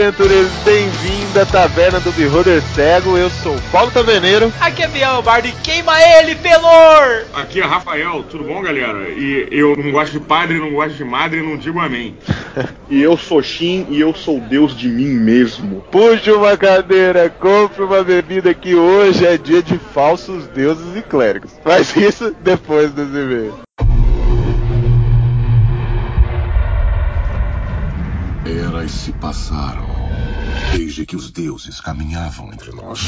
[0.00, 3.18] Aventureiros, bem-vindo à Taverna do Beholder Cego.
[3.18, 4.50] Eu sou o Paulo Taverneiro.
[4.58, 7.26] Aqui é Biel Bardo e queima ele, Pelor!
[7.34, 9.10] Aqui é Rafael, tudo bom, galera?
[9.10, 12.16] E eu não gosto de padre, não gosto de madre, não digo amém.
[12.88, 15.84] e eu sou Shin e eu sou Deus de mim mesmo.
[15.92, 21.50] Puxe uma cadeira, compre uma bebida que hoje é dia de falsos deuses e clérigos.
[21.62, 23.69] Mas isso depois dos e-mails.
[28.44, 29.86] Eras se passaram
[30.72, 33.00] desde que os deuses caminhavam entre nós.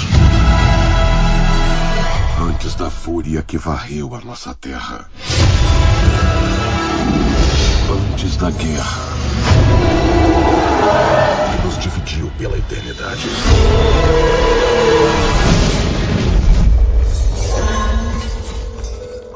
[2.38, 5.08] Antes da fúria que varreu a nossa terra.
[8.12, 9.02] Antes da guerra
[11.50, 13.28] que nos dividiu pela eternidade.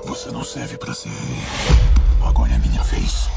[0.05, 1.43] Você não serve para ser rei.
[2.23, 3.29] Agora é minha vez.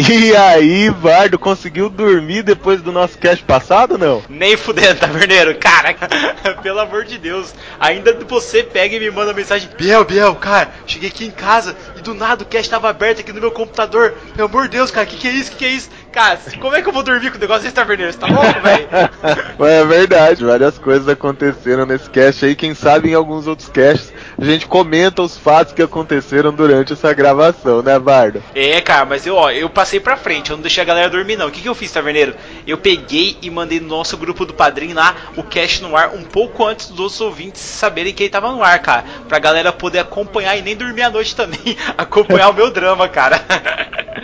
[0.10, 4.22] E aí, Bardo, conseguiu dormir depois do nosso cast passado não?
[4.28, 5.54] Nem fudendo, taverneiro.
[5.56, 5.94] Cara,
[6.62, 7.54] pelo amor de Deus.
[7.78, 12.00] Ainda você pega e me manda mensagem: Biel, Biel, cara, cheguei aqui em casa e
[12.00, 14.14] do nada o cast estava aberto aqui no meu computador.
[14.36, 15.50] Meu amor de Deus, cara, que que é isso?
[15.52, 15.90] Que que é isso?
[16.12, 18.12] Cara, como é que eu vou dormir com o negócio desse taverneiro?
[18.12, 18.88] Você tá louco, velho?
[19.66, 22.56] é verdade, várias coisas aconteceram nesse cast aí.
[22.56, 27.12] Quem sabe em alguns outros casts a gente comenta os fatos que aconteceram durante essa
[27.12, 28.42] gravação, né, Bardo?
[28.54, 31.36] É, cara, mas eu, ó, eu passei pra frente, eu não deixei a galera dormir,
[31.36, 31.48] não.
[31.48, 32.34] O que, que eu fiz, taverneiro?
[32.66, 36.22] Eu peguei e mandei no nosso grupo do padrinho lá o cast no ar um
[36.22, 39.04] pouco antes dos outros ouvintes saberem que ele tava no ar, cara.
[39.28, 41.76] Pra galera poder acompanhar e nem dormir à noite também.
[41.96, 43.40] acompanhar o meu drama, cara.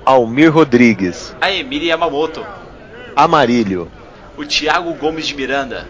[0.05, 2.47] Almir Rodrigues, a Emília Yamamoto,
[3.15, 3.91] Amarílio,
[4.37, 5.89] o Tiago Gomes de Miranda,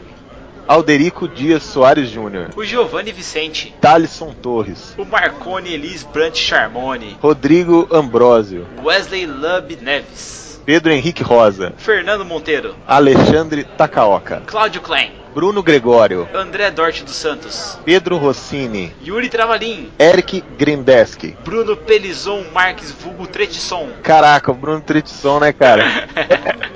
[0.69, 7.89] Alderico Dias Soares Júnior, o Giovanni Vicente, Thalisson Torres, o Marconi Elis Brant Charmone, Rodrigo
[7.93, 16.29] Ambrósio, Wesley Lub Neves, Pedro Henrique Rosa, Fernando Monteiro, Alexandre Takaoka, Cláudio Klein, Bruno Gregório,
[16.35, 23.91] André Dorte dos Santos, Pedro Rossini, Yuri Travalim, Eric Grindeski, Bruno Pelizon Marques Vulgo Tretisson.
[24.03, 25.85] Caraca, o Bruno Tretisson, né, cara?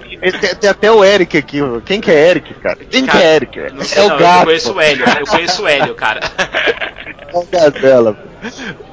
[0.41, 1.59] tem, tem, até o Eric aqui.
[1.85, 2.79] Quem que é Eric, cara?
[2.89, 3.75] Quem cara, que é Eric?
[3.75, 4.39] Não sei, é não, o gato.
[4.39, 6.21] Eu conheço o Hélio, eu conheço o Hélio, cara.
[7.33, 8.19] É o Gazela.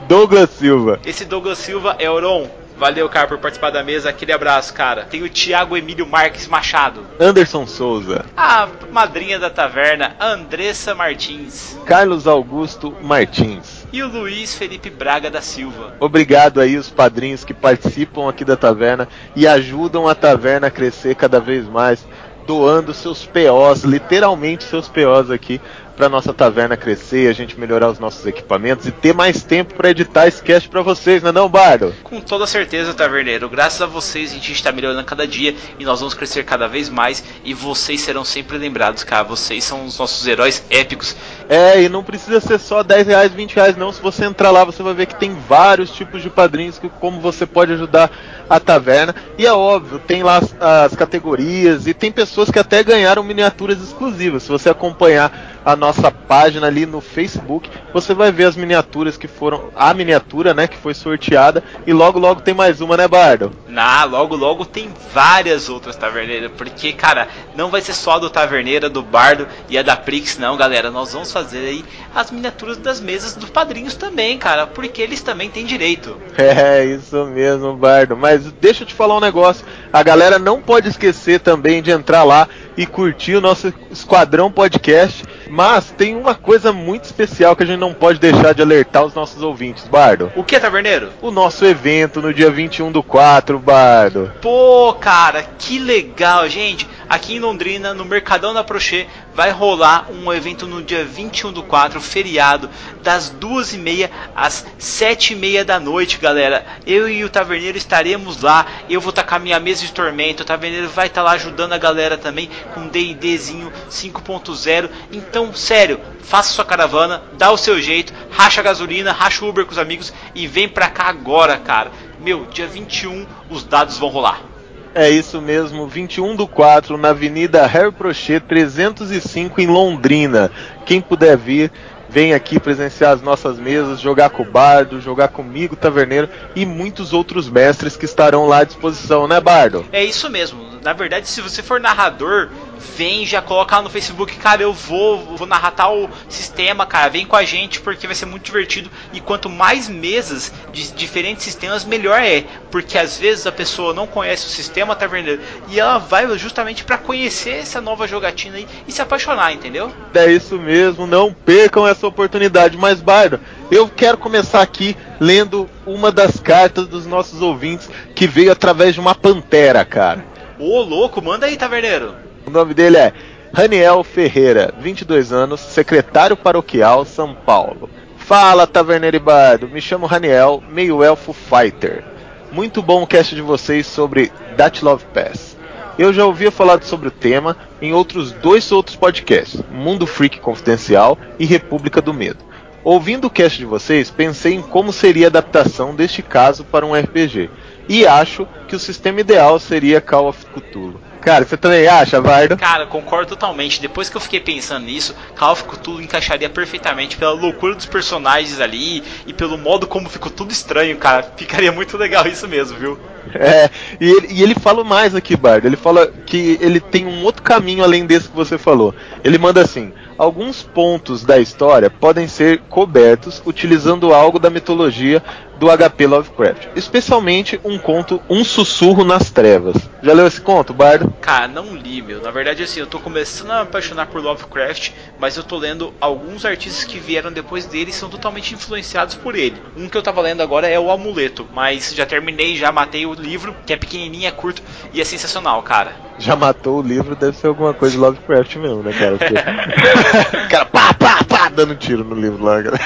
[0.07, 0.99] Douglas Silva.
[1.03, 2.47] Esse Douglas Silva é Oron.
[2.77, 4.09] Valeu, cara, por participar da mesa.
[4.09, 5.05] Aquele abraço, cara.
[5.05, 7.03] Tem o Thiago Emílio Marques Machado.
[7.19, 8.23] Anderson Souza.
[8.37, 11.75] A madrinha da taverna, Andressa Martins.
[11.85, 13.87] Carlos Augusto Martins.
[13.91, 15.95] E o Luiz Felipe Braga da Silva.
[15.99, 21.15] Obrigado aí os padrinhos que participam aqui da taverna e ajudam a taverna a crescer
[21.15, 22.05] cada vez mais,
[22.45, 25.59] doando seus POs, literalmente seus POs aqui
[25.97, 29.89] para nossa taverna crescer, a gente melhorar os nossos equipamentos e ter mais tempo para
[29.89, 31.93] editar esse cast para vocês, não é não, Bardo?
[32.03, 33.49] Com toda certeza, Taverneiro.
[33.49, 36.87] Graças a vocês a gente está melhorando cada dia e nós vamos crescer cada vez
[36.87, 39.23] mais e vocês serão sempre lembrados, cara.
[39.23, 41.15] Vocês são os nossos heróis épicos.
[41.49, 43.91] É, e não precisa ser só 10 reais, 20 reais não.
[43.91, 47.21] Se você entrar lá, você vai ver que tem vários tipos de padrinhos que como
[47.21, 48.11] você pode ajudar
[48.49, 49.15] a taverna.
[49.37, 53.81] E é óbvio, tem lá as, as categorias e tem pessoas que até ganharam miniaturas
[53.81, 54.43] exclusivas.
[54.43, 59.27] Se você acompanhar a nossa página ali no Facebook, você vai ver as miniaturas que
[59.27, 59.69] foram.
[59.75, 61.63] A miniatura, né, que foi sorteada.
[61.85, 63.51] E logo, logo tem mais uma, né, Bardo?
[63.77, 66.51] Na, logo, logo tem várias outras taverneiras.
[66.57, 70.39] Porque, cara, não vai ser só a do Taverneira, do Bardo e a da Prix,
[70.39, 70.89] não, galera.
[70.89, 71.85] Nós vamos fazer aí
[72.15, 74.65] as miniaturas das mesas dos padrinhos também, cara.
[74.65, 76.17] Porque eles também têm direito.
[76.47, 78.15] É, isso mesmo, Bardo.
[78.15, 79.65] Mas deixa eu te falar um negócio.
[79.91, 85.23] A galera não pode esquecer também de entrar lá e curtir o nosso Esquadrão Podcast.
[85.49, 89.13] Mas tem uma coisa muito especial que a gente não pode deixar de alertar os
[89.13, 90.31] nossos ouvintes, Bardo.
[90.35, 91.09] O que, Taverneiro?
[91.21, 94.31] O nosso evento no dia 21 do 4, Bardo.
[94.41, 96.87] Pô, cara, que legal, gente.
[97.09, 101.63] Aqui em Londrina, no Mercadão da Prochê, vai rolar um evento no dia 21 do
[101.63, 102.69] 4, feriado,
[103.01, 106.65] das 2h30 às 7h30 da noite, galera.
[106.85, 108.65] Eu e o Taverneiro estaremos lá.
[108.89, 110.43] Eu vou estar com a minha mesa de tormento.
[110.43, 114.89] O Taverneiro vai estar lá ajudando a galera também com DDzinho 5.0.
[115.09, 119.77] Então, sério, faça sua caravana, dá o seu jeito, racha gasolina, racha Uber com os
[119.77, 121.89] amigos e vem pra cá agora, cara.
[122.19, 124.56] Meu, dia 21 os dados vão rolar.
[124.97, 130.49] É isso mesmo, 21 do 4, na Avenida Harry Prochet 305 em Londrina.
[130.87, 131.71] Quem puder vir,
[132.09, 137.13] vem aqui presenciar as nossas mesas, jogar com o Bardo, jogar comigo, Taverneiro e muitos
[137.13, 139.85] outros mestres que estarão lá à disposição, né, Bardo?
[139.91, 140.66] É isso mesmo.
[140.83, 142.49] Na verdade, se você for narrador,
[142.95, 147.25] vem já coloca lá no Facebook, cara, eu vou, vou narrar tal sistema, cara, vem
[147.25, 148.89] com a gente porque vai ser muito divertido.
[149.13, 154.07] E quanto mais mesas de diferentes sistemas, melhor é, porque às vezes a pessoa não
[154.07, 158.91] conhece o sistema taverneiro e ela vai justamente para conhecer essa nova jogatina aí e
[158.91, 159.91] se apaixonar, entendeu?
[160.13, 162.77] É isso mesmo, não percam essa oportunidade.
[162.77, 163.39] Mas, Bardo,
[163.69, 168.99] eu quero começar aqui lendo uma das cartas dos nossos ouvintes que veio através de
[168.99, 170.36] uma pantera, cara.
[170.59, 172.15] Ô, louco, manda aí, taverneiro.
[172.45, 173.13] O nome dele é
[173.53, 177.89] Raniel Ferreira, 22 anos, secretário paroquial, São Paulo.
[178.17, 179.69] Fala, taverneiro bardo.
[179.69, 182.03] Me chamo Raniel, meio elfo fighter.
[182.51, 185.55] Muito bom o cast de vocês sobre That Love Pass.
[185.97, 191.17] Eu já ouvia falar sobre o tema em outros dois outros podcasts, Mundo Freak Confidencial
[191.37, 192.43] e República do Medo.
[192.83, 196.95] Ouvindo o cast de vocês, pensei em como seria a adaptação deste caso para um
[196.95, 197.49] RPG.
[197.89, 201.01] E acho que o sistema ideal seria Call of Cthulhu.
[201.21, 202.57] Cara, você também acha, Vardo?
[202.57, 203.81] Cara, concordo totalmente.
[203.81, 208.59] Depois que eu fiquei pensando nisso, Call of Cthulhu encaixaria perfeitamente pela loucura dos personagens
[208.59, 211.23] ali e pelo modo como ficou tudo estranho, cara.
[211.35, 212.99] Ficaria muito legal isso mesmo, viu?
[213.33, 213.69] É,
[213.99, 215.67] e ele, e ele fala mais aqui, Bardo.
[215.67, 218.93] Ele fala que ele tem um outro caminho além desse que você falou.
[219.23, 225.21] Ele manda assim: alguns pontos da história podem ser cobertos utilizando algo da mitologia
[225.59, 229.75] do HP Lovecraft, especialmente um conto Um Sussurro nas Trevas.
[230.03, 231.11] Já leu esse conto, Bardo?
[231.19, 232.21] Cara, não li, meu.
[232.21, 235.93] Na verdade, assim, eu tô começando a me apaixonar por Lovecraft, mas eu tô lendo
[235.99, 239.57] alguns artistas que vieram depois dele e são totalmente influenciados por ele.
[239.75, 243.15] Um que eu tava lendo agora é o Amuleto, mas já terminei, já matei o
[243.21, 244.61] livro, que é pequenininho, é curto
[244.93, 245.91] e é sensacional, cara.
[246.19, 249.17] Já matou o livro, deve ser alguma coisa de Lovecraft mesmo, né, cara?
[249.17, 249.33] Porque...
[250.49, 252.77] cara, pá, pá, pá, dando tiro no livro lá, cara.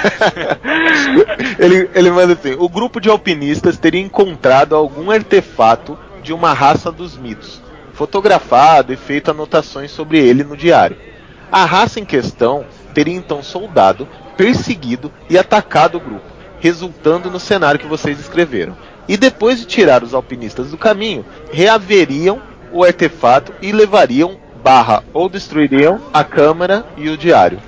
[1.60, 6.92] ele, ele manda assim: o grupo de alpinistas teria encontrado algum artefato de uma raça
[6.92, 7.62] dos mitos,
[7.94, 10.98] fotografado e feito anotações sobre ele no diário.
[11.51, 14.07] A raça em questão teria então soldado,
[14.38, 16.25] perseguido e atacado o grupo,
[16.60, 18.78] resultando no cenário que vocês escreveram.
[19.07, 22.41] E depois de tirar os alpinistas do caminho, reaveriam
[22.71, 27.59] o artefato e levariam barra ou destruiriam a câmara e o diário.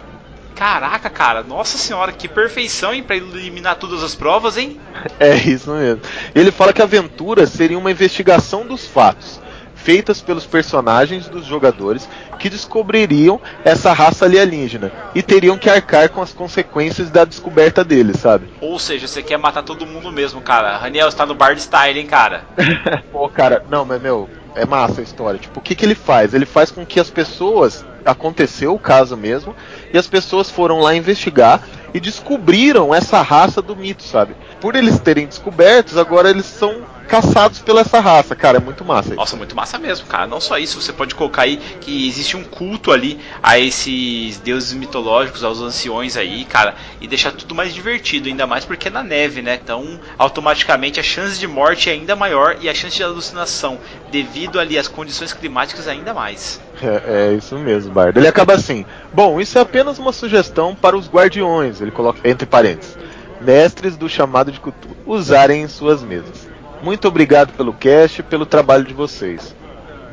[0.56, 4.80] Caraca, cara, nossa senhora, que perfeição, hein, pra eliminar todas as provas, hein?
[5.20, 6.02] É isso mesmo.
[6.34, 9.42] Ele fala que a aventura seria uma investigação dos fatos,
[9.84, 12.08] feitas pelos personagens dos jogadores
[12.40, 18.20] que descobririam essa raça alienígena e teriam que arcar com as consequências da descoberta deles,
[18.20, 18.48] sabe?
[18.62, 20.78] Ou seja, você quer matar todo mundo mesmo, cara.
[20.78, 22.46] Raniel está no Bard Style, hein, cara?
[23.12, 25.40] Pô, cara, não, mas meu, é massa a história.
[25.40, 26.34] Tipo, o que, que ele faz?
[26.34, 27.86] Ele faz com que as pessoas.
[28.06, 29.56] Aconteceu o caso mesmo,
[29.94, 31.64] e as pessoas foram lá investigar
[31.94, 34.36] e descobriram essa raça do mito, sabe?
[34.60, 39.10] Por eles terem descobertos, agora eles são caçados pela essa raça, cara, é muito massa.
[39.10, 39.18] Isso.
[39.18, 40.26] Nossa, muito massa mesmo, cara.
[40.26, 44.74] Não só isso, você pode colocar aí que existe um culto ali a esses deuses
[44.74, 49.04] mitológicos, aos anciões aí, cara, e deixar tudo mais divertido, ainda mais porque é na
[49.04, 49.60] neve, né?
[49.62, 53.80] Então, automaticamente a chance de morte é ainda maior e a chance de alucinação,
[54.12, 56.60] devido ali às condições climáticas, ainda mais.
[56.84, 58.20] É, é isso mesmo, Bardo.
[58.20, 62.46] Ele acaba assim: Bom, isso é apenas uma sugestão para os guardiões, ele coloca entre
[62.46, 62.98] parênteses,
[63.42, 66.48] mestres do chamado de cultura, usarem em suas mesas.
[66.82, 69.56] Muito obrigado pelo cast e pelo trabalho de vocês.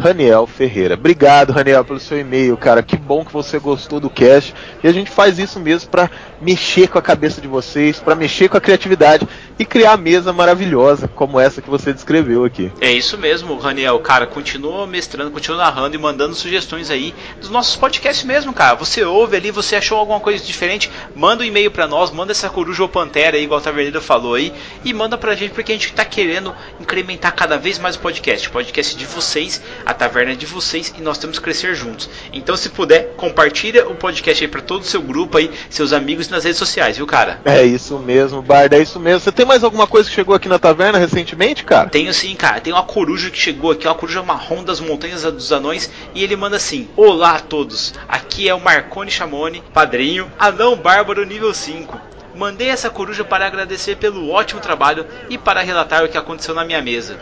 [0.00, 0.94] Raniel Ferreira.
[0.94, 2.82] Obrigado, Raniel, pelo seu e-mail, cara.
[2.82, 4.54] Que bom que você gostou do cast.
[4.82, 8.48] E a gente faz isso mesmo para mexer com a cabeça de vocês, para mexer
[8.48, 9.28] com a criatividade
[9.58, 12.72] e criar mesa maravilhosa como essa que você descreveu aqui.
[12.80, 13.98] É isso mesmo, Raniel.
[14.00, 18.74] Cara, continua mestrando, continua narrando e mandando sugestões aí dos nossos podcasts mesmo, cara.
[18.76, 22.48] Você ouve ali, você achou alguma coisa diferente, manda um e-mail para nós, manda essa
[22.48, 24.52] coruja ou pantera aí, igual a Taverneira falou aí,
[24.82, 28.48] e manda pra gente porque a gente tá querendo incrementar cada vez mais o podcast.
[28.48, 32.08] O podcast de vocês, a taverna é de vocês e nós temos que crescer juntos.
[32.32, 36.28] Então, se puder, compartilha o podcast aí pra todo o seu grupo aí, seus amigos
[36.28, 37.40] nas redes sociais, viu, cara?
[37.44, 39.20] É isso mesmo, Barda, é isso mesmo.
[39.20, 41.88] Você tem mais alguma coisa que chegou aqui na taverna recentemente, cara?
[41.90, 42.60] Tenho sim, cara.
[42.60, 46.36] Tem uma coruja que chegou aqui, uma coruja marrom das montanhas dos anões, e ele
[46.36, 52.00] manda assim: Olá a todos, aqui é o Marconi Chamone, padrinho, anão bárbaro nível 5.
[52.34, 56.64] Mandei essa coruja para agradecer pelo ótimo trabalho e para relatar o que aconteceu na
[56.64, 57.18] minha mesa.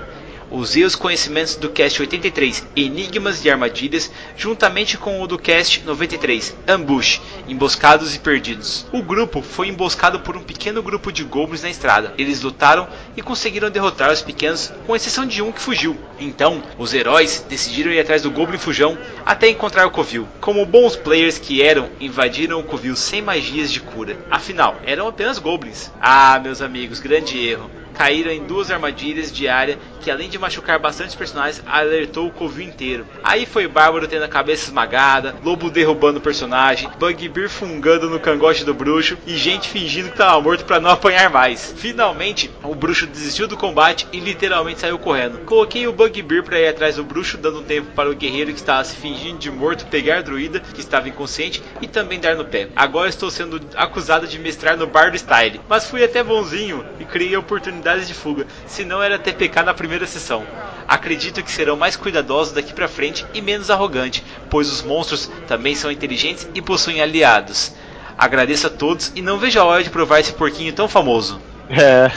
[0.50, 6.56] Usei os conhecimentos do cast 83 Enigmas e Armadilhas juntamente com o do cast 93
[6.66, 8.86] Ambush Emboscados e Perdidos.
[8.90, 12.14] O grupo foi emboscado por um pequeno grupo de goblins na estrada.
[12.16, 15.96] Eles lutaram e conseguiram derrotar os pequenos, com exceção de um que fugiu.
[16.18, 20.26] Então, os heróis decidiram ir atrás do goblin fujão até encontrar o covil.
[20.40, 24.16] Como bons players que eram, invadiram o covil sem magias de cura.
[24.30, 25.90] Afinal, eram apenas goblins.
[26.00, 30.78] Ah, meus amigos, grande erro caíram em duas armadilhas de área que, além de machucar
[30.78, 33.04] bastante personagens, alertou o covil inteiro.
[33.24, 38.64] Aí foi Bárbaro tendo a cabeça esmagada, Lobo derrubando o personagem, Bugbear fungando no cangote
[38.64, 41.74] do bruxo e gente fingindo que estava morto para não apanhar mais.
[41.76, 45.38] Finalmente, o bruxo desistiu do combate e literalmente saiu correndo.
[45.44, 48.84] Coloquei o Bugbear para ir atrás do bruxo, dando tempo para o guerreiro que estava
[48.84, 52.68] se fingindo de morto pegar a druida, que estava inconsciente, e também dar no pé.
[52.76, 57.34] Agora estou sendo acusado de mestrar no Bardo Style, mas fui até bonzinho e criei
[57.34, 60.44] a oportunidade de fuga, senão era TPK na primeira sessão.
[60.86, 65.74] Acredito que serão mais cuidadosos daqui pra frente e menos arrogantes, pois os monstros também
[65.74, 67.74] são inteligentes e possuem aliados.
[68.16, 71.40] Agradeço a todos e não vejo a hora de provar esse porquinho tão famoso.
[71.70, 72.10] É,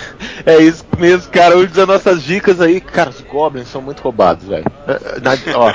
[0.46, 1.58] é isso mesmo, cara.
[1.58, 2.80] Use as nossas dicas aí.
[2.80, 4.66] Cara, os goblins são muito roubados, velho.
[5.54, 5.74] Ó,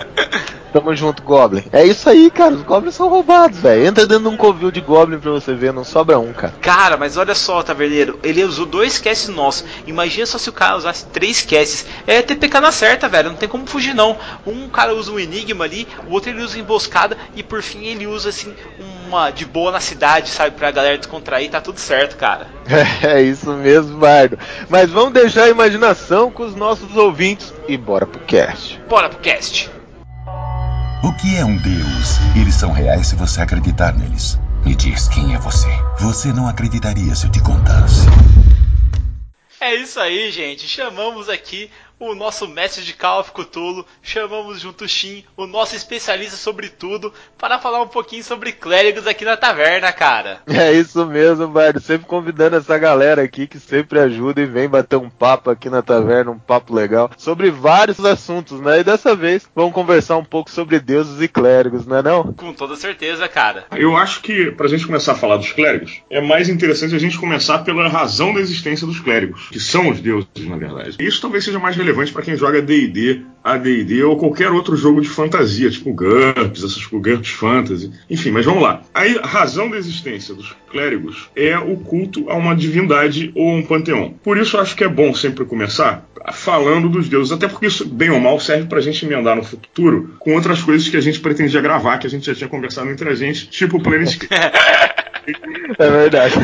[0.77, 1.65] Tamo junto, Goblin.
[1.73, 2.55] É isso aí, cara.
[2.55, 3.87] Os Goblins são roubados, velho.
[3.87, 6.53] Entra dentro de um covil de Goblin pra você ver, não sobra um, cara.
[6.61, 8.21] Cara, mas olha só, Taverneiro.
[8.23, 9.65] Ele usou dois casts nossos.
[9.87, 11.87] Imagina só se o cara usasse três casts.
[12.07, 13.31] É TPK na certa, velho.
[13.31, 14.19] Não tem como fugir, não.
[14.47, 18.07] Um cara usa um enigma ali, o outro ele usa emboscada e por fim ele
[18.07, 18.55] usa assim
[19.07, 20.57] uma de boa na cidade, sabe?
[20.57, 21.51] Pra galera descontrair.
[21.51, 22.49] Tá tudo certo, cara.
[23.03, 24.39] É, isso mesmo, Bardo.
[24.69, 28.79] Mas vamos deixar a imaginação com os nossos ouvintes e bora pro cast.
[28.89, 29.71] Bora pro cast.
[31.03, 32.17] O que é um deus?
[32.35, 34.39] Eles são reais se você acreditar neles.
[34.65, 35.69] Me diz quem é você.
[36.01, 38.07] Você não acreditaria se eu te contasse.
[39.61, 40.67] É isso aí, gente.
[40.67, 45.75] Chamamos aqui o nosso mestre de Call of Cthulhu, chamamos junto o Shin, o nosso
[45.75, 50.41] especialista sobre tudo, para falar um pouquinho sobre clérigos aqui na taverna, cara.
[50.47, 51.81] É isso mesmo, Bardo.
[51.81, 55.83] Sempre convidando essa galera aqui que sempre ajuda e vem bater um papo aqui na
[55.83, 58.81] taverna, um papo legal, sobre vários assuntos, né?
[58.81, 62.33] E dessa vez vamos conversar um pouco sobre deuses e clérigos, não é não?
[62.35, 63.67] Com toda certeza, cara.
[63.75, 67.19] Eu acho que, pra gente começar a falar dos clérigos, é mais interessante a gente
[67.19, 70.97] começar pela razão da existência dos clérigos, que são os deuses, na verdade.
[71.01, 75.09] Isso talvez seja mais relevante para quem joga D&D, AD&D ou qualquer outro jogo de
[75.09, 77.93] fantasia, tipo GURPS, essas tipo GURPS Fantasy.
[78.11, 78.83] Enfim, mas vamos lá.
[78.93, 84.15] A razão da existência dos clérigos é o culto a uma divindade ou um panteão.
[84.23, 88.11] Por isso acho que é bom sempre começar falando dos deuses, até porque isso, bem
[88.11, 91.61] ou mal, serve pra gente emendar no futuro com outras coisas que a gente pretendia
[91.61, 94.17] gravar, que a gente já tinha conversado entre a gente, tipo Planet
[95.79, 96.35] É verdade.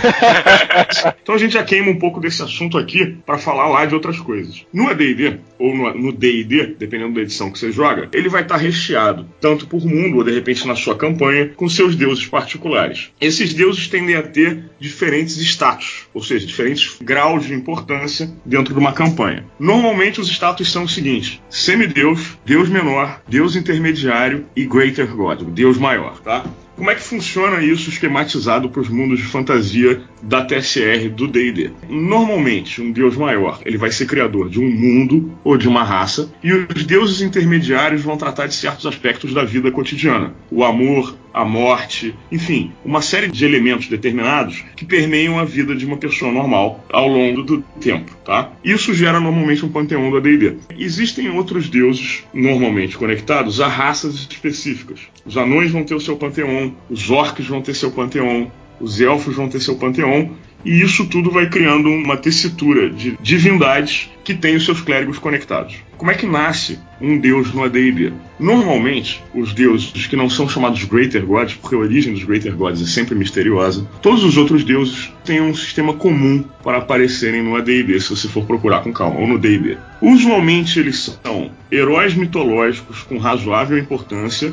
[1.23, 4.19] então a gente já queima um pouco desse assunto aqui para falar lá de outras
[4.19, 4.65] coisas.
[4.73, 8.61] No AD&D ou no D&D, dependendo da edição que você joga, ele vai estar tá
[8.61, 13.11] recheado tanto por mundo ou de repente na sua campanha com seus deuses particulares.
[13.21, 18.81] Esses deuses tendem a ter diferentes status, ou seja, diferentes graus de importância dentro de
[18.81, 19.45] uma campanha.
[19.59, 25.79] Normalmente os status são os seguintes: semideus, deus menor, deus intermediário e greater god, deus
[25.79, 26.45] maior, tá?
[26.76, 31.71] Como é que funciona isso esquematizado para os mundos de fantasia da TSR do D&D?
[31.88, 36.33] Normalmente, um deus maior ele vai ser criador de um mundo ou de uma raça,
[36.43, 41.45] e os deuses intermediários vão tratar de certos aspectos da vida cotidiana, o amor, a
[41.45, 46.85] morte, enfim, uma série de elementos determinados que permeiam a vida de uma pessoa normal
[46.93, 48.53] ao longo do tempo, tá?
[48.65, 50.57] Isso gera normalmente um panteão do AD&D.
[50.79, 55.01] Existem outros deuses normalmente conectados a raças específicas.
[55.25, 59.37] Os anões vão ter o seu panteão, os orcs vão ter seu panteão, os elfos
[59.37, 60.31] vão ter seu panteão
[60.64, 65.76] e isso tudo vai criando uma tessitura de divindades que têm os seus clérigos conectados.
[65.97, 68.12] Como é que nasce um deus no AD&D?
[68.38, 72.83] Normalmente, os deuses que não são chamados Greater Gods, porque a origem dos Greater Gods
[72.83, 78.00] é sempre misteriosa, todos os outros deuses têm um sistema comum para aparecerem no AD&D,
[78.00, 79.76] se você for procurar com calma, ou no D&D.
[80.00, 84.52] Usualmente eles são heróis mitológicos com razoável importância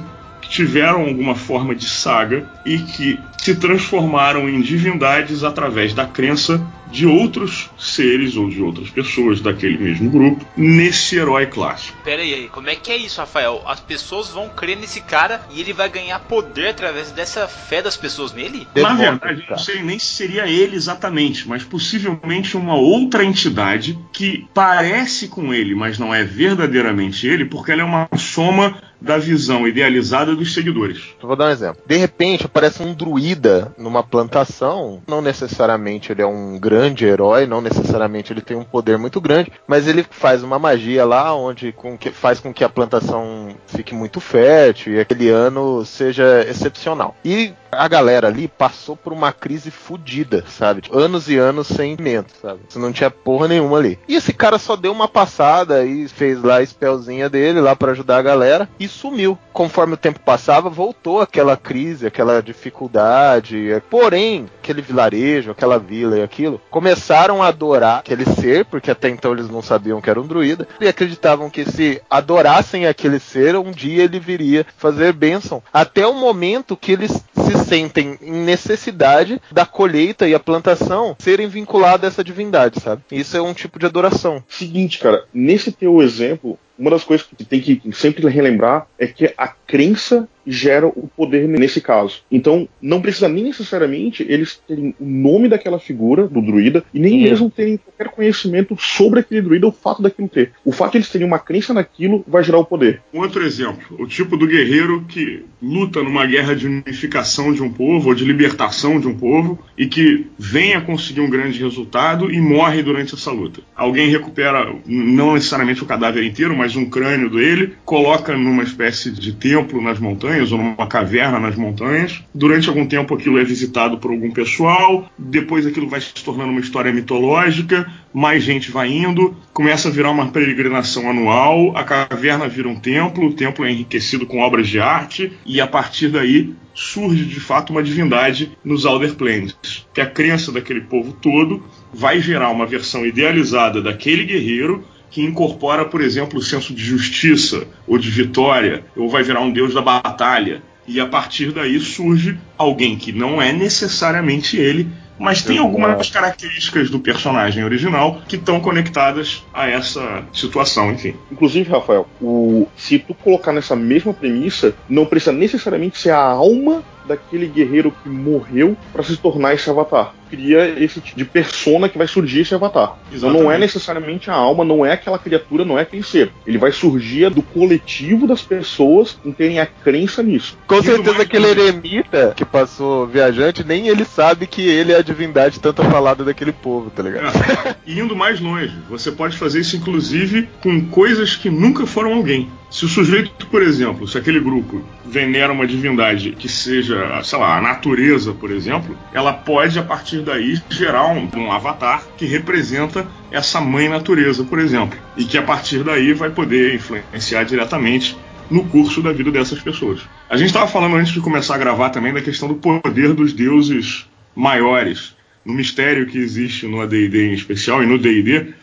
[0.50, 7.06] tiveram alguma forma de saga e que se transformaram em divindades através da crença de
[7.06, 11.98] outros seres ou de outras pessoas daquele mesmo grupo nesse herói clássico.
[12.04, 13.62] Pera aí, como é que é isso, Rafael?
[13.66, 17.96] As pessoas vão crer nesse cara e ele vai ganhar poder através dessa fé das
[17.96, 18.68] pessoas nele?
[18.76, 24.48] Na verdade, não sei nem se seria ele exatamente, mas possivelmente uma outra entidade que
[24.54, 29.68] parece com ele, mas não é verdadeiramente ele, porque ela é uma soma da visão
[29.68, 31.16] idealizada dos seguidores.
[31.22, 31.82] Vou dar um exemplo.
[31.86, 37.62] De repente aparece um druida numa plantação, não necessariamente ele é um grande herói, não
[37.62, 41.98] necessariamente ele tem um poder muito grande, mas ele faz uma magia lá onde com
[41.98, 47.16] que, faz com que a plantação fique muito fértil e aquele ano seja excepcional.
[47.24, 50.82] E a galera ali passou por uma crise fodida, sabe?
[50.82, 52.62] Tipo, anos e anos sem mento, sabe?
[52.68, 54.00] Você não tinha porra nenhuma ali.
[54.08, 57.92] E esse cara só deu uma passada e fez lá a spellzinha dele lá para
[57.92, 59.38] ajudar a galera e sumiu.
[59.54, 63.82] Conforme o tempo passava, voltou aquela crise, aquela dificuldade.
[63.90, 69.32] Porém, aquele vilarejo, aquela vila e aquilo, começaram a adorar aquele ser, porque até então
[69.32, 73.72] eles não sabiam que era um druida, e acreditavam que se adorassem aquele ser, um
[73.72, 75.62] dia ele viria fazer bênção.
[75.74, 81.48] Até o momento que eles se sentem em necessidade da colheita e a plantação serem
[81.48, 83.02] vinculados a essa divindade, sabe?
[83.12, 84.44] Isso é um tipo de adoração.
[84.48, 89.34] Seguinte, cara, nesse teu exemplo, uma das coisas que tem que sempre relembrar é que
[89.38, 92.24] a crença gera o poder nesse caso.
[92.32, 97.14] Então, não precisa nem necessariamente eles terem o nome daquela figura, do druida, e nem
[97.14, 97.24] uhum.
[97.24, 100.52] mesmo terem qualquer conhecimento sobre aquele druida, o fato daquilo ter.
[100.66, 103.02] O fato de eles terem uma crença naquilo vai gerar o poder.
[103.14, 107.72] Um outro exemplo, o tipo do guerreiro que luta numa guerra de unificação de um
[107.72, 112.32] povo, ou de libertação de um povo, e que vem a conseguir um grande resultado
[112.32, 113.62] e morre durante essa luta.
[113.76, 119.34] Alguém recupera, não necessariamente o cadáver inteiro, mas um crânio dele, coloca numa espécie de
[119.34, 122.24] templo nas montanhas, ou numa caverna nas montanhas.
[122.34, 126.62] Durante algum tempo aquilo é visitado por algum pessoal, depois aquilo vai se tornando uma
[126.62, 132.68] história mitológica, mais gente vai indo, começa a virar uma peregrinação anual, a caverna vira
[132.68, 137.26] um templo, o templo é enriquecido com obras de arte, e a partir daí surge
[137.26, 139.56] de fato uma divindade nos Elder Planes,
[139.94, 145.86] que a crença daquele povo todo vai gerar uma versão idealizada daquele guerreiro que incorpora,
[145.86, 149.82] por exemplo, o senso de justiça ou de vitória, ou vai virar um deus da
[149.82, 150.62] batalha.
[150.88, 154.88] E a partir daí surge alguém que não é necessariamente ele,
[155.20, 161.14] mas tem algumas características do personagem original que estão conectadas a essa situação, enfim.
[161.30, 166.82] Inclusive, Rafael, o, se tu colocar nessa mesma premissa, não precisa necessariamente ser a alma
[167.06, 170.14] daquele guerreiro que morreu para se tornar esse avatar.
[170.30, 172.98] Cria esse tipo de persona que vai surgir esse avatar.
[173.12, 176.32] Então não é necessariamente a alma, não é aquela criatura, não é aquele ser.
[176.46, 180.58] Ele vai surgir do coletivo das pessoas que terem a crença nisso.
[180.68, 185.60] Com certeza aquele eremita que passou viajante, nem ele sabe que ele é a divindade
[185.60, 187.36] tanto falada daquele povo, tá ligado?
[187.68, 187.76] É.
[187.86, 192.50] E indo mais longe, você pode fazer isso inclusive com coisas que nunca foram alguém.
[192.70, 197.58] Se o sujeito, por exemplo, se aquele grupo venera uma divindade que seja, sei lá,
[197.58, 203.08] a natureza, por exemplo, ela pode, a partir daí, gerar um, um, avatar que representa
[203.32, 204.98] essa mãe natureza, por exemplo.
[205.18, 208.18] E que a partir daí vai poder influenciar diretamente
[208.50, 210.02] no curso da vida dessas pessoas.
[210.30, 213.34] A gente estava falando antes de começar a gravar também da questão do poder dos
[213.34, 215.16] deuses maiores.
[215.46, 218.54] No mistério que existe no AD&D em especial e no D&D,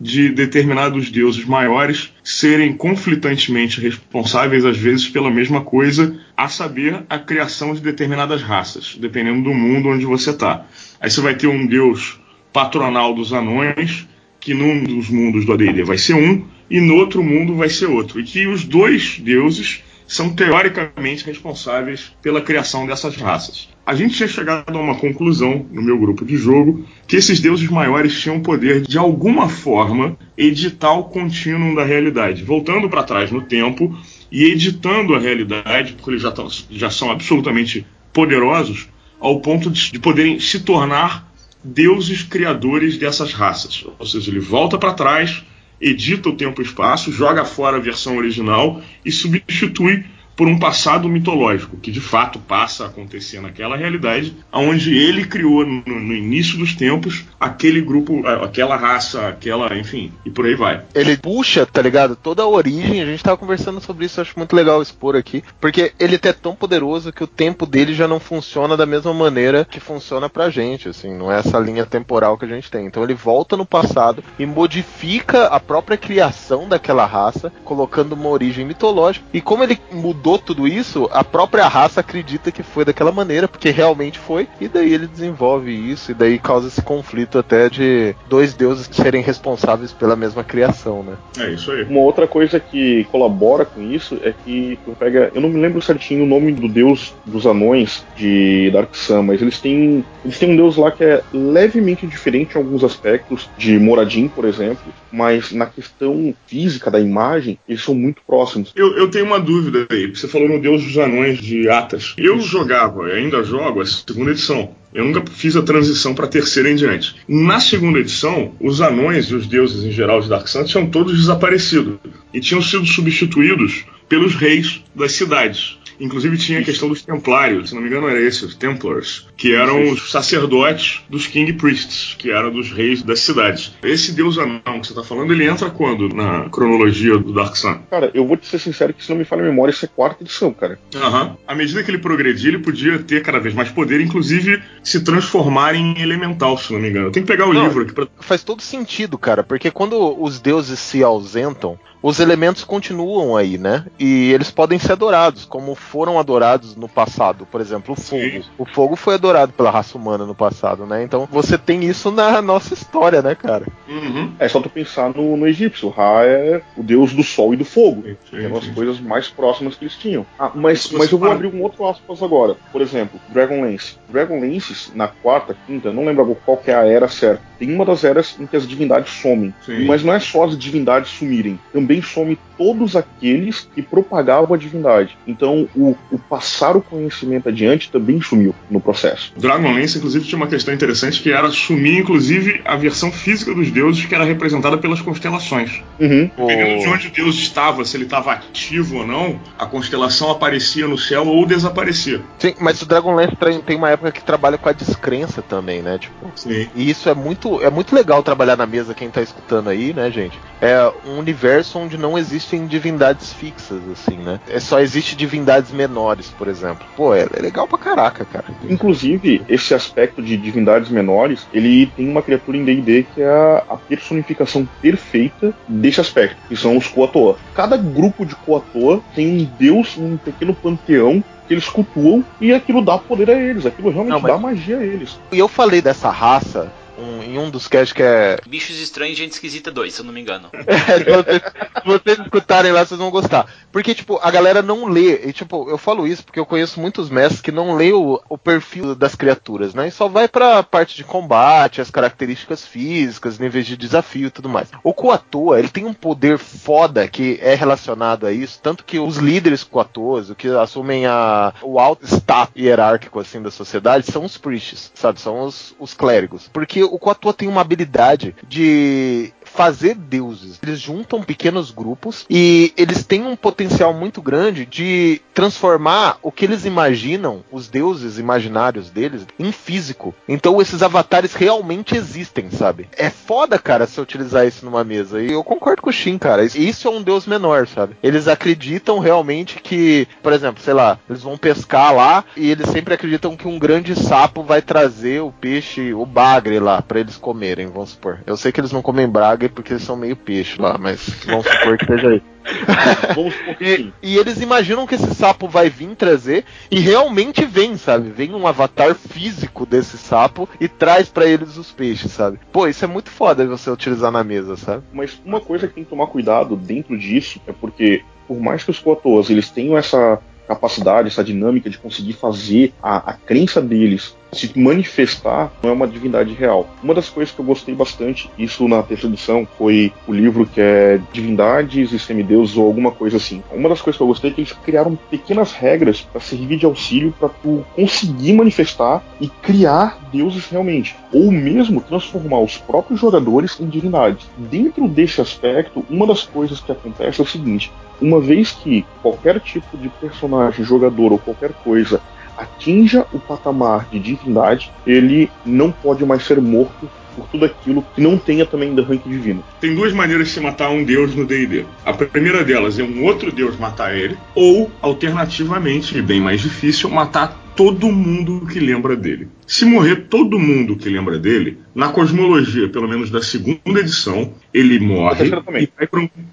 [0.00, 7.18] de determinados deuses maiores serem conflitantemente responsáveis, às vezes, pela mesma coisa, a saber, a
[7.18, 10.66] criação de determinadas raças, dependendo do mundo onde você está.
[11.00, 12.20] Aí você vai ter um deus
[12.52, 14.06] patronal dos anões,
[14.38, 17.86] que num dos mundos do AD&D vai ser um, e no outro mundo vai ser
[17.86, 18.20] outro.
[18.20, 23.68] E que os dois deuses são teoricamente responsáveis pela criação dessas raças.
[23.86, 27.68] A gente tinha chegado a uma conclusão no meu grupo de jogo que esses deuses
[27.68, 33.30] maiores tinham o poder de alguma forma editar o contínuo da realidade, voltando para trás
[33.30, 33.96] no tempo
[34.30, 38.88] e editando a realidade, porque eles já, tão, já são absolutamente poderosos
[39.20, 43.84] ao ponto de, de poderem se tornar deuses criadores dessas raças.
[44.00, 45.44] Ou seja, ele volta para trás
[45.80, 50.04] edita o tempo e espaço, joga fora a versão original e substitui
[50.36, 55.64] por um passado mitológico, que de fato passa a acontecer naquela realidade, onde ele criou
[55.64, 60.82] no, no início dos tempos aquele grupo, aquela raça, aquela, enfim, e por aí vai.
[60.94, 62.14] Ele puxa, tá ligado?
[62.14, 65.92] Toda a origem, a gente tava conversando sobre isso, acho muito legal expor aqui, porque
[65.98, 69.80] ele é tão poderoso que o tempo dele já não funciona da mesma maneira que
[69.80, 72.86] funciona pra gente, assim, não é essa linha temporal que a gente tem.
[72.86, 78.66] Então ele volta no passado e modifica a própria criação daquela raça, colocando uma origem
[78.66, 79.24] mitológica.
[79.32, 83.70] E como ele mudou tudo isso, a própria raça acredita que foi daquela maneira, porque
[83.70, 88.54] realmente foi, e daí ele desenvolve isso, e daí causa esse conflito até de dois
[88.54, 91.14] deuses serem responsáveis pela mesma criação, né?
[91.38, 91.84] É isso aí.
[91.84, 95.80] Uma outra coisa que colabora com isso é que tu pega, eu não me lembro
[95.80, 100.52] certinho o nome do deus dos anões de Dark Sun, mas eles têm, eles têm
[100.52, 105.52] um deus lá que é levemente diferente em alguns aspectos, de Moradin, por exemplo, mas
[105.52, 108.72] na questão física da imagem, eles são muito próximos.
[108.74, 112.14] Eu, eu tenho uma dúvida aí, você falou no Deus dos Anões de Atas.
[112.16, 114.74] Eu jogava, ainda jogo, a segunda edição.
[114.94, 117.16] Eu nunca fiz a transição para a terceira em diante.
[117.28, 121.18] Na segunda edição, os anões e os deuses em geral de Dark Sun tinham todos
[121.18, 122.00] desaparecido
[122.32, 125.76] e tinham sido substituídos pelos reis das cidades.
[126.00, 129.54] Inclusive tinha a questão dos templários, se não me engano era esse, os Templars, que
[129.54, 133.74] eram os sacerdotes dos King Priests, que eram dos reis das cidades.
[133.82, 137.78] Esse deus anão que você tá falando, ele entra quando na cronologia do Dark Sun?
[137.90, 139.88] Cara, eu vou te ser sincero que se não me falha a memória, isso é
[139.88, 140.78] quarta edição, cara.
[140.94, 141.24] Aham.
[141.24, 141.36] Uhum.
[141.46, 145.74] À medida que ele progredia, ele podia ter cada vez mais poder, inclusive se transformar
[145.74, 147.06] em elemental, se não me engano.
[147.06, 148.06] Eu tenho que pegar o Não, livro aqui pra.
[148.20, 153.84] Faz todo sentido, cara, porque quando os deuses se ausentam, os elementos continuam aí, né?
[153.98, 157.44] E eles podem ser adorados, como foram adorados no passado.
[157.50, 158.22] Por exemplo, o fogo.
[158.22, 158.44] Sim.
[158.56, 161.02] O fogo foi adorado pela raça humana no passado, né?
[161.02, 163.66] Então você tem isso na nossa história, né, cara?
[163.88, 164.32] Uhum.
[164.38, 165.88] É só tu pensar no, no egípcio.
[165.88, 168.04] Ra é o deus do sol e do fogo.
[168.04, 168.72] Sim, Que eram as sim.
[168.72, 170.24] coisas mais próximas que eles tinham.
[170.38, 172.54] Ah, mas, mas eu vou abrir um outro aspas agora.
[172.70, 173.98] Por exemplo, Dragonlance.
[174.08, 177.42] Dragonlance, na quarta, quinta, não lembro qual que é a era certa.
[177.58, 179.54] Tem uma das eras em que as divindades somem.
[179.64, 179.84] Sim.
[179.86, 181.58] Mas não é só as divindades sumirem.
[181.72, 185.16] Também some todos aqueles que propagavam a divindade.
[185.26, 189.32] Então, o, o passar o conhecimento adiante também sumiu no processo.
[189.36, 194.04] Dragonlance, inclusive, tinha uma questão interessante que era assumir, inclusive, a versão física dos deuses
[194.04, 195.82] que era representada pelas constelações.
[195.98, 196.30] Uhum.
[196.36, 200.98] Dependendo de onde Deus estava, se ele estava ativo ou não, a constelação aparecia no
[200.98, 202.22] céu ou desaparecia.
[202.38, 205.98] Sim, mas o Dragonlance tem uma época que trabalha com a descrença também, né?
[205.98, 206.68] Tipo, Sim.
[206.74, 210.10] E isso é muito, é muito legal trabalhar na mesa, quem tá escutando aí, né,
[210.10, 210.38] gente?
[210.60, 214.40] É um universo onde não existem divindades fixas, assim, né?
[214.48, 216.86] É só existe divindades menores, por exemplo.
[216.96, 218.44] Pô, é, é legal pra caraca, cara.
[218.68, 223.64] Inclusive, esse aspecto de divindades menores, ele tem uma criatura em D&D que é a,
[223.70, 227.36] a personificação perfeita desse aspecto, que são os Koatoa.
[227.54, 232.82] Cada grupo de Koatoa tem um deus, um pequeno panteão que eles cultuam e aquilo
[232.82, 235.18] dá poder a eles, aquilo realmente Não, mas- dá magia a eles.
[235.32, 238.38] E eu falei dessa raça um- em um dos casts que é.
[238.46, 240.48] Bichos Estranhos e Gente Esquisita 2, se eu não me engano.
[240.52, 243.46] se, vocês, se vocês escutarem lá, vocês vão gostar.
[243.72, 245.26] Porque, tipo, a galera não lê.
[245.26, 248.38] E, tipo, eu falo isso porque eu conheço muitos mestres que não lê o, o
[248.38, 249.88] perfil das criaturas, né?
[249.88, 254.48] E só vai pra parte de combate, as características físicas, níveis de desafio e tudo
[254.48, 254.68] mais.
[254.82, 258.58] O Coatoa, ele tem um poder foda que é relacionado a isso.
[258.62, 263.50] Tanto que os líderes Coatoas, o que assumem a, o alto status hierárquico, assim, da
[263.50, 265.20] sociedade, são os priests, sabe?
[265.20, 266.48] São os, os clérigos.
[266.52, 270.60] Porque o Coatoa tem uma habilidade de fazer deuses.
[270.62, 276.44] Eles juntam pequenos grupos e eles têm um potencial muito grande de transformar o que
[276.44, 280.14] eles imaginam, os deuses imaginários deles, em físico.
[280.28, 282.88] Então esses avatares realmente existem, sabe?
[282.96, 285.22] É foda, cara, se eu utilizar isso numa mesa.
[285.22, 286.44] E eu concordo com o Shin, cara.
[286.44, 287.96] Isso é um deus menor, sabe?
[288.02, 292.92] Eles acreditam realmente que, por exemplo, sei lá, eles vão pescar lá e eles sempre
[292.92, 297.68] acreditam que um grande sapo vai trazer o peixe, o bagre lá, pra eles comerem,
[297.68, 298.20] vamos supor.
[298.26, 299.08] Eu sei que eles não comem
[299.48, 302.22] porque eles são meio peixe lá, mas vamos supor que seja
[303.58, 308.10] que E, e eles imaginam que esse sapo vai vir trazer e realmente vem, sabe?
[308.10, 312.38] Vem um avatar físico desse sapo e traz pra eles os peixes, sabe?
[312.52, 314.84] Pô, isso é muito foda você utilizar na mesa, sabe?
[314.92, 318.70] Mas uma coisa que tem que tomar cuidado dentro disso é porque, por mais que
[318.70, 324.14] os Koatoas eles tenham essa capacidade, essa dinâmica de conseguir fazer a, a crença deles
[324.36, 326.68] se manifestar, não é uma divindade real.
[326.82, 330.60] Uma das coisas que eu gostei bastante, isso na terceira edição, foi o livro que
[330.60, 333.42] é Divindades e Semideuses ou alguma coisa assim.
[333.50, 336.66] Uma das coisas que eu gostei é que eles criaram pequenas regras para servir de
[336.66, 343.58] auxílio para tu conseguir manifestar e criar deuses realmente, ou mesmo transformar os próprios jogadores
[343.60, 344.26] em divindades.
[344.36, 349.40] Dentro desse aspecto, uma das coisas que acontece é o seguinte: uma vez que qualquer
[349.40, 352.00] tipo de personagem, jogador ou qualquer coisa
[352.36, 358.00] atinja o patamar de divindade, ele não pode mais ser morto por tudo aquilo que
[358.00, 359.42] não tenha também da rank divino.
[359.60, 361.64] Tem duas maneiras de se matar um deus no D&D.
[361.84, 366.90] A primeira delas é um outro deus matar ele, ou alternativamente, e bem mais difícil,
[366.90, 369.28] matar todo mundo que lembra dele.
[369.46, 374.78] Se morrer todo mundo que lembra dele, na cosmologia, pelo menos da segunda edição, ele
[374.78, 375.68] morre e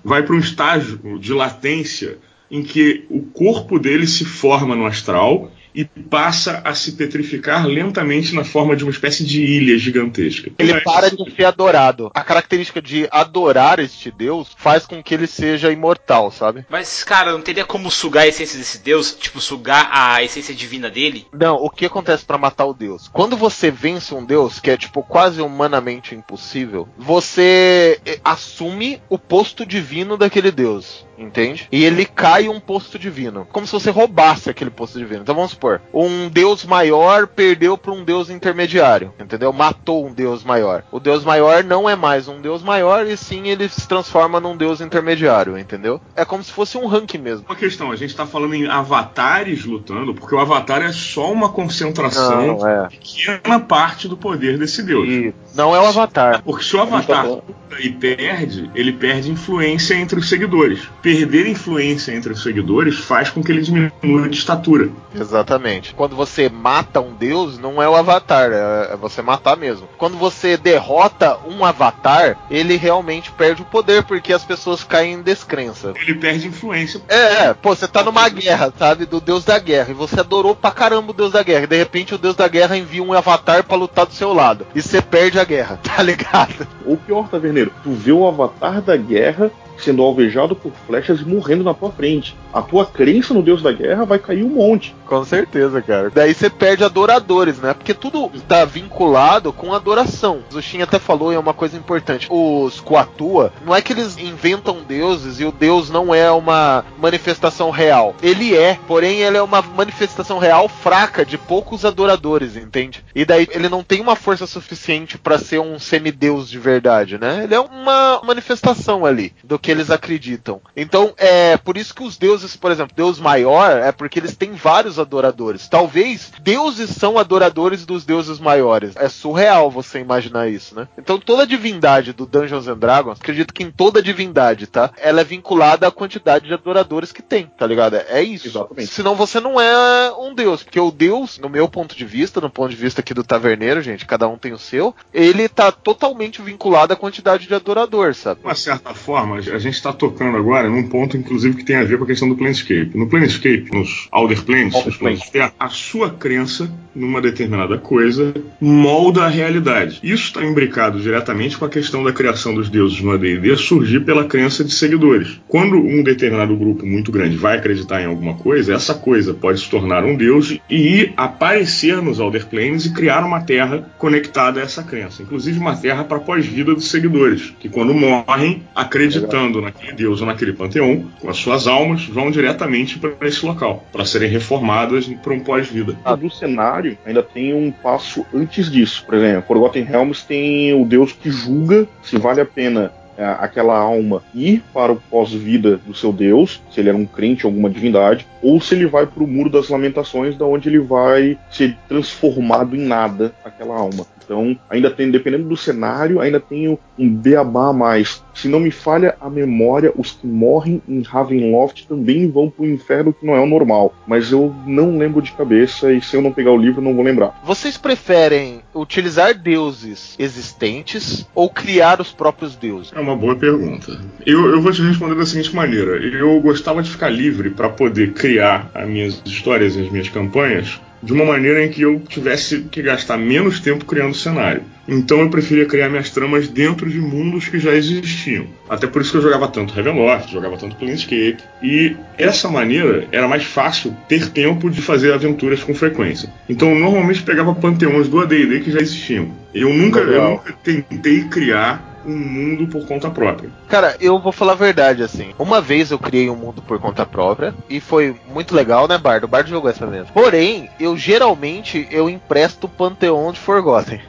[0.04, 2.18] vai para um, um estágio de latência
[2.52, 8.34] em que o corpo dele se forma no astral e passa a se petrificar lentamente
[8.34, 10.52] na forma de uma espécie de ilha gigantesca.
[10.58, 12.12] Ele para de ser adorado.
[12.14, 16.66] A característica de adorar este deus faz com que ele seja imortal, sabe?
[16.70, 19.16] Mas, cara, não teria como sugar a essência desse deus?
[19.20, 21.28] Tipo, sugar a essência divina dele?
[21.34, 23.10] Não, o que acontece para matar o deus?
[23.12, 29.18] Quando você vence um deus, que é, tipo, quase humanamente impossível, você eh, assume o
[29.18, 31.67] posto divino daquele deus entende?
[31.71, 35.21] E ele cai um posto divino, como se você roubasse aquele posto divino.
[35.21, 39.52] Então vamos supor, um deus maior perdeu para um deus intermediário, entendeu?
[39.54, 40.84] Matou um deus maior.
[40.91, 44.56] O deus maior não é mais um deus maior e sim ele se transforma num
[44.56, 46.02] deus intermediário, entendeu?
[46.15, 47.45] É como se fosse um rank mesmo.
[47.47, 51.49] Uma questão, a gente está falando em avatares lutando, porque o avatar é só uma
[51.49, 52.88] concentração não, é.
[52.89, 55.08] pequena parte do poder desse deus.
[55.08, 56.41] E não é o avatar.
[56.43, 57.43] Porque se o avatar luta
[57.80, 63.43] e perde, ele perde influência entre os seguidores perder influência entre os seguidores faz com
[63.43, 64.89] que ele diminua de estatura.
[65.13, 65.93] Exatamente.
[65.93, 69.88] Quando você mata um deus, não é o avatar, é, é você matar mesmo.
[69.95, 75.21] Quando você derrota um avatar, ele realmente perde o poder, porque as pessoas caem em
[75.21, 75.93] descrença.
[76.02, 76.99] Ele perde influência.
[77.08, 79.06] É, é pô, você tá numa guerra, sabe?
[79.06, 79.91] Do deus da guerra.
[79.91, 81.65] E você adorou pra caramba o deus da guerra.
[81.65, 84.65] E de repente o deus da guerra envia um avatar para lutar do seu lado.
[84.73, 86.67] E você perde a guerra, tá ligado?
[86.88, 91.64] Ou pior, Taverneiro, tu vê o avatar da guerra sendo alvejado por flechas e morrendo
[91.64, 92.36] na tua frente.
[92.54, 94.96] A tua crença no deus da guerra vai cair um monte.
[95.06, 96.10] Com certeza, cara.
[96.10, 97.74] Daí você perde adoradores, né?
[97.74, 100.44] Porque tudo está vinculado com adoração.
[100.54, 102.28] O Shin até falou e é uma coisa importante.
[102.30, 107.70] Os Kuatua, não é que eles inventam deuses e o deus não é uma manifestação
[107.70, 108.16] real.
[108.22, 113.04] Ele é, porém ele é uma manifestação real fraca de poucos adoradores, entende?
[113.16, 117.44] E daí ele não tem uma força suficiente para ser um semideus de verdade, né?
[117.44, 120.62] Ele é uma manifestação ali do que eles acreditam.
[120.76, 124.53] Então, é por isso que os deuses, por exemplo, Deus maior é porque eles têm
[124.53, 125.67] vários adoradores.
[125.67, 128.95] Talvez deuses são adoradores dos deuses maiores.
[128.95, 130.88] É surreal você imaginar isso, né?
[130.97, 134.91] Então, toda divindade do Dungeons and Dragons, acredito que em toda divindade, tá?
[134.97, 137.95] Ela é vinculada à quantidade de adoradores que tem, tá ligado?
[137.95, 138.47] É isso.
[138.47, 138.93] Exatamente.
[138.93, 142.49] Senão você não é um deus, porque o deus, no meu ponto de vista, no
[142.49, 146.41] ponto de vista aqui do taverneiro, gente, cada um tem o seu, ele tá totalmente
[146.41, 148.41] vinculado à quantidade de adorador, sabe?
[148.41, 151.84] De uma certa forma, a gente está tocando agora num ponto, inclusive, que tem a
[151.84, 152.91] ver com a questão do Planescape.
[152.96, 155.22] No Planescape, nos Alder Planes, Alder Planes.
[155.34, 160.00] É a sua crença numa determinada coisa molda a realidade.
[160.04, 164.26] Isso está imbricado diretamente com a questão da criação dos deuses no AD&D surgir pela
[164.26, 165.41] crença de seguidores.
[165.48, 169.69] Quando um determinado grupo muito grande vai acreditar em alguma coisa, essa coisa pode se
[169.69, 174.84] tornar um deus e aparecer nos Alder Planes e criar uma terra conectada a essa
[174.84, 175.24] crença.
[175.24, 180.54] Inclusive uma terra para pós-vida dos seguidores, que quando morrem, acreditando naquele deus ou naquele
[180.54, 185.40] panteão, com as suas almas, vão diretamente para esse local, para serem reformadas para um
[185.40, 185.98] pós-vida.
[186.04, 189.04] Ah, do cenário ainda tem um passo antes disso.
[189.06, 193.78] Por exemplo, Forgotten Realms tem o deus que julga se vale a pena é, aquela
[193.78, 198.26] alma ir para o pós-vida do seu Deus, se ele era um crente, alguma divindade,
[198.42, 202.76] ou se ele vai para o Muro das Lamentações, da onde ele vai ser transformado
[202.76, 204.06] em nada, aquela alma.
[204.24, 208.24] Então, ainda tem, dependendo do cenário, ainda tenho um beabá a mais.
[208.34, 213.14] Se não me falha a memória, os que morrem em Ravenloft também vão pro inferno,
[213.14, 213.94] que não é o normal.
[214.08, 217.04] Mas eu não lembro de cabeça e se eu não pegar o livro, não vou
[217.04, 217.40] lembrar.
[217.44, 222.92] Vocês preferem utilizar deuses existentes ou criar os próprios deuses?
[222.94, 224.00] É, uma boa pergunta.
[224.26, 228.14] Eu, eu vou te responder da seguinte maneira: eu gostava de ficar livre para poder
[228.14, 232.62] criar as minhas histórias e as minhas campanhas de uma maneira em que eu tivesse
[232.72, 234.63] que gastar menos tempo criando cenário.
[234.88, 238.48] Então eu preferia criar minhas tramas dentro de mundos que já existiam.
[238.70, 241.38] Até por isso que eu jogava tanto Ravenloft, jogava tanto Planescape.
[241.62, 246.30] E essa maneira era mais fácil ter tempo de fazer aventuras com frequência.
[246.50, 249.30] Então eu normalmente pegava panteões do AD&D que já existiam.
[249.54, 253.50] Eu nunca, eu nunca tentei criar um mundo por conta própria.
[253.68, 255.34] Cara, eu vou falar a verdade, assim.
[255.38, 259.26] Uma vez eu criei um mundo por conta própria e foi muito legal, né, Bardo?
[259.26, 260.13] O Bardo jogou essa mesmo.
[260.13, 264.02] Porém, eu geralmente eu empresto o Panteão de Forgotten.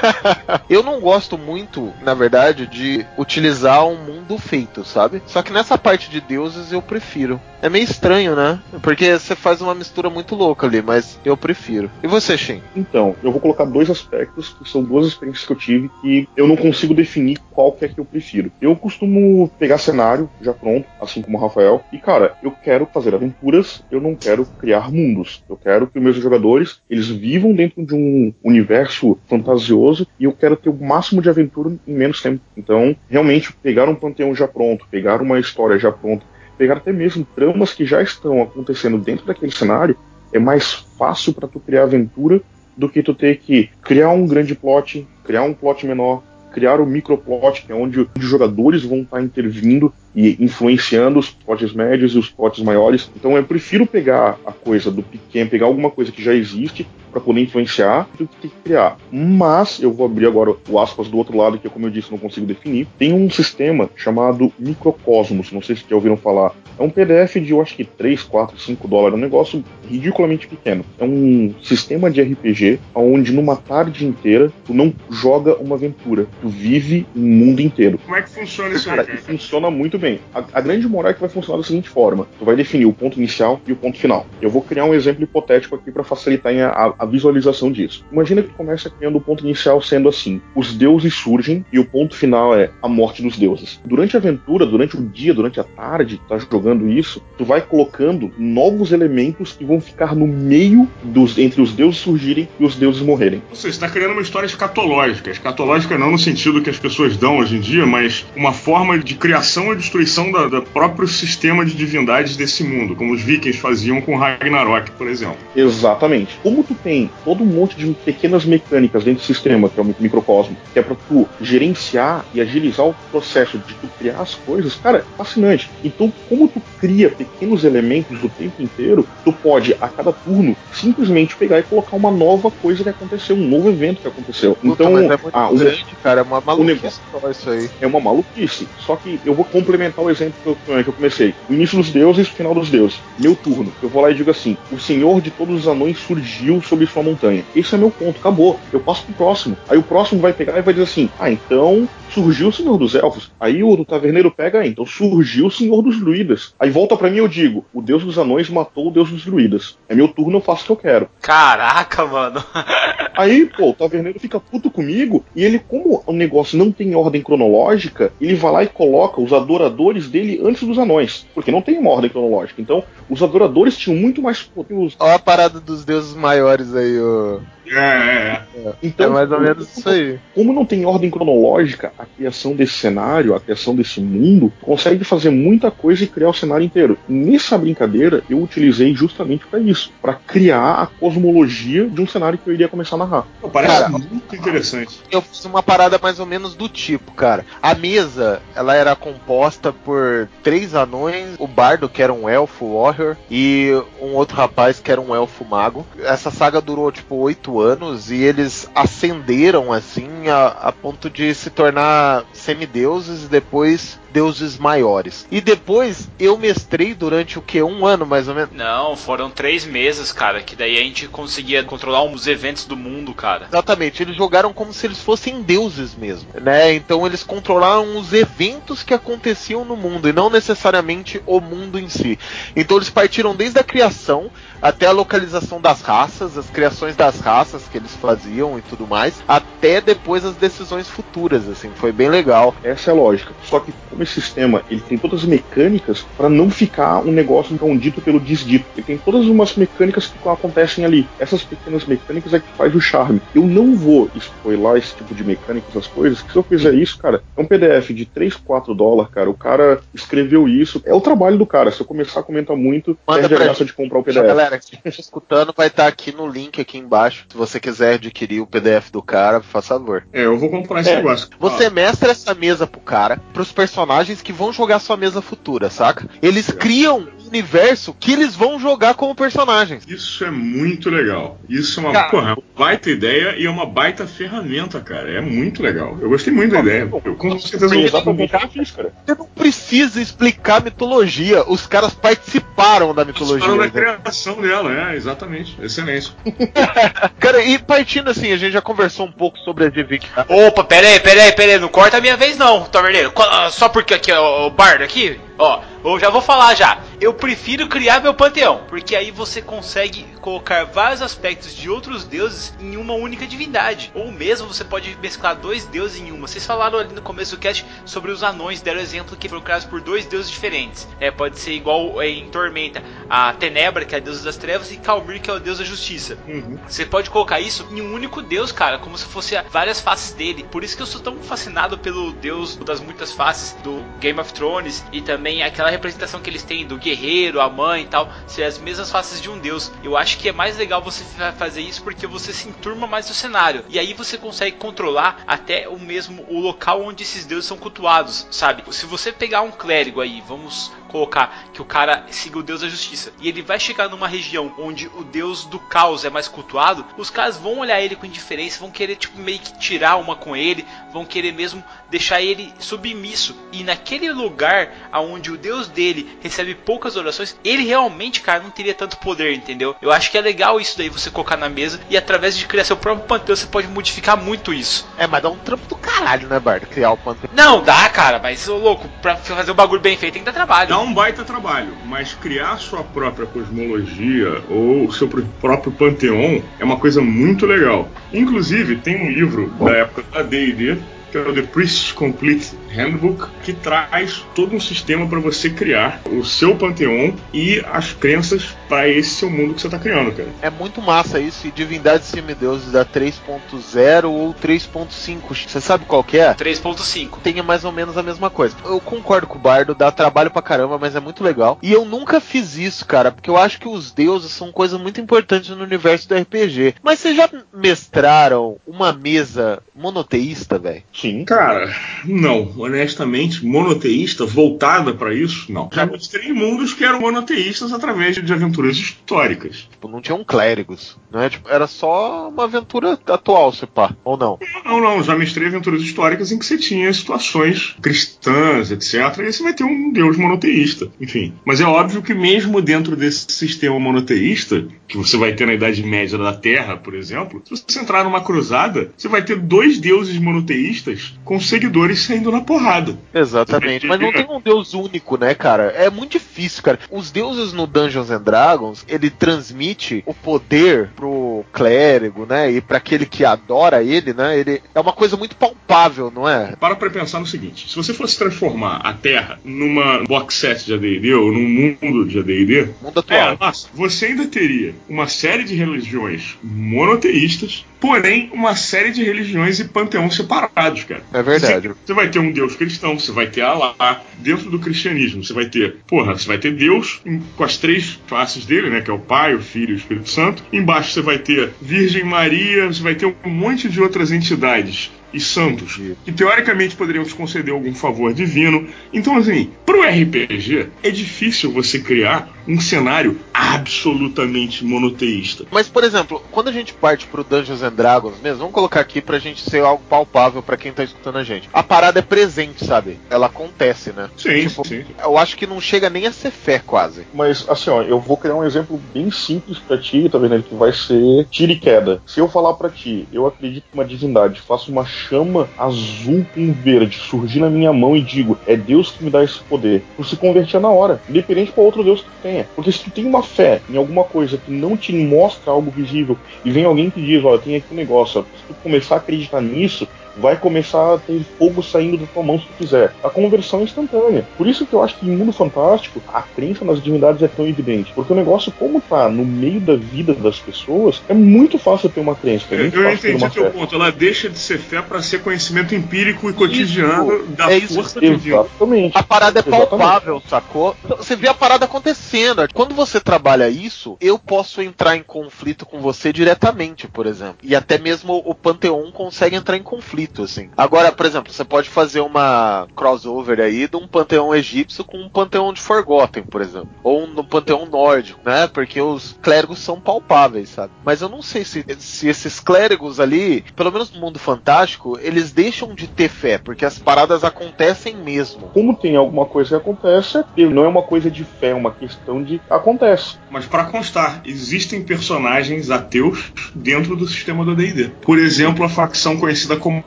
[0.68, 5.22] eu não gosto muito, na verdade, de utilizar um mundo feito, sabe?
[5.26, 7.40] Só que nessa parte de deuses eu prefiro.
[7.62, 8.58] É meio estranho, né?
[8.82, 11.90] Porque você faz uma mistura muito louca ali, mas eu prefiro.
[12.02, 12.62] E você, Shin?
[12.74, 16.48] Então, eu vou colocar dois aspectos, que são duas experiências que eu tive que eu
[16.48, 18.50] não consigo definir qual que é que eu prefiro.
[18.62, 23.14] Eu costumo pegar cenário já pronto, assim como o Rafael, e cara, eu quero fazer
[23.14, 25.44] aventuras, eu não quero criar mundos.
[25.48, 30.32] Eu quero que os meus jogadores, eles vivam dentro de um universo fantasioso e eu
[30.32, 32.40] quero ter o máximo de aventura em menos tempo.
[32.56, 36.24] Então, realmente, pegar um panteão já pronto, pegar uma história já pronta,
[36.60, 39.96] pegar até mesmo tramas que já estão acontecendo dentro daquele cenário,
[40.30, 42.42] é mais fácil para tu criar aventura
[42.76, 46.84] do que tu ter que criar um grande plot, criar um plot menor, criar o
[46.84, 52.14] microplot, que é onde os jogadores vão estar tá intervindo e influenciando os plots médios
[52.14, 53.10] e os plots maiores.
[53.14, 57.20] Então eu prefiro pegar a coisa do pequeno, pegar alguma coisa que já existe para
[57.20, 58.96] poder influenciar do que criar.
[59.10, 62.18] Mas eu vou abrir agora o aspas do outro lado, que como eu disse, não
[62.18, 62.86] consigo definir.
[62.98, 66.52] Tem um sistema chamado Microcosmos, não sei se já ouviram falar.
[66.78, 70.84] É um PDF de eu acho que 3, 4, 5 dólares, um negócio ridiculamente pequeno.
[70.98, 76.48] É um sistema de RPG onde numa tarde inteira tu não joga uma aventura, tu
[76.48, 77.98] vive um mundo inteiro.
[77.98, 79.08] Como é que funciona isso cara, aí?
[79.08, 79.18] Cara?
[79.18, 80.20] Funciona muito bem.
[80.34, 82.92] A, a grande moral é que vai funcionar da seguinte forma: tu vai definir o
[82.92, 84.26] ponto inicial e o ponto final.
[84.40, 88.04] Eu vou criar um exemplo hipotético aqui para facilitar a, a visualização disso.
[88.10, 92.16] Imagina que começa criando o ponto inicial sendo assim: os deuses surgem e o ponto
[92.16, 93.80] final é a morte dos deuses.
[93.84, 98.32] Durante a aventura, durante o dia, durante a tarde, tá jogando isso, tu vai colocando
[98.38, 103.02] novos elementos que vão ficar no meio dos entre os deuses surgirem e os deuses
[103.02, 103.42] morrerem.
[103.50, 105.30] Você está criando uma história escatológica.
[105.30, 109.14] Escatológica não no sentido que as pessoas dão hoje em dia, mas uma forma de
[109.14, 114.00] criação e destruição da, da próprio sistema de divindades desse mundo, como os vikings faziam
[114.00, 115.36] com Ragnarok, por exemplo.
[115.54, 116.38] Exatamente.
[116.42, 119.94] Como tu tem todo um monte de pequenas mecânicas dentro do sistema, que é o
[119.98, 124.76] microcosmo, que é para tu gerenciar e agilizar o processo de tu criar as coisas,
[124.76, 125.68] cara, é fascinante.
[125.82, 131.36] Então, como tu cria pequenos elementos o tempo inteiro, tu pode, a cada turno, simplesmente
[131.36, 134.54] pegar e colocar uma nova coisa que aconteceu, um novo evento que aconteceu.
[134.54, 136.20] Puta, então, mas é muito ah, o- grande, cara.
[136.20, 137.70] É uma maluquice negócio- isso aí.
[137.80, 138.68] é uma maluquice.
[138.78, 141.34] Só que eu vou complementar o exemplo que eu, que eu comecei.
[141.48, 143.00] O início dos deuses o final dos deuses.
[143.18, 143.72] Meu turno.
[143.82, 147.02] Eu vou lá e digo assim: o senhor de todos os anões surgiu sobre sua
[147.02, 147.44] montanha.
[147.54, 148.58] Esse é meu ponto, acabou.
[148.72, 149.56] Eu passo pro próximo.
[149.68, 152.94] Aí o próximo vai pegar e vai dizer assim: ah, então surgiu o senhor dos
[152.94, 153.30] elfos.
[153.40, 156.54] Aí o do taverneiro pega, ah, então surgiu o senhor dos druidas.
[156.58, 159.24] Aí volta pra mim e eu digo: o deus dos anões matou o deus dos
[159.24, 159.78] druidas.
[159.88, 161.08] É meu turno, eu faço o que eu quero.
[161.20, 162.42] Caraca, mano.
[163.16, 167.22] Aí, pô, o taverneiro fica puto comigo e ele, como o negócio não tem ordem
[167.22, 171.26] cronológica, ele vai lá e coloca os adoradores dele antes dos anões.
[171.34, 172.62] Porque não tem uma ordem cronológica.
[172.62, 174.74] Então, os adoradores tinham muito mais poder.
[174.74, 177.40] os- Olha a parada dos deuses maiores aí, ô.
[177.70, 178.72] É, é, é.
[178.82, 180.18] Então, É mais ou menos isso aí.
[180.34, 185.30] Como não tem ordem cronológica, a criação desse cenário, a criação desse mundo, consegue fazer
[185.30, 186.98] muita coisa e criar o cenário inteiro.
[187.08, 192.48] Nessa brincadeira, eu utilizei justamente para isso, para criar a cosmologia de um cenário que
[192.48, 193.26] eu iria começar a narrar.
[193.40, 195.00] Pô, parece Cara, muito interessante.
[195.10, 197.44] Eu fiz uma parada mais ou menos do tipo, cara.
[197.62, 203.16] A mesa, ela era composta por três anões, o bardo, que era um elfo warrior,
[203.30, 205.86] e um outro rapaz, que era um elfo mago.
[206.02, 211.50] Essa saga durou, tipo, oito anos, e eles ascenderam, assim, a, a ponto de se
[211.50, 215.26] tornar semideuses e depois deuses maiores.
[215.30, 217.62] E depois, eu mestrei durante o que?
[217.62, 218.50] Um ano, mais ou menos?
[218.52, 223.14] Não, foram três meses, cara, que daí a gente conseguia controlar os eventos do mundo,
[223.14, 223.46] cara.
[223.48, 226.74] Exatamente, eles jogaram como se eles fossem deuses mesmo, né?
[226.74, 231.88] Então eles controlaram os eventos que aconteciam no mundo e não necessariamente o mundo em
[231.88, 232.18] si.
[232.54, 237.62] Então eles partiram desde a criação até a localização das raças, as criações das raças
[237.70, 242.54] que eles faziam e tudo mais, até depois as decisões futuras, assim, foi bem legal.
[242.62, 243.32] Essa é a lógica.
[243.44, 247.54] Só que como esse sistema ele tem todas as mecânicas para não ficar um negócio
[247.54, 248.66] então dito pelo desdito.
[248.76, 251.06] Ele tem todas umas mecânicas que acontecem ali.
[251.18, 253.20] Essas pequenas mecânicas é que faz o charme.
[253.34, 256.98] Eu não vou spoiler esse tipo de mecânica, essas coisas, que se eu fizer isso,
[256.98, 259.30] cara, é um PDF de 3, 4 dólares, cara.
[259.30, 260.82] O cara escreveu isso.
[260.84, 261.70] É o trabalho do cara.
[261.70, 264.49] Se eu começar a comentar muito, Manda perde a graça de comprar o PDF.
[264.50, 267.24] Galera, quem tá escutando vai estar aqui no link aqui embaixo.
[267.30, 270.04] Se você quiser adquirir o PDF do cara, por favor.
[270.12, 270.96] É, eu vou comprar esse É.
[270.96, 271.28] negócio.
[271.38, 275.70] Você Ah, mestra essa mesa pro cara, pros personagens que vão jogar sua mesa futura,
[275.70, 276.08] saca?
[276.20, 279.84] Eles criam um universo que eles vão jogar como personagens.
[279.86, 281.38] Isso é muito legal.
[281.48, 282.10] Isso é uma, Cara.
[282.10, 285.10] porra, é uma baita ideia e é uma baita ferramenta, cara.
[285.10, 285.96] É muito legal.
[286.00, 286.88] Eu gostei muito da ideia.
[287.04, 288.92] Eu com certeza vou eu fiz, cara.
[289.06, 293.46] Você não precisa explicar mitologia, os caras participaram da mitologia.
[293.46, 293.98] Participaram da né?
[294.00, 295.56] criação dela, é, exatamente.
[295.62, 296.12] Excelente.
[297.18, 300.06] Cara, e partindo assim, a gente já conversou um pouco sobre a Divic.
[300.28, 303.12] Opa, pera aí, pera aí, pera aí, não corta a minha vez não, Taverneiro.
[303.50, 306.78] Só porque aqui, ó, o Bardo aqui, ó, eu já vou falar já.
[307.00, 312.52] Eu prefiro criar meu panteão, porque aí você consegue colocar vários aspectos de outros deuses
[312.60, 313.90] em uma única divindade.
[313.94, 316.28] Ou mesmo você pode mesclar dois deuses em uma.
[316.28, 319.66] Vocês falaram ali no começo do cast sobre os anões, deram exemplo que foram criados
[319.66, 320.86] por dois deuses diferentes.
[321.00, 324.70] É, pode ser igual é, em Tormenta, a Tenebra, que é a deusa das trevas,
[324.70, 326.18] e Calmir, que é o deus da justiça.
[326.28, 326.58] Uhum.
[326.68, 330.44] Você pode colocar isso em um único deus, cara, como se fosse várias faces dele.
[330.50, 334.32] Por isso que eu sou tão fascinado pelo deus das muitas faces do Game of
[334.34, 338.42] Thrones e também aquela representação que eles têm do guerreiro, a mãe e tal, ser
[338.44, 339.70] as mesmas faces de um deus.
[339.82, 343.08] Eu acho que é mais legal você fa- fazer isso porque você se enturma mais
[343.08, 343.64] no cenário.
[343.68, 348.26] E aí você consegue controlar até o mesmo o local onde esses deuses são cultuados,
[348.30, 348.62] sabe?
[348.74, 352.68] Se você pegar um clérigo aí, vamos colocar que o cara siga o deus da
[352.68, 356.84] justiça e ele vai chegar numa região onde o deus do caos é mais cultuado,
[356.96, 360.36] os caras vão olhar ele com indiferença, vão querer tipo meio que tirar uma com
[360.36, 363.36] ele, vão querer mesmo deixar ele submisso.
[363.52, 368.74] E naquele lugar aonde o deus dele recebe poucas orações, ele realmente, cara, não teria
[368.74, 369.76] tanto poder, entendeu?
[369.80, 372.64] Eu acho que é legal isso daí você colocar na mesa e através de criar
[372.64, 374.88] seu próprio panteão você pode modificar muito isso.
[374.98, 376.66] É, mas dá um trampo do caralho, né, Bard?
[376.66, 377.30] Criar o panteão.
[377.34, 380.32] Não, dá, cara, mas ô louco, pra fazer o bagulho bem feito tem que dar
[380.32, 380.70] trabalho.
[380.70, 386.64] Dá um baita trabalho, mas criar sua própria cosmologia ou seu pr- próprio panteão é
[386.64, 387.88] uma coisa muito legal.
[388.12, 390.78] Inclusive, tem um livro da época da D&D
[391.10, 396.00] que é o The Priest's Complete Handbook, que traz todo um sistema para você criar
[396.10, 400.28] o seu panteão e as crenças para esse seu mundo que você está criando, cara.
[400.40, 405.48] É muito massa isso, e Divindades e Semideuses da 3.0 ou 3.5.
[405.48, 406.34] Você sabe qual que é?
[406.34, 407.18] 3.5.
[407.22, 408.56] Tenha mais ou menos a mesma coisa.
[408.64, 411.58] Eu concordo com o Bardo, dá trabalho pra caramba, mas é muito legal.
[411.62, 415.00] E eu nunca fiz isso, cara, porque eu acho que os deuses são coisa muito
[415.00, 416.76] importante no universo do RPG.
[416.82, 420.82] Mas vocês já mestraram uma mesa monoteísta, velho?
[421.00, 421.24] Sim.
[421.24, 421.74] Cara,
[422.04, 422.52] não.
[422.58, 425.70] Honestamente, monoteísta, voltada para isso, não.
[425.72, 429.68] Já mostrei mundos que eram monoteístas através de aventuras históricas.
[429.70, 431.30] Tipo, não tinham clérigos, né?
[431.30, 434.38] Tipo, era só uma aventura atual, se pá, ou não.
[434.64, 438.94] Não, não, já mestrei aventuras históricas em que você tinha situações cristãs, etc.
[438.94, 441.32] E aí você vai ter um deus monoteísta, enfim.
[441.44, 445.82] Mas é óbvio que mesmo dentro desse sistema monoteísta, que você vai ter na Idade
[445.82, 450.18] Média da Terra, por exemplo, se você entrar numa cruzada, você vai ter dois deuses
[450.18, 450.89] monoteístas
[451.24, 452.98] com seguidores saindo na porrada.
[453.14, 455.64] Exatamente, mas não tem um deus único, né, cara?
[455.76, 456.78] É muito difícil, cara.
[456.90, 462.50] Os deuses no Dungeons and Dragons, ele transmite o poder pro clérigo, né?
[462.50, 464.38] E pra aquele que adora ele, né?
[464.38, 466.54] Ele é uma coisa muito palpável, não é?
[466.58, 470.74] Para pra pensar no seguinte: se você fosse transformar a Terra numa box set de
[470.74, 473.36] AD&D ou num mundo de AD&D, Mundo É, atual.
[473.40, 479.64] nossa, você ainda teria uma série de religiões monoteístas, porém uma série de religiões e
[479.64, 481.02] panteões separados, cara.
[481.12, 481.68] É verdade.
[481.68, 484.02] Você, você vai ter um Deus cristão, você vai ter Alá.
[484.18, 487.02] Dentro do cristianismo, você vai ter, porra, você vai ter Deus
[487.36, 488.80] com as três faces dele, né?
[488.80, 490.44] Que é o Pai, o Filho e o Espírito Santo.
[490.52, 495.20] Embaixo você vai ter Virgem Maria, você vai ter um monte de outras entidades e
[495.20, 495.96] santos Entendi.
[496.04, 498.66] que teoricamente poderiam te conceder algum favor divino.
[498.92, 505.44] Então, assim, pro RPG é difícil você criar um cenário absolutamente monoteísta.
[505.50, 509.00] Mas, por exemplo, quando a gente parte pro Dungeons and Dragons mesmo, vamos colocar aqui
[509.00, 511.48] pra gente ser algo palpável pra quem tá escutando a gente.
[511.52, 512.98] A parada é presente, sabe?
[513.08, 514.08] Ela acontece, né?
[514.16, 514.84] Sim, Tipo, sim.
[515.02, 517.06] Eu acho que não chega nem a ser fé, quase.
[517.14, 520.42] Mas assim, ó, eu vou criar um exemplo bem simples pra ti, tá vendo?
[520.42, 522.02] Que vai ser tiro e queda.
[522.06, 526.52] Se eu falar pra ti, eu acredito que uma divindade faça uma chama azul com
[526.52, 530.04] verde surgir na minha mão e digo, é Deus que me dá esse poder tu
[530.04, 532.46] se convertia na hora, independente qual outro Deus que tu tenha.
[532.54, 536.16] Porque se tu tem uma fé em alguma coisa que não te mostra algo visível
[536.44, 539.40] e vem alguém que diz, olha, tem aqui um negócio, se tu começar a acreditar
[539.40, 539.86] nisso,
[540.16, 542.92] vai começar a ter fogo saindo da tua mão se tu quiser.
[543.02, 544.26] A conversão é instantânea.
[544.36, 547.46] Por isso que eu acho que em Mundo Fantástico a crença nas divindades é tão
[547.46, 547.92] evidente.
[547.94, 552.00] Porque o negócio, como tá no meio da vida das pessoas, é muito fácil ter
[552.00, 552.46] uma crença.
[552.50, 553.50] É muito Eu fácil ter entendi uma teu fé.
[553.50, 553.74] ponto.
[553.74, 558.00] Ela deixa de ser fé para ser conhecimento empírico e cotidiano da é isso, força
[558.00, 558.36] divina.
[558.40, 558.96] Exatamente.
[558.96, 559.68] A parada é Exatamente.
[559.68, 560.76] palpável, sacou?
[560.84, 562.46] Então, Você vê a parada acontecendo.
[562.52, 567.36] Quando você trabalha isso, eu posso entrar em conflito com você diretamente, por exemplo.
[567.42, 570.50] E até mesmo o Panteon consegue entrar em conflito, assim.
[570.56, 575.08] Agora, por exemplo, você pode fazer uma crossover aí de um Panteão egípcio com um
[575.08, 576.70] Panteão de Forgotten, por exemplo.
[576.82, 578.46] Ou no Panteão nórdico, né?
[578.46, 580.72] Porque os clérigos são palpáveis, sabe?
[580.84, 585.32] Mas eu não sei se, se esses clérigos ali, pelo menos no mundo fantástico, eles
[585.32, 588.48] deixam de ter fé, porque as paradas acontecem mesmo.
[588.52, 591.70] Como tem alguma coisa que acontece, é não é uma coisa de fé, é uma
[591.70, 593.16] questão de acontece.
[593.30, 597.90] Mas para constar, existem personagens ateus dentro do sistema do D&D.
[598.02, 599.82] Por exemplo, a facção conhecida como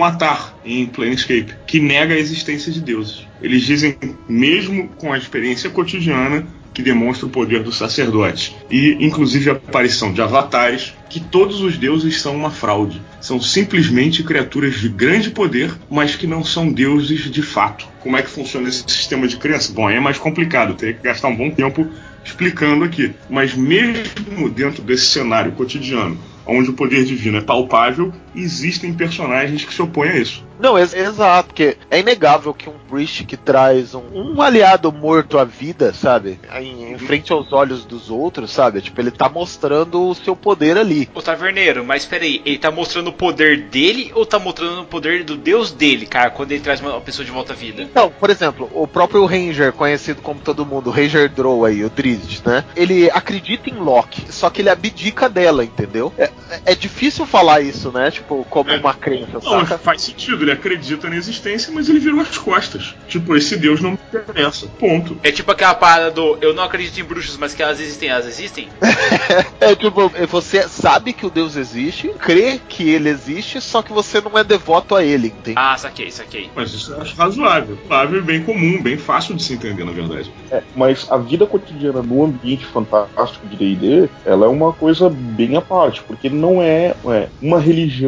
[0.00, 3.26] Matar em Planescape, que nega a existência de deuses.
[3.42, 3.96] Eles dizem,
[4.26, 10.12] mesmo com a experiência cotidiana, que demonstra o poder do sacerdote e inclusive a aparição
[10.12, 13.02] de avatares, que todos os deuses são uma fraude.
[13.20, 17.86] São simplesmente criaturas de grande poder, mas que não são deuses de fato.
[18.00, 19.72] Como é que funciona esse sistema de crença?
[19.72, 21.86] Bom, é mais complicado, teria que gastar um bom tempo
[22.24, 23.12] explicando aqui.
[23.28, 29.72] Mas mesmo dentro desse cenário cotidiano, onde o poder divino é palpável, existem personagens que
[29.74, 30.44] se opõem a isso.
[30.58, 35.38] Não, ex- exato, porque é inegável que um priest que traz um, um aliado morto
[35.38, 36.38] à vida, sabe?
[36.54, 38.82] Em, em frente aos olhos dos outros, sabe?
[38.82, 41.08] Tipo, ele tá mostrando o seu poder ali.
[41.14, 45.24] Ô Taverneiro, mas peraí, ele tá mostrando o poder dele ou tá mostrando o poder
[45.24, 47.82] do deus dele, cara, quando ele traz uma pessoa de volta à vida?
[47.82, 51.88] Então, por exemplo, o próprio Ranger, conhecido como todo mundo, o Ranger Drow aí, o
[51.88, 52.64] Drizzt, né?
[52.76, 56.12] Ele acredita em Loki, só que ele abdica dela, entendeu?
[56.18, 56.30] É,
[56.66, 58.10] é difícil falar isso, né?
[58.10, 59.78] Tipo, como uma crença, Não, saca?
[59.78, 62.94] faz sentido, ele acredita na existência, mas ele virou as costas.
[63.08, 64.66] Tipo, esse Deus não me interessa.
[64.78, 65.18] Ponto.
[65.22, 68.26] É tipo aquela parada do eu não acredito em bruxas, mas que elas existem, elas
[68.26, 68.68] existem?
[69.60, 74.20] É tipo, você sabe que o Deus existe, crê que ele existe, só que você
[74.20, 75.54] não é devoto a ele, entende?
[75.56, 76.50] Ah, saquei, saquei.
[76.54, 77.78] Mas isso eu acho razoável.
[77.88, 80.32] Razoável e bem comum, bem fácil de se entender, na verdade.
[80.50, 85.56] É, mas a vida cotidiana no ambiente fantástico de D&D, ela é uma coisa bem
[85.56, 87.60] à parte, porque não é, é, uma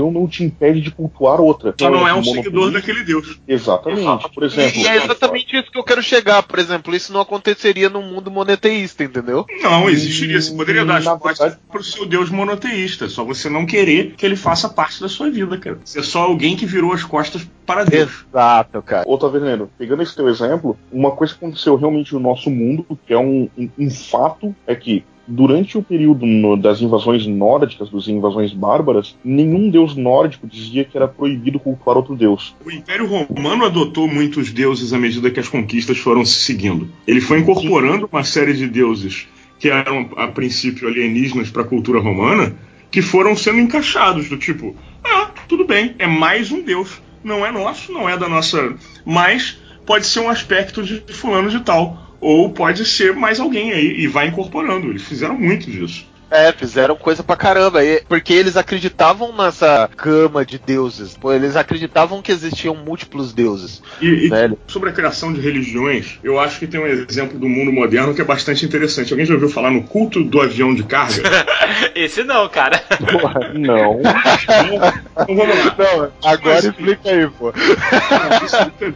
[0.02, 1.74] religião não te impede de cultuar outra.
[1.78, 3.38] Só não é um seguidor daquele Deus.
[3.46, 4.28] Exatamente.
[4.34, 7.20] Por exemplo, E, e é exatamente isso que eu quero chegar, por exemplo, isso não
[7.20, 9.44] aconteceria num mundo monoteísta, entendeu?
[9.62, 10.40] Não, existiria.
[10.40, 13.08] Você poderia dar as costas verdade- pro seu Deus monoteísta.
[13.08, 15.78] Só você não querer que ele faça parte da sua vida, cara.
[15.84, 18.10] Você é só alguém que virou as costas para Deus.
[18.28, 19.04] Exato, cara.
[19.06, 23.12] Ô, Taverneiro, pegando esse teu exemplo, uma coisa que aconteceu realmente no nosso mundo, que
[23.12, 28.08] é um, um- um fato, é que durante o período no- das invasões nórdicas, das
[28.08, 32.54] invasões bárbaras, nenhum deus nórdico dizia que era proibido cultuar outro deus.
[32.64, 36.88] O Império Romano adotou muitos deuses à medida que as conquistas foram se seguindo.
[37.06, 39.26] Ele foi incorporando uma série de deuses
[39.58, 42.56] que eram, a princípio, alienígenas para a cultura romana,
[42.90, 47.00] que foram sendo encaixados, do tipo, ah, tudo bem, é mais um deus.
[47.22, 48.74] Não é nosso, não é da nossa.
[49.06, 49.56] Mas
[49.86, 52.01] pode ser um aspecto de fulano de tal.
[52.22, 54.88] Ou pode ser mais alguém aí, e vai incorporando.
[54.88, 56.06] Eles fizeram muito disso.
[56.32, 57.84] É, fizeram coisa pra caramba.
[57.84, 61.16] e- Porque eles acreditavam nessa gama de deuses.
[61.16, 63.82] Pô, eles acreditavam que existiam múltiplos deuses.
[64.00, 64.58] E, e Velho.
[64.66, 68.20] sobre a criação de religiões, eu acho que tem um exemplo do mundo moderno que
[68.20, 69.12] é bastante interessante.
[69.12, 71.22] Alguém já ouviu falar no culto do avião de carga?
[71.94, 72.78] Esse não, cara.
[73.10, 74.00] Porra, não.
[74.42, 75.76] então vamos lá.
[75.78, 77.52] Não, agora Mas- explica aí, pô.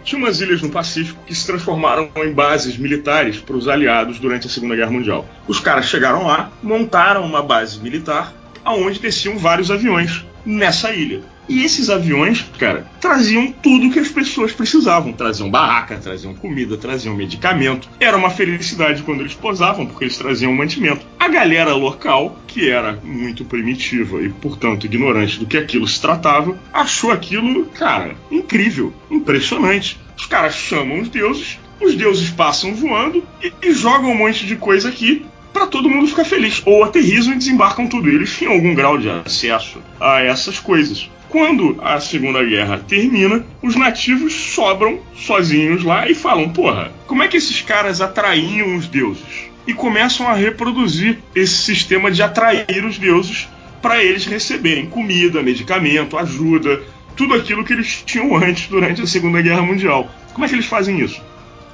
[0.05, 4.47] Tinha umas ilhas no Pacífico que se transformaram em bases militares para os aliados durante
[4.47, 5.27] a Segunda Guerra Mundial.
[5.47, 8.33] Os caras chegaram lá, montaram uma base militar
[8.65, 11.23] aonde desciam vários aviões nessa ilha.
[11.49, 15.13] E esses aviões, cara, traziam tudo que as pessoas precisavam.
[15.13, 17.89] Traziam barraca, traziam comida, traziam medicamento.
[18.01, 21.07] Era uma felicidade quando eles posavam, porque eles traziam mantimento.
[21.21, 26.59] A galera local, que era muito primitiva e, portanto, ignorante do que aquilo se tratava,
[26.73, 29.99] achou aquilo, cara, incrível, impressionante.
[30.17, 34.57] Os caras chamam os deuses, os deuses passam voando e, e jogam um monte de
[34.57, 35.25] coisa aqui
[35.57, 36.61] para todo mundo ficar feliz.
[36.67, 38.11] Ou aterrizam e desembarcam tudo.
[38.11, 41.11] Eles tinham algum grau de acesso a essas coisas.
[41.31, 47.29] Quando a Segunda Guerra termina, os nativos sobram sozinhos lá e falam: porra, como é
[47.29, 49.51] que esses caras atraíam os deuses?
[49.67, 53.49] E começam a reproduzir esse sistema de atrair os deuses
[53.81, 56.83] para eles receberem comida, medicamento, ajuda,
[57.17, 60.09] tudo aquilo que eles tinham antes durante a Segunda Guerra Mundial.
[60.35, 61.21] Como é que eles fazem isso?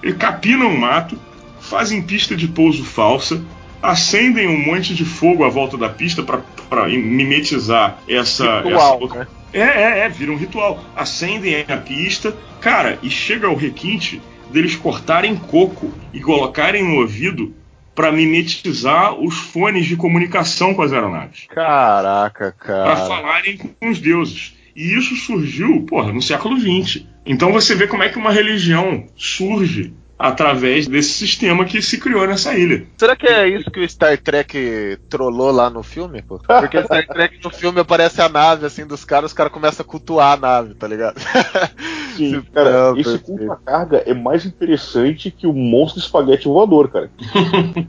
[0.02, 1.18] Eles capinam o mato,
[1.60, 3.42] fazem pista de pouso falsa,
[3.82, 8.60] acendem um monte de fogo à volta da pista para mimetizar essa.
[8.60, 9.18] Ritual, essa...
[9.18, 9.26] né?
[9.52, 10.82] É, é, é, vira um ritual.
[10.96, 17.54] Acendem a pista, cara, e chega o requinte deles cortarem coco e colocarem no ouvido
[17.94, 21.46] para mimetizar os fones de comunicação com as aeronaves.
[21.48, 22.96] Caraca, Para cara.
[22.96, 24.56] falarem com os deuses.
[24.74, 27.04] E isso surgiu, porra, no século XX.
[27.26, 32.26] Então você vê como é que uma religião surge através desse sistema que se criou
[32.26, 32.84] nessa ilha.
[32.96, 36.38] Será que é isso que o Star Trek trollou lá no filme, pô?
[36.38, 39.84] Porque o Star Trek no filme aparece a nave assim dos caras, os caras começam
[39.84, 41.16] a cultuar a nave, tá ligado?
[42.16, 46.88] Sim, Não, cara, esse culto à carga é mais interessante que o monstro espaguete voador,
[46.90, 47.10] cara.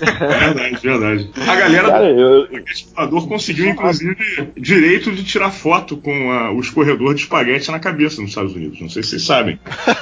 [0.00, 1.30] Verdade, verdade.
[1.46, 2.58] A galera Cara, eu, do
[2.96, 4.16] voador conseguiu, inclusive,
[4.56, 8.80] direito de tirar foto com a- o escorredor de espaguete na cabeça nos Estados Unidos.
[8.80, 9.58] Não sei se vocês sabem.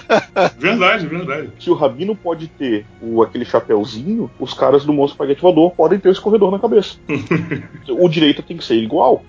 [0.58, 1.50] Verdade, verdade.
[1.66, 5.98] Se o Rabino pode ter o, aquele chapéuzinho, os caras do monstro espaguete voador podem
[5.98, 6.96] ter esse corredor na cabeça.
[7.90, 9.24] o direito tem que ser igual.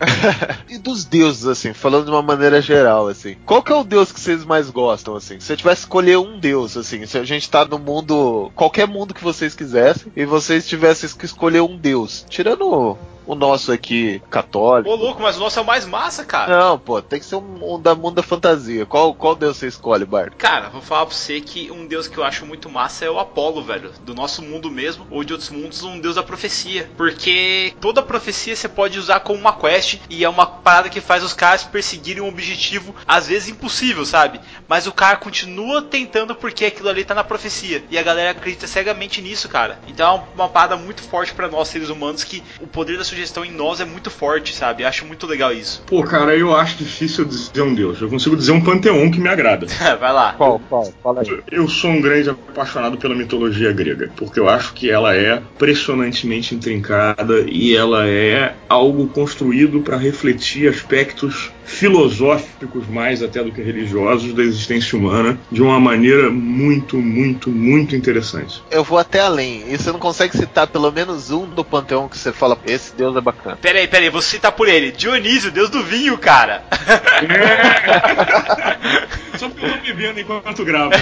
[0.69, 4.11] E dos deuses, assim, falando de uma maneira geral, assim, qual que é o deus
[4.11, 5.39] que vocês mais gostam, assim?
[5.39, 8.87] Se você tivesse que escolher um deus, assim, se a gente tá no mundo, qualquer
[8.87, 12.95] mundo que vocês quisessem, e vocês tivessem que escolher um deus, tirando
[13.27, 14.89] o nosso aqui, católico.
[14.89, 16.57] Ô, louco, mas o nosso é o mais massa, cara.
[16.57, 18.85] Não, pô, tem que ser um, um da mundo da fantasia.
[18.85, 20.33] Qual, qual deus você escolhe, Bart?
[20.37, 23.19] Cara, vou falar pra você que um deus que eu acho muito massa é o
[23.19, 23.91] Apolo, velho.
[24.01, 26.89] Do nosso mundo mesmo, ou de outros mundos, um deus da profecia.
[26.95, 31.21] Porque toda profecia você pode usar como uma quest e é uma parada que faz
[31.23, 34.39] os caras perseguirem um objetivo, às vezes impossível, sabe?
[34.67, 37.83] Mas o cara continua tentando porque aquilo ali tá na profecia.
[37.89, 39.79] E a galera acredita cegamente nisso, cara.
[39.87, 43.16] Então é uma parada muito forte pra nós, seres humanos, que o poder da sugestão
[43.45, 44.83] em nós é muito forte, sabe?
[44.83, 45.83] Eu acho muito legal isso.
[45.85, 48.01] Pô, cara, eu acho difícil dizer um deus.
[48.01, 49.67] Eu consigo dizer um panteão que me agrada.
[49.99, 50.33] Vai lá.
[50.33, 50.91] Qual, qual?
[51.03, 51.39] Fala aí.
[51.51, 56.55] Eu sou um grande apaixonado pela mitologia grega, porque eu acho que ela é impressionantemente
[56.55, 64.33] intrincada e ela é algo construído para refletir aspectos filosóficos mais até do que religiosos
[64.33, 68.63] da existência humana de uma maneira muito, muito, muito interessante.
[68.71, 69.63] Eu vou até além.
[69.67, 73.06] E você não consegue citar pelo menos um do panteão que você fala, esse deus
[73.15, 73.57] é bacana.
[73.61, 74.91] Pera aí, pera aí, vou citar por ele.
[74.91, 76.63] Dionísio, deus do vinho, cara.
[79.37, 80.97] Só porque eu tô bebendo enquanto gravo, né?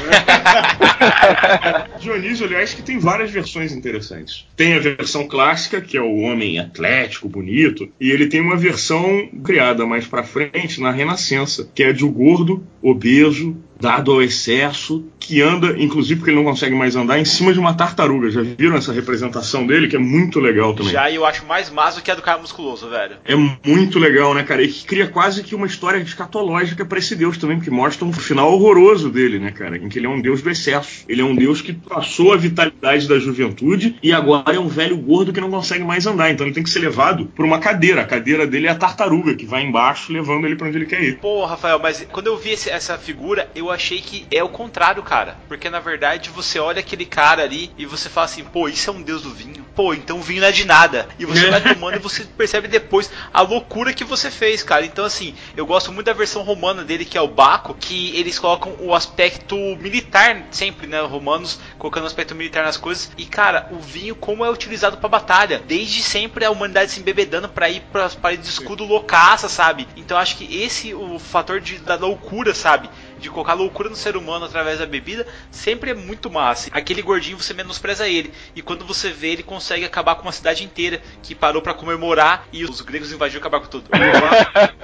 [1.99, 4.47] Dionísio, aliás, que tem várias versões interessantes.
[4.55, 9.29] Tem a versão clássica, que é o homem atlético, bonito, e ele tem uma versão
[9.43, 15.05] criada mais pra frente, na Renascença, que é de o gordo, obeso, dado ao excesso,
[15.19, 18.29] que anda, inclusive porque ele não consegue mais andar, em cima de uma tartaruga.
[18.29, 20.91] Já viram essa representação dele, que é muito legal também.
[20.91, 23.17] Já eu acho mais massa do que a do cara musculoso, velho.
[23.25, 24.61] É muito legal, né, cara?
[24.61, 28.13] E que cria quase que uma história escatológica pra esse deus também, porque mostra um
[28.25, 29.77] final horroroso dele, né, cara?
[29.77, 31.05] Em que ele é um deus do excesso.
[31.07, 34.97] Ele é um deus que passou a vitalidade da juventude e agora é um velho
[34.97, 36.31] gordo que não consegue mais andar.
[36.31, 38.01] Então ele tem que ser levado por uma cadeira.
[38.01, 41.01] A cadeira dele é a tartaruga, que vai embaixo levando ele pra onde ele quer
[41.03, 41.17] ir.
[41.19, 45.01] Pô, Rafael, mas quando eu vi esse- essa figura, eu achei que é o contrário,
[45.03, 45.37] cara.
[45.47, 48.93] Porque na verdade você olha aquele cara ali e você fala assim, pô, isso é
[48.93, 49.65] um deus do vinho.
[49.75, 51.07] Pô, então o vinho não é de nada.
[51.19, 54.85] E você vai tomando e você percebe depois a loucura que você fez, cara.
[54.85, 58.39] Então, assim, eu gosto muito da versão romana dele, que é o Baco, que eles
[58.39, 61.01] colocam o aspecto militar sempre, né?
[61.01, 63.11] Romanos colocando o aspecto militar nas coisas.
[63.17, 65.61] E, cara, o vinho, como é utilizado pra batalha.
[65.65, 69.87] Desde sempre a humanidade se embebedando pra ir pras paredes de escudo loucaça, sabe?
[69.95, 72.89] Então, acho que esse, o fator de, da loucura, sabe?
[73.19, 76.69] De colocar loucura no ser humano através da bebida, sempre é muito massa.
[76.71, 80.63] Aquele gordinho você menospreza ele, e quando você vê, ele consegue acabar com uma cidade
[80.63, 83.85] inteira que parou pra comemorar e os gregos invadiram e acabaram com tudo.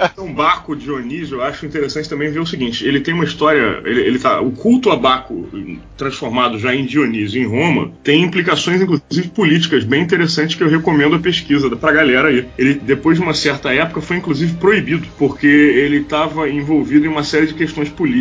[0.04, 3.82] Então, Baco Dionísio, eu acho interessante também ver o seguinte: ele tem uma história.
[3.86, 5.50] Ele, ele tá, o culto a Baco,
[5.98, 11.16] transformado já em Dionísio em Roma, tem implicações, inclusive políticas, bem interessantes que eu recomendo
[11.16, 12.48] a pesquisa pra galera aí.
[12.58, 17.24] Ele, depois de uma certa época, foi inclusive proibido, porque ele estava envolvido em uma
[17.24, 18.21] série de questões políticas.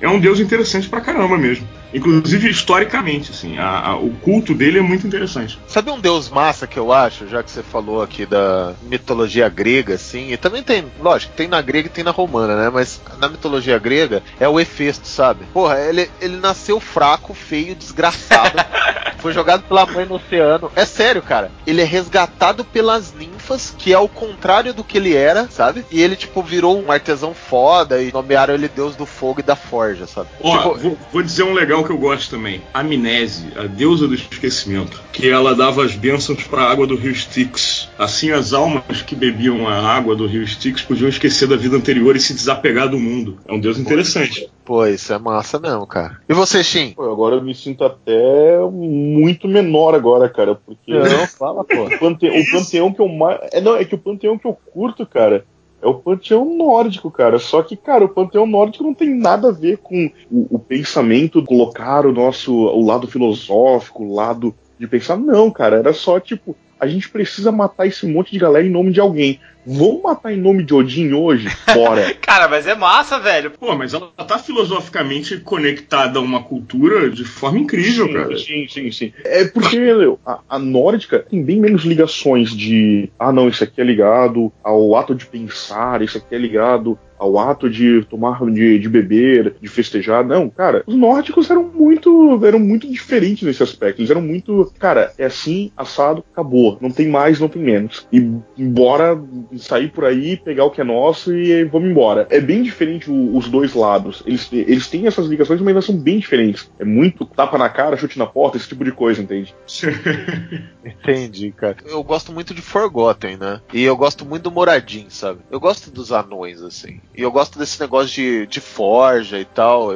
[0.00, 1.66] É um deus interessante pra caramba mesmo.
[1.94, 5.58] Inclusive historicamente, assim, a- a- o culto dele é muito interessante.
[5.66, 9.94] Sabe um deus massa que eu acho, já que você falou aqui da mitologia grega,
[9.94, 12.68] assim, e também tem, lógico, tem na grega e tem na romana, né?
[12.70, 15.46] Mas na mitologia grega é o Hefesto, sabe?
[15.54, 18.58] Porra, ele, ele nasceu fraco, feio, desgraçado,
[19.18, 20.70] foi jogado pela mãe no oceano.
[20.76, 21.50] É sério, cara.
[21.66, 25.84] Ele é resgatado pelas ninfas, que é o contrário do que ele era, sabe?
[25.90, 29.56] E ele, tipo, virou um artesão foda e nomearam ele deus do fogo e da
[29.56, 30.28] forja, sabe?
[30.40, 32.62] Ó, Tipo, vou, vou dizer um legal que eu gosto também.
[32.74, 37.88] Amnese, a deusa do esquecimento, que ela dava as bênçãos pra água do rio Styx.
[37.98, 42.16] Assim, as almas que bebiam a água do rio Styx podiam esquecer da vida anterior
[42.16, 43.38] e se desapegar do mundo.
[43.46, 44.48] É um deus interessante.
[44.66, 46.18] Pô, isso é massa mesmo, cara.
[46.28, 46.92] E você, Shin?
[46.94, 51.84] Pô, agora eu me sinto até muito menor agora, cara, porque Não, fala, pô.
[51.84, 53.38] o, pante- o panteão que eu mais.
[53.52, 55.46] É, não, é que o panteão que eu curto, cara,
[55.80, 57.38] é o panteão nórdico, cara.
[57.38, 61.44] Só que, cara, o panteão nórdico não tem nada a ver com o, o pensamento,
[61.44, 62.52] colocar o nosso.
[62.52, 65.16] o lado filosófico, o lado de pensar.
[65.16, 66.56] Não, cara, era só tipo.
[66.78, 69.40] A gente precisa matar esse monte de galera em nome de alguém.
[69.68, 71.48] Vamos matar em nome de Odin hoje?
[71.74, 72.14] Bora.
[72.22, 73.50] Cara, mas é massa, velho.
[73.50, 78.38] Pô, mas ela tá filosoficamente conectada a uma cultura de forma incrível, sim, cara.
[78.38, 79.12] Sim, sim, sim.
[79.24, 83.10] É porque meu, a, a nórdica tem bem menos ligações de.
[83.18, 87.38] Ah, não, isso aqui é ligado ao ato de pensar, isso aqui é ligado ao
[87.38, 90.24] ato de tomar, de, de beber, de festejar.
[90.24, 94.00] Não, cara, os nórdicos eram muito, eram muito diferentes nesse aspecto.
[94.00, 96.78] Eles eram muito, cara, é assim, assado, acabou.
[96.80, 98.06] Não tem mais, não tem menos.
[98.12, 99.18] E bora
[99.58, 102.26] sair por aí, pegar o que é nosso e vamos embora.
[102.30, 104.22] É bem diferente o- os dois lados.
[104.26, 106.70] Eles, eles têm essas ligações, mas elas são bem diferentes.
[106.78, 109.54] É muito tapa na cara, chute na porta, esse tipo de coisa, entende?
[110.84, 111.76] Entendi, cara.
[111.84, 113.60] Eu gosto muito de Forgotten, né?
[113.72, 115.40] E eu gosto muito do Moradin, sabe?
[115.50, 117.00] Eu gosto dos anões, assim.
[117.16, 119.92] E eu gosto desse negócio de, de forja e tal.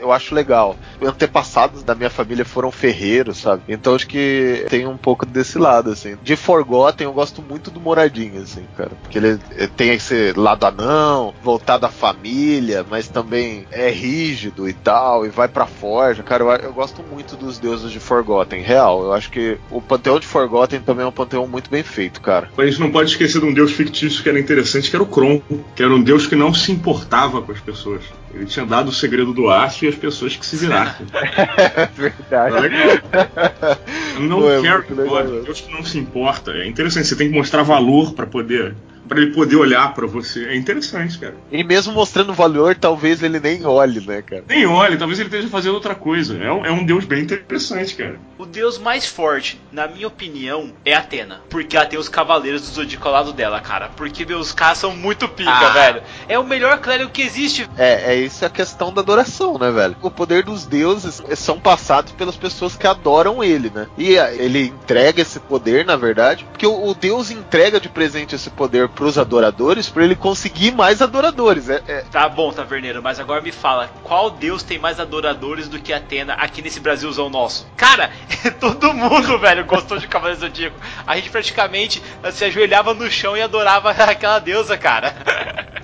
[0.00, 0.76] Eu, acho legal.
[1.02, 3.62] Antepassados da minha família foram ferreiros, sabe?
[3.68, 6.16] Então acho que tem um pouco desse lado, assim.
[6.22, 8.92] De Forgotten, eu gosto muito do Moradin, assim, cara.
[9.02, 9.38] Porque ele
[9.76, 15.48] tem esse lado anão, voltado à família, mas também é rígido e tal, e vai
[15.48, 16.22] pra forja.
[16.22, 19.02] Cara, eu, eu gosto muito dos deuses de Forgotten, real.
[19.02, 22.48] Eu acho que o panteão de Forgotten também é um panteão muito bem feito, cara.
[22.56, 25.06] A gente não pode esquecer de um deus fictício que era interessante, que era o
[25.06, 25.40] Kron,
[25.74, 28.02] que era um deus que não se importava com as pessoas.
[28.32, 31.06] Ele tinha dado o segredo do aço e as pessoas que se virassem.
[31.16, 33.02] É verdade.
[33.10, 33.78] Tá.
[34.20, 35.42] Não Pô, é care mesmo.
[35.42, 36.52] Deus que não se importa.
[36.52, 38.74] É interessante, você tem que mostrar valor pra poder.
[39.10, 40.44] Para ele poder olhar pra você.
[40.46, 41.34] É interessante, cara.
[41.50, 44.44] E mesmo mostrando valor, talvez ele nem olhe, né, cara?
[44.48, 46.38] Nem olhe, talvez ele esteja fazendo outra coisa.
[46.38, 48.14] É um, é um deus bem interessante, cara.
[48.38, 51.40] O deus mais forte, na minha opinião, é Atena.
[51.50, 53.88] Porque ela tem os cavaleiros do Zodíaco ao lado dela, cara.
[53.96, 55.70] Porque meus caras são muito pica, Ah.
[55.70, 56.02] velho.
[56.28, 57.68] É o melhor clérigo que existe.
[57.76, 59.96] É, é isso a questão da adoração, né, velho?
[60.02, 63.88] O poder dos deuses são passados pelas pessoas que adoram ele, né?
[63.98, 68.36] E a- ele entrega esse poder, na verdade, porque o, o deus entrega de presente
[68.36, 71.70] esse poder pros adoradores pra ele conseguir mais adoradores.
[71.70, 75.78] É, é- Tá bom, Taverneiro, mas agora me fala, qual deus tem mais adoradores do
[75.80, 77.66] que Atena aqui nesse Brasilzão nosso?
[77.78, 78.10] Cara,
[78.60, 80.76] todo mundo, velho, gostou de Cavaleiro Zodíaco.
[81.06, 85.14] A gente praticamente se ajoelhava no chão e adorava aquela deusa, cara.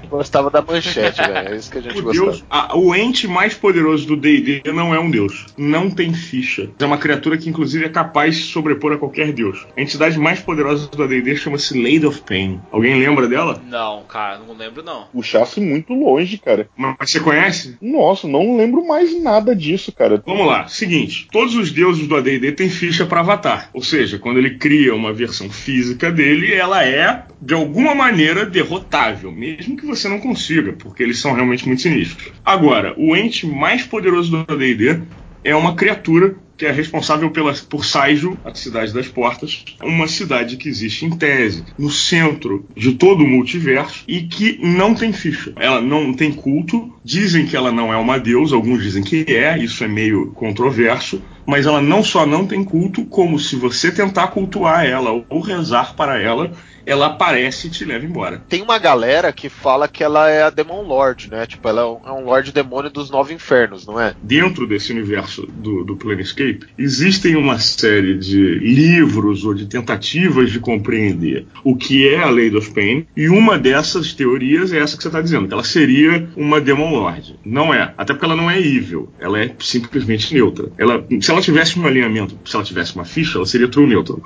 [0.07, 1.49] Gostava da manchete, velho.
[1.55, 2.27] É isso que a gente O, gostava.
[2.31, 5.47] deus, a- o ente mais poderoso do D&D não é um deus.
[5.57, 6.69] Não tem ficha.
[6.79, 9.67] É uma criatura que, inclusive, é capaz de se sobrepor a qualquer deus.
[9.77, 12.61] A entidade mais poderosa do D&D chama-se Lady of Pain.
[12.71, 13.61] Alguém lembra dela?
[13.69, 15.07] Não, cara, não lembro não.
[15.13, 16.69] Puxasse muito longe, cara.
[16.77, 17.77] Mas você conhece?
[17.81, 20.23] Nossa, não lembro mais nada disso, cara.
[20.27, 24.39] Vamos lá, seguinte, todos os deuses do AD&D têm ficha para avatar, ou seja, quando
[24.39, 29.96] ele cria uma versão física dele, ela é de alguma maneira derrotável, mesmo que você
[30.05, 32.33] não consiga, porque eles são realmente muito sinistros.
[32.45, 35.01] Agora, o ente mais poderoso do AD&D
[35.43, 40.57] é uma criatura que é responsável pela, por Saijo, a cidade das portas, uma cidade
[40.57, 45.53] que existe em tese no centro de todo o multiverso e que não tem ficha.
[45.57, 49.59] Ela não tem culto, dizem que ela não é uma deusa, alguns dizem que é,
[49.59, 54.29] isso é meio controverso, mas ela não só não tem culto, como se você tentar
[54.29, 56.51] cultuar ela ou rezar para ela,
[56.87, 58.43] ela aparece e te leva embora.
[58.49, 61.45] Tem uma galera que fala que ela é a Demon Lord, né?
[61.45, 64.15] Tipo, ela é um, é um Lorde Demônio dos Nove Infernos, não é?
[64.23, 70.61] dentro desse universo do, do Planescape, existem uma série de livros ou de tentativas de
[70.61, 75.03] compreender o que é a Lady of Pain, e uma dessas teorias é essa que
[75.03, 77.39] você está dizendo, que ela seria uma Demon Lord.
[77.45, 80.71] Não é, até porque ela não é evil, ela é simplesmente neutra.
[80.77, 84.21] Ela, se ela tivesse um alinhamento, se ela tivesse uma ficha, ela seria true neutral.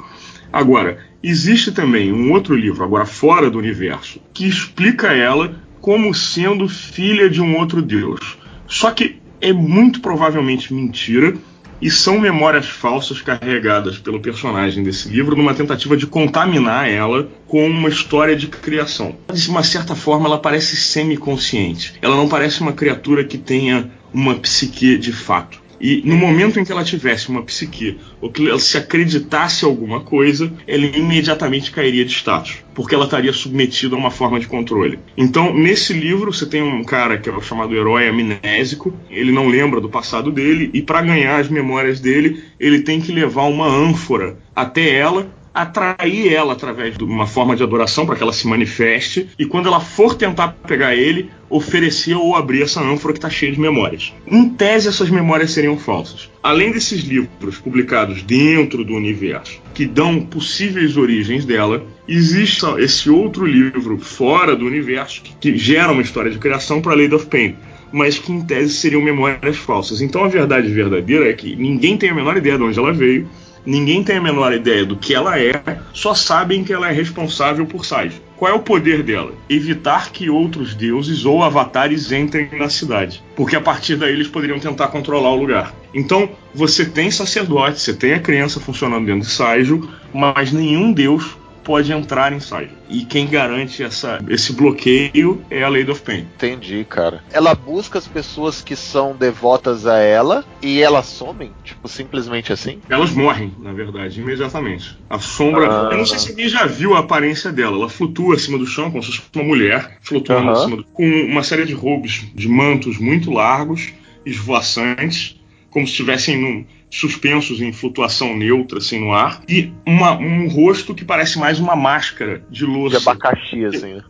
[0.52, 6.68] Agora, existe também um outro livro, agora fora do universo, que explica ela como sendo
[6.68, 8.36] filha de um outro deus.
[8.66, 11.34] Só que é muito provavelmente mentira
[11.80, 17.66] e são memórias falsas carregadas pelo personagem desse livro numa tentativa de contaminar ela com
[17.66, 19.16] uma história de criação.
[19.32, 21.94] De uma certa forma, ela parece semiconsciente.
[22.02, 25.62] Ela não parece uma criatura que tenha uma psique de fato.
[25.80, 30.00] E no momento em que ela tivesse uma psique, ou que ela se acreditasse alguma
[30.00, 34.98] coisa, ela imediatamente cairia de status, porque ela estaria submetida a uma forma de controle.
[35.16, 39.48] Então, nesse livro, você tem um cara que é o chamado herói amnésico, ele não
[39.48, 43.66] lembra do passado dele, e para ganhar as memórias dele, ele tem que levar uma
[43.66, 48.46] ânfora até ela, atrair ela através de uma forma de adoração para que ela se
[48.46, 53.28] manifeste e quando ela for tentar pegar ele, oferecer ou abrir essa ânfora que está
[53.28, 54.12] cheia de memórias.
[54.26, 56.30] Em tese, essas memórias seriam falsas.
[56.42, 63.44] Além desses livros publicados dentro do universo, que dão possíveis origens dela, existe esse outro
[63.44, 67.56] livro fora do universo que, gera uma história de criação para Lady of Pain
[67.92, 70.00] mas que em tese seriam memórias falsas.
[70.00, 73.28] Então a verdade verdadeira é que ninguém tem a menor ideia de onde ela veio,
[73.64, 75.52] ninguém tem a menor ideia do que ela é,
[75.92, 78.20] só sabem que ela é responsável por Sage.
[78.36, 79.32] Qual é o poder dela?
[79.50, 84.58] Evitar que outros deuses ou avatares entrem na cidade, porque a partir daí eles poderiam
[84.58, 85.74] tentar controlar o lugar.
[85.92, 91.36] Então, você tem sacerdote, você tem a criança funcionando dentro de Saijo, mas nenhum deus
[91.64, 92.70] pode entrar em Saijo.
[92.88, 96.26] E quem garante essa, esse bloqueio é a Lady of Pain.
[96.34, 97.22] Entendi, cara.
[97.32, 102.80] Ela busca as pessoas que são devotas a ela e elas somem, tipo, simplesmente assim?
[102.88, 104.98] Elas morrem, na verdade, imediatamente.
[105.08, 105.88] A sombra.
[105.88, 105.88] Ah.
[105.92, 107.76] Eu não sei se alguém já viu a aparência dela.
[107.76, 110.52] Ela flutua acima do chão, como se fosse uma mulher, flutuando uhum.
[110.52, 110.84] acima do...
[110.84, 113.92] com uma série de roubos, de mantos muito largos,
[114.26, 115.40] esvoaçantes,
[115.70, 120.94] como se estivessem num suspensos em flutuação neutra, assim, no ar, e uma, um rosto
[120.94, 122.98] que parece mais uma máscara de louça.
[122.98, 123.94] De abacaxi, assim.
[123.94, 124.02] Né?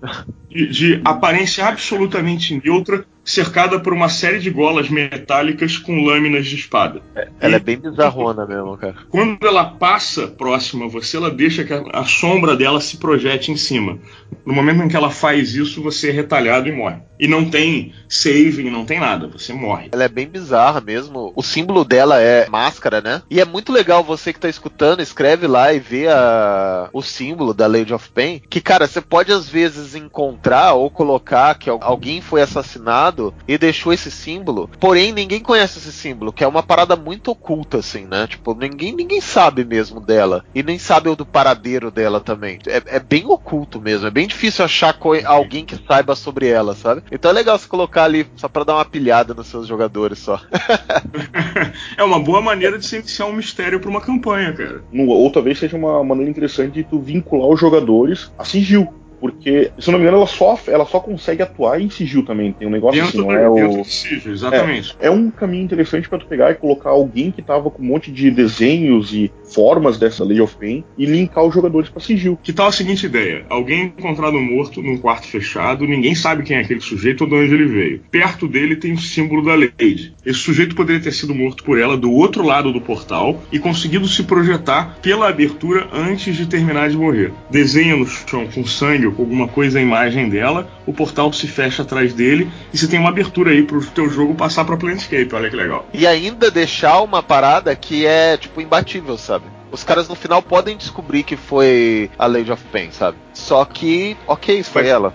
[0.48, 6.56] De, de aparência absolutamente neutra, cercada por uma série de golas metálicas com lâminas de
[6.56, 7.00] espada.
[7.14, 8.96] É, ela e, é bem bizarrona mesmo, cara.
[9.08, 13.52] Quando ela passa próxima a você, ela deixa que a, a, sombra dela se projete
[13.52, 13.98] em cima.
[14.44, 16.96] No momento em que ela faz isso, você é retalhado e morre.
[17.18, 19.90] E não tem saving, não tem nada, você morre.
[19.92, 21.32] Ela é bem bizarra mesmo.
[21.36, 23.22] O símbolo dela é máscara, né?
[23.30, 27.52] E é muito legal você que tá escutando, escreve lá e vê a, o símbolo
[27.52, 28.40] da Lady of Pain.
[28.48, 33.92] Que, cara, você pode às vezes encontrar ou colocar que alguém foi assassinado e deixou
[33.92, 34.70] esse símbolo.
[34.78, 38.26] Porém, ninguém conhece esse símbolo, que é uma parada muito oculta, assim, né?
[38.26, 40.44] Tipo, ninguém, ninguém sabe mesmo dela.
[40.54, 42.58] E nem sabe o do paradeiro dela também.
[42.66, 44.06] É, é bem oculto mesmo.
[44.06, 47.02] É bem difícil achar alguém que saiba sobre ela, sabe?
[47.10, 50.40] Então é legal você colocar ali só pra dar uma pilhada nos seus jogadores só.
[51.96, 54.82] é uma boa maneira de se iniciar um mistério pra uma campanha, cara.
[54.92, 59.90] Ou talvez seja uma maneira interessante de tu vincular os jogadores a sigil porque, se
[59.90, 62.52] não me engano, ela só, ela só consegue atuar em sigil também.
[62.52, 63.84] Tem um negócio dentro assim, não é o.
[63.84, 64.96] Sigil, exatamente.
[64.98, 67.86] É, é, um caminho interessante para tu pegar e colocar alguém que tava com um
[67.86, 72.38] monte de desenhos e formas dessa Lady of Pain e linkar os jogadores para sigil.
[72.42, 73.44] Que tal a seguinte ideia?
[73.50, 77.54] Alguém encontrado morto num quarto fechado, ninguém sabe quem é aquele sujeito ou de onde
[77.54, 78.00] ele veio.
[78.10, 80.14] Perto dele tem o símbolo da Lady.
[80.24, 84.08] Esse sujeito poderia ter sido morto por ela do outro lado do portal e conseguido
[84.08, 87.32] se projetar pela abertura antes de terminar de morrer.
[87.50, 91.46] Desenha no chão com sangue ou com alguma coisa a imagem dela, o portal se
[91.46, 95.34] fecha atrás dele e você tem uma abertura aí pro teu jogo passar pra Planescape,
[95.34, 95.86] olha que legal.
[95.92, 99.44] E ainda deixar uma parada que é, tipo, imbatível, sabe?
[99.72, 103.16] Os caras no final podem descobrir que foi a Lady of Pain, sabe?
[103.40, 105.14] Só que, ok, foi Mas, ela.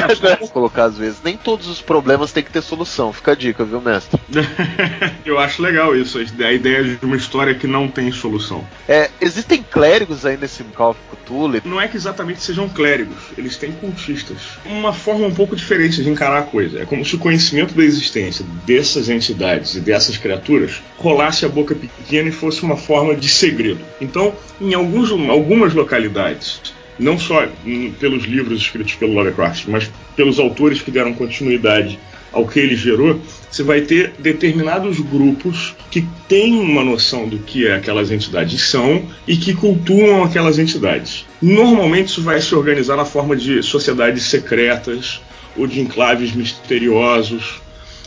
[0.52, 1.18] Colocar às vezes.
[1.22, 3.12] Nem todos os problemas têm que ter solução.
[3.12, 4.18] Fica a dica, viu, mestre?
[5.24, 8.66] Eu acho legal isso, a ideia de uma história que não tem solução.
[8.88, 11.60] É, existem clérigos aí nesse Call of Cthulhu?
[11.64, 14.38] Não é que exatamente sejam clérigos, eles têm cultistas.
[14.64, 16.80] Uma forma um pouco diferente de encarar a coisa.
[16.80, 21.74] É como se o conhecimento da existência dessas entidades e dessas criaturas rolasse a boca
[21.74, 23.80] pequena e fosse uma forma de segredo.
[24.00, 26.60] Então, em alguns, algumas localidades,
[26.98, 27.46] não só
[28.00, 31.98] pelos livros escritos pelo Lovecraft, mas pelos autores que deram continuidade
[32.32, 33.20] ao que ele gerou,
[33.50, 39.36] você vai ter determinados grupos que têm uma noção do que aquelas entidades são e
[39.36, 41.24] que cultuam aquelas entidades.
[41.40, 45.20] Normalmente isso vai se organizar na forma de sociedades secretas
[45.56, 47.62] ou de enclaves misteriosos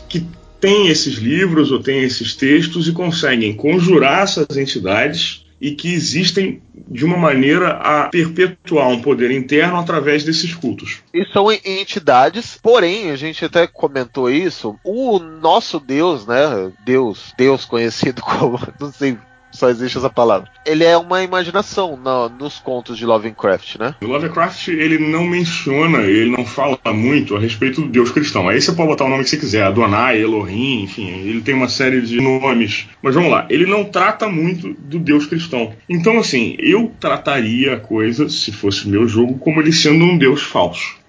[0.08, 0.24] que
[0.60, 6.62] têm esses livros ou têm esses textos e conseguem conjurar essas entidades e que existem
[6.88, 11.02] de uma maneira a perpetuar um poder interno através desses cultos.
[11.12, 17.64] E são entidades, porém, a gente até comentou isso, o nosso Deus, né, Deus, Deus
[17.64, 19.16] conhecido como, não sei
[19.50, 20.48] só existe essa palavra.
[20.64, 23.94] Ele é uma imaginação no, nos contos de Lovecraft, né?
[24.00, 28.48] O Lovecraft, ele não menciona, ele não fala muito a respeito do Deus cristão.
[28.48, 31.68] Aí você pode botar o nome que você quiser, Adonai, Elohim, enfim, ele tem uma
[31.68, 32.88] série de nomes.
[33.02, 35.72] Mas vamos lá, ele não trata muito do Deus cristão.
[35.88, 40.42] Então, assim, eu trataria a coisa, se fosse meu jogo, como ele sendo um Deus
[40.42, 40.99] falso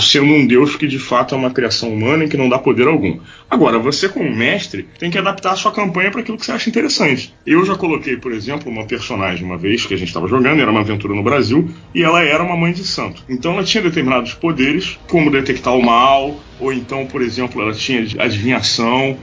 [0.00, 2.86] sendo um deus que de fato é uma criação humana e que não dá poder
[2.86, 3.18] algum.
[3.50, 6.68] Agora, você como mestre tem que adaptar a sua campanha para aquilo que você acha
[6.68, 7.34] interessante.
[7.46, 10.70] Eu já coloquei, por exemplo, uma personagem uma vez que a gente estava jogando, era
[10.70, 13.24] uma aventura no Brasil, e ela era uma mãe de santo.
[13.28, 18.06] Então ela tinha determinados poderes, como detectar o mal, ou então, por exemplo, ela tinha
[18.18, 19.16] adivinhação,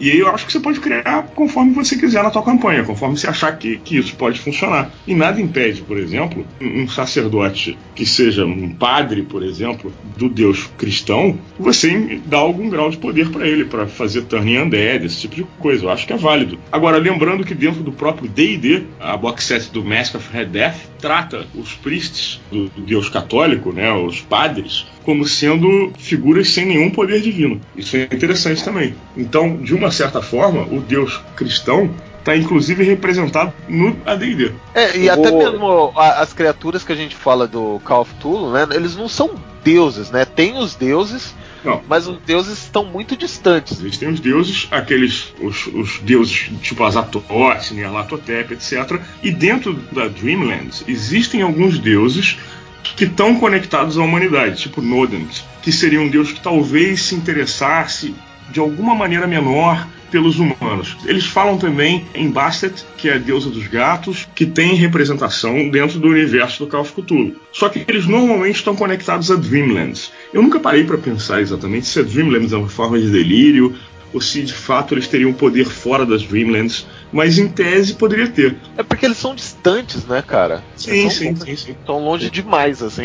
[0.00, 3.16] E aí eu acho que você pode criar conforme você quiser na tua campanha, conforme
[3.16, 4.90] você achar que, que isso pode funcionar.
[5.06, 10.68] E nada impede, por exemplo, um sacerdote que seja um padre, por exemplo, do Deus
[10.76, 15.36] cristão, você dar algum grau de poder para ele, para fazer turning undead, esse tipo
[15.36, 15.84] de coisa.
[15.84, 16.58] Eu acho que é válido.
[16.72, 20.76] Agora, lembrando que dentro do próprio D&D, a box set do Mask of Red Death
[21.00, 27.20] trata os priests do Deus católico, né, os padres, como sendo figuras sem nenhum poder
[27.20, 27.60] divino.
[27.76, 28.94] Isso é interessante também.
[29.16, 34.52] Então, de uma certa forma, o Deus cristão está inclusive representado no AD&D.
[34.74, 38.66] É, e até mesmo as criaturas que a gente fala do Call of Cthulhu, né,
[38.72, 40.24] eles não são deuses, né?
[40.24, 41.82] Tem os deuses, não.
[41.88, 43.80] Mas os deuses estão muito distantes.
[43.80, 45.32] A gente tem os deuses, aqueles.
[45.40, 49.00] os, os deuses tipo Azatoth, Nyarlathotep, etc.
[49.22, 52.36] E dentro da Dreamlands existem alguns deuses
[52.82, 58.14] que estão conectados à humanidade, tipo Nodent, que seria um deus que talvez se interessasse
[58.50, 60.96] de alguma maneira menor pelos humanos.
[61.06, 65.98] Eles falam também em Bastet, que é a deusa dos gatos, que tem representação dentro
[65.98, 67.34] do universo do Call of Cthulhu.
[67.52, 70.12] Só que eles normalmente estão conectados a Dreamlands.
[70.32, 73.74] Eu nunca parei para pensar exatamente se a Dreamlands é uma forma de delírio
[74.14, 78.56] ou se de fato eles teriam poder fora das Dreamlands, mas em tese poderia ter.
[78.76, 80.62] É porque eles são distantes, né, cara?
[80.76, 81.72] Sim, sim, sim, sim.
[81.72, 83.02] Estão longe demais, assim.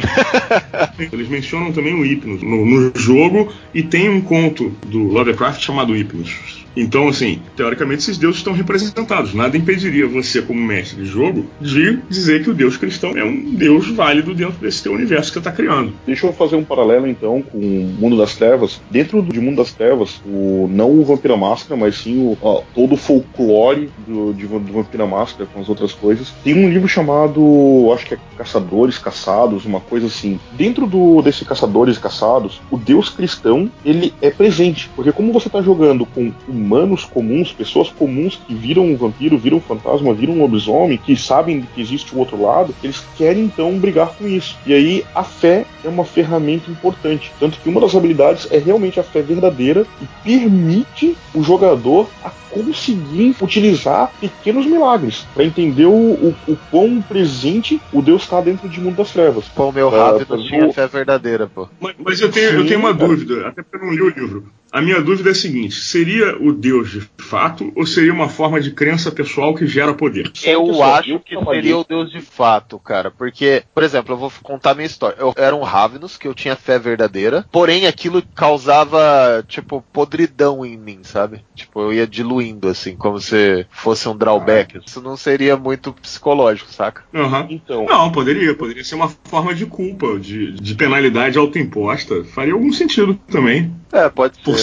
[1.11, 5.93] eles mencionam também o Hypnos no, no jogo e tem um conto do Lovecraft chamado
[5.93, 9.33] Hypnos então, assim, teoricamente esses deuses estão representados.
[9.33, 13.55] Nada impediria você, como mestre de jogo, de dizer que o deus cristão é um
[13.55, 15.93] deus válido dentro desse teu universo que você está criando.
[16.05, 18.81] Deixa eu fazer um paralelo, então, com o Mundo das Trevas.
[18.89, 22.93] Dentro de Mundo das Trevas, o, não o Vampira Máscara, mas sim o, ó, todo
[22.93, 26.33] o folclore do, de, do Vampira Máscara com as outras coisas.
[26.43, 30.39] Tem um livro chamado, acho que é Caçadores, Caçados, uma coisa assim.
[30.53, 34.89] Dentro do, desse Caçadores Caçados, o deus cristão, ele é presente.
[34.95, 39.37] Porque como você está jogando com o humanos comuns, pessoas comuns que viram um vampiro,
[39.37, 43.45] viram um fantasma, viram um lobisomem, que sabem que existe o outro lado, eles querem
[43.45, 44.55] então brigar com isso.
[44.65, 47.31] E aí a fé é uma ferramenta importante.
[47.39, 52.29] Tanto que uma das habilidades é realmente a fé verdadeira e permite o jogador a
[52.51, 58.67] conseguir utilizar pequenos milagres para entender o, o, o, quão presente o Deus está dentro
[58.67, 59.45] de mundo das trevas.
[59.49, 61.67] Pô, meu rápido uh, tinha fé verdadeira, pô.
[61.79, 64.09] Mas, mas eu, tenho, Sim, eu tenho uma dúvida, até porque eu não li o
[64.09, 64.58] livro.
[64.71, 68.59] A minha dúvida é a seguinte: seria o Deus de fato ou seria uma forma
[68.61, 70.31] de crença pessoal que gera poder?
[70.43, 73.11] Eu acho que seria o Deus de fato, cara.
[73.11, 75.15] Porque, por exemplo, eu vou contar minha história.
[75.19, 80.77] Eu era um Ravenous que eu tinha fé verdadeira, porém aquilo causava, tipo, podridão em
[80.77, 81.43] mim, sabe?
[81.55, 84.77] Tipo, eu ia diluindo, assim, como se fosse um drawback.
[84.77, 84.81] Ah.
[84.85, 87.03] Isso não seria muito psicológico, saca?
[87.13, 87.47] Uhum.
[87.49, 87.85] Então.
[87.85, 88.53] Não, poderia.
[88.55, 92.23] Poderia ser uma forma de culpa, de, de penalidade autoimposta.
[92.23, 93.73] Faria algum sentido também.
[93.91, 94.43] É, pode ser.
[94.43, 94.58] Por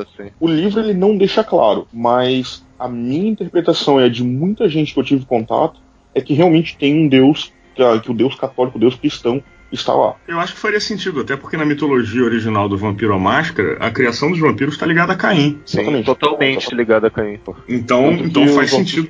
[0.00, 0.30] assim.
[0.38, 5.00] O livro ele não deixa claro, mas a minha interpretação é de muita gente que
[5.00, 5.80] eu tive contato
[6.14, 9.94] é que realmente tem um Deus, que, que o Deus católico, o Deus cristão, está
[9.94, 10.14] lá.
[10.26, 13.90] Eu acho que faria sentido, até porque na mitologia original do Vampiro à Máscara, a
[13.90, 15.60] criação dos vampiros está ligada a Caim.
[15.64, 17.38] Sim, totalmente ligada a Caim.
[17.38, 17.54] Pô.
[17.68, 19.08] Então, então faz sentido.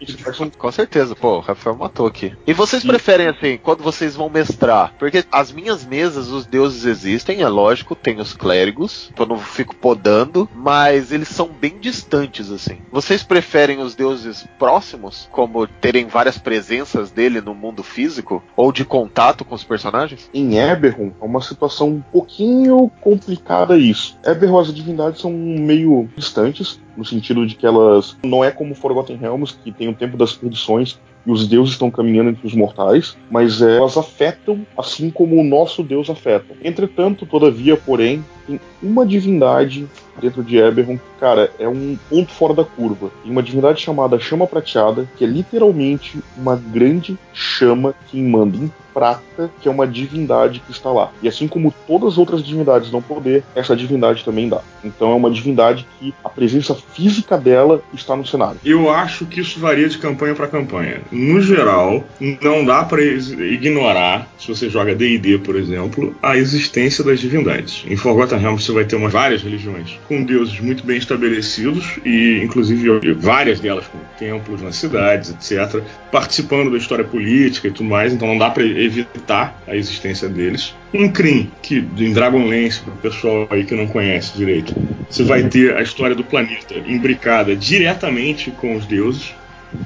[0.57, 2.33] Com certeza, pô, o Rafael matou aqui.
[2.47, 2.89] E vocês Sim.
[2.89, 4.95] preferem assim, quando vocês vão mestrar?
[4.99, 9.75] Porque as minhas mesas, os deuses existem, é lógico, tem os clérigos, eu não fico
[9.75, 12.79] podando, mas eles são bem distantes, assim.
[12.91, 18.85] Vocês preferem os deuses próximos, como terem várias presenças dele no mundo físico, ou de
[18.85, 20.31] contato com os personagens?
[20.33, 24.17] Em em Eberron é uma situação um pouquinho complicada isso.
[24.25, 29.17] Eberron, as divindades são meio distantes, no sentido de que elas não é como Forgotten
[29.17, 33.17] Realms, que tem o tempo das perdições e os deuses estão caminhando entre os mortais,
[33.29, 36.55] mas é, elas afetam assim como o nosso Deus afeta.
[36.63, 39.89] Entretanto, todavia, porém, tem uma divindade
[40.21, 43.11] dentro de Eberron, cara, é um ponto fora da curva.
[43.23, 48.71] Tem uma divindade chamada Chama Prateada, que é literalmente uma grande chama que manda em
[48.97, 51.13] prata, que é uma divindade que está lá.
[51.23, 54.63] E assim como todas as outras divindades dão poder, essa divindade também dá.
[54.83, 58.59] Então é uma divindade que a presença física dela está no cenário.
[58.65, 61.03] Eu acho que isso varia de campanha para campanha.
[61.13, 62.03] No geral,
[62.41, 67.85] não dá para ignorar, se você joga D&D, por exemplo, a existência das divindades.
[67.87, 72.41] Em Forgotten Realms você vai ter umas várias religiões com deuses muito bem estabelecidos e
[72.43, 78.13] inclusive várias delas com templos nas cidades, etc, participando da história política e tudo mais,
[78.13, 80.75] então não dá para evitar a existência deles.
[80.93, 84.75] Em Kryn, que em Dragonlance, para o pessoal aí que não conhece direito,
[85.09, 89.35] você vai ter a história do planeta imbricada diretamente com os deuses.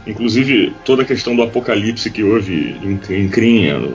[0.07, 3.93] Inclusive, toda a questão do apocalipse que houve em, em Kryn,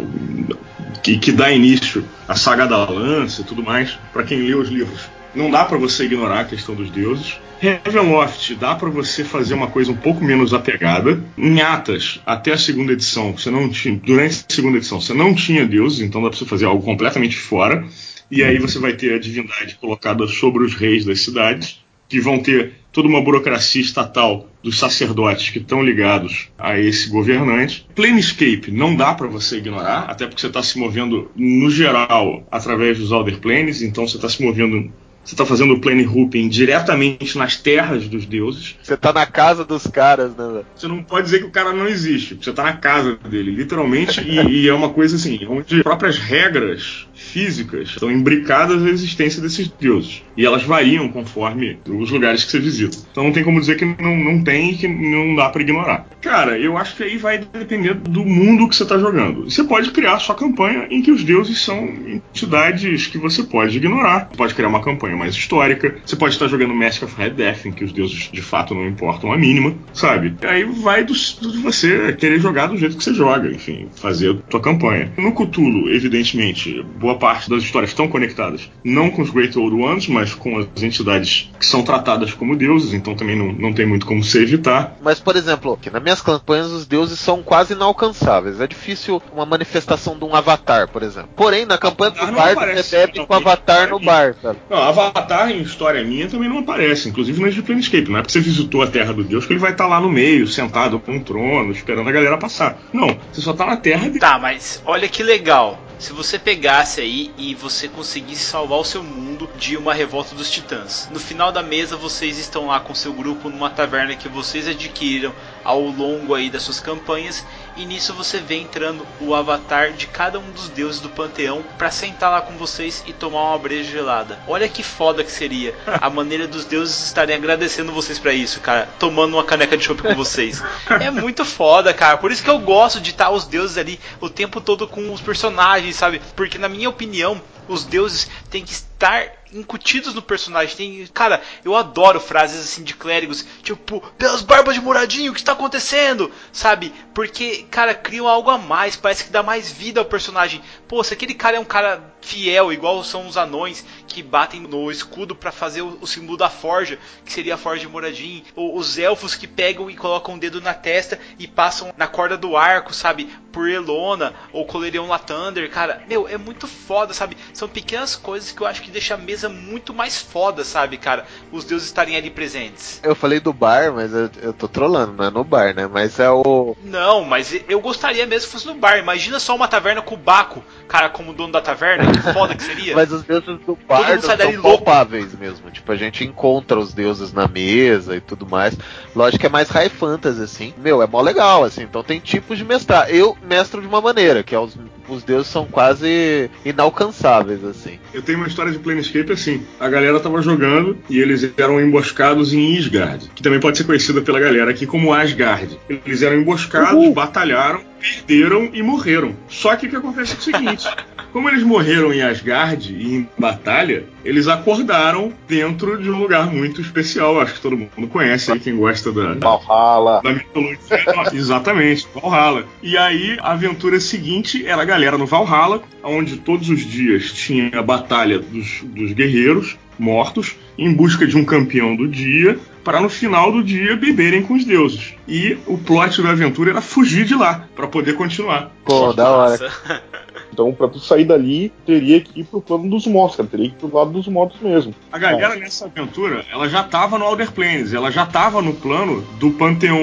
[1.01, 4.69] que, que dá início à saga da lança e tudo mais, para quem lê os
[4.69, 7.37] livros não dá para você ignorar a questão dos deuses.
[7.61, 11.23] Ravenloft dá para você fazer uma coisa um pouco menos apegada.
[11.37, 15.33] Em Atas, até a segunda edição, você não tinha, durante a segunda edição, você não
[15.33, 17.85] tinha deuses, então dá para você fazer algo completamente fora.
[18.29, 22.39] E aí você vai ter a divindade colocada sobre os reis das cidades, que vão
[22.39, 27.85] ter toda uma burocracia estatal dos sacerdotes que estão ligados a esse governante.
[27.93, 32.97] Planescape não dá para você ignorar, até porque você está se movendo no geral através
[32.97, 34.91] dos Elder Planes, então você está se movendo
[35.25, 38.75] você está fazendo o plane hooping diretamente nas terras dos deuses.
[38.81, 40.61] Você está na casa dos caras, né?
[40.75, 44.21] Você não pode dizer que o cara não existe, você está na casa dele, literalmente,
[44.21, 49.67] e, e, é uma coisa assim, onde próprias regras físicas estão imbricadas à existência desses
[49.67, 50.23] deuses.
[50.37, 52.97] E elas variam conforme os lugares que você visita.
[53.11, 56.07] Então não tem como dizer que não, não tem e que não dá para ignorar.
[56.21, 59.49] Cara, eu acho que aí vai depender do mundo que você está jogando.
[59.49, 64.29] Você pode criar sua campanha em que os deuses são entidades que você pode ignorar.
[64.31, 65.95] Você pode criar uma campanha mais histórica.
[66.05, 68.87] Você pode estar jogando Mask of Red Death, em que os deuses de fato não
[68.87, 70.35] importam a mínima, sabe?
[70.41, 74.33] Aí vai do, de você querer jogar do jeito que você joga, enfim, fazer a
[74.49, 75.11] tua campanha.
[75.17, 80.07] No Cthulhu, evidentemente, boa parte das histórias estão conectadas, não com os Great Old Ones,
[80.07, 84.05] mas com as entidades que são tratadas como deuses, então também não, não tem muito
[84.05, 84.97] como se evitar.
[85.01, 88.59] Mas, por exemplo, aqui nas minhas campanhas os deuses são quase inalcançáveis.
[88.59, 91.29] É difícil uma manifestação de um avatar, por exemplo.
[91.35, 94.59] Porém, na campanha do bar, você bebe com o avatar no bar, sabe?
[94.69, 98.09] Não, avatar em história minha também não aparece, inclusive nas de Planescape.
[98.09, 100.09] Não é porque você visitou a Terra do Deus que ele vai estar lá no
[100.09, 102.77] meio, sentado com um trono, esperando a galera passar.
[102.93, 104.19] Não, você só tá na Terra dele.
[104.19, 109.03] Tá, mas olha que legal se você pegasse aí e você conseguisse salvar o seu
[109.03, 111.07] mundo de uma revolta dos titãs.
[111.11, 115.33] No final da mesa vocês estão lá com seu grupo numa taverna que vocês adquiriram
[115.63, 117.45] ao longo aí das suas campanhas
[117.75, 121.91] e nisso você vê entrando o avatar de cada um dos deuses do panteão para
[121.91, 124.39] sentar lá com vocês e tomar uma breja gelada.
[124.47, 128.87] Olha que foda que seria a maneira dos deuses estarem agradecendo vocês para isso, cara,
[128.99, 130.63] tomando uma caneca de chopp com vocês.
[131.01, 132.17] É muito foda, cara.
[132.17, 135.21] Por isso que eu gosto de estar os deuses ali o tempo todo com os
[135.21, 136.21] personagens, sabe?
[136.35, 140.75] Porque na minha opinião, os deuses têm que estar incutidos no personagem.
[140.75, 145.39] Tem, cara, eu adoro frases assim de clérigos, tipo, pelas barbas de Muradinho, o que
[145.39, 146.31] está acontecendo?
[146.51, 146.93] Sabe?
[147.13, 150.61] Porque, cara, criam algo a mais, parece que dá mais vida ao personagem.
[150.87, 154.89] Pô, se aquele cara é um cara fiel, igual são os anões que batem no
[154.89, 158.77] escudo para fazer o, o, símbolo da forja, que seria a forja de Moradin, ou
[158.77, 162.57] os elfos que pegam e colocam o dedo na testa e passam na corda do
[162.57, 163.29] arco, sabe?
[163.51, 167.37] Por Elona, ou Colerion Latander, cara, meu, é muito foda, sabe?
[167.53, 171.25] São pequenas coisas que eu acho que deixam a mesa muito mais foda, sabe, cara?
[171.51, 172.99] Os deuses estarem ali presentes.
[173.03, 175.87] Eu falei do bar, mas eu, eu tô trolando, não é no bar, né?
[175.87, 176.75] Mas é o.
[176.83, 178.97] Não, mas eu gostaria mesmo que fosse no bar.
[178.97, 182.95] Imagina só uma taverna com o Baco, cara, como dono da taverna foda que seria.
[182.95, 185.69] Mas os deuses do bardo são palpáveis mesmo.
[185.71, 188.77] Tipo, a gente encontra os deuses na mesa e tudo mais.
[189.15, 190.73] Lógico que é mais high fantasy, assim.
[190.77, 191.83] Meu, é mó legal, assim.
[191.83, 193.09] Então tem tipos de mestrar.
[193.09, 197.99] Eu mestro de uma maneira, que é os, os deuses são quase inalcançáveis, assim.
[198.13, 199.65] Eu tenho uma história de Planescape assim.
[199.79, 204.21] A galera tava jogando e eles eram emboscados em Isgard, que também pode ser conhecida
[204.21, 205.77] pela galera aqui como Asgard.
[205.89, 207.13] Eles eram emboscados, Uhul.
[207.13, 209.35] batalharam, perderam e morreram.
[209.47, 210.87] Só que o que acontece é o seguinte:
[211.35, 216.79] como eles morreram em Asgard e em batalha, eles acordaram dentro de um lugar muito
[216.79, 217.41] especial.
[217.41, 220.21] Acho que todo mundo conhece aí, quem gosta da, Valhalla.
[220.23, 220.79] da mitologia.
[221.35, 222.63] Exatamente, Valhalla.
[222.81, 227.69] E aí, a aventura seguinte era a galera no Valhalla, onde todos os dias tinha
[227.79, 233.09] a batalha dos, dos guerreiros mortos em busca de um campeão do dia para no
[233.09, 235.15] final do dia beberem com os deuses.
[235.27, 238.71] E o plot da aventura era fugir de lá para poder continuar.
[238.85, 239.71] Pô, da hora.
[240.55, 243.49] Então, pra tu sair dali, teria que ir pro plano dos mortos, cara.
[243.49, 244.95] Teria que ir pro lado dos mortos mesmo.
[245.11, 249.21] A galera nessa aventura, ela já tava no Elder Planes, ela já tava no plano
[249.37, 249.99] do panteão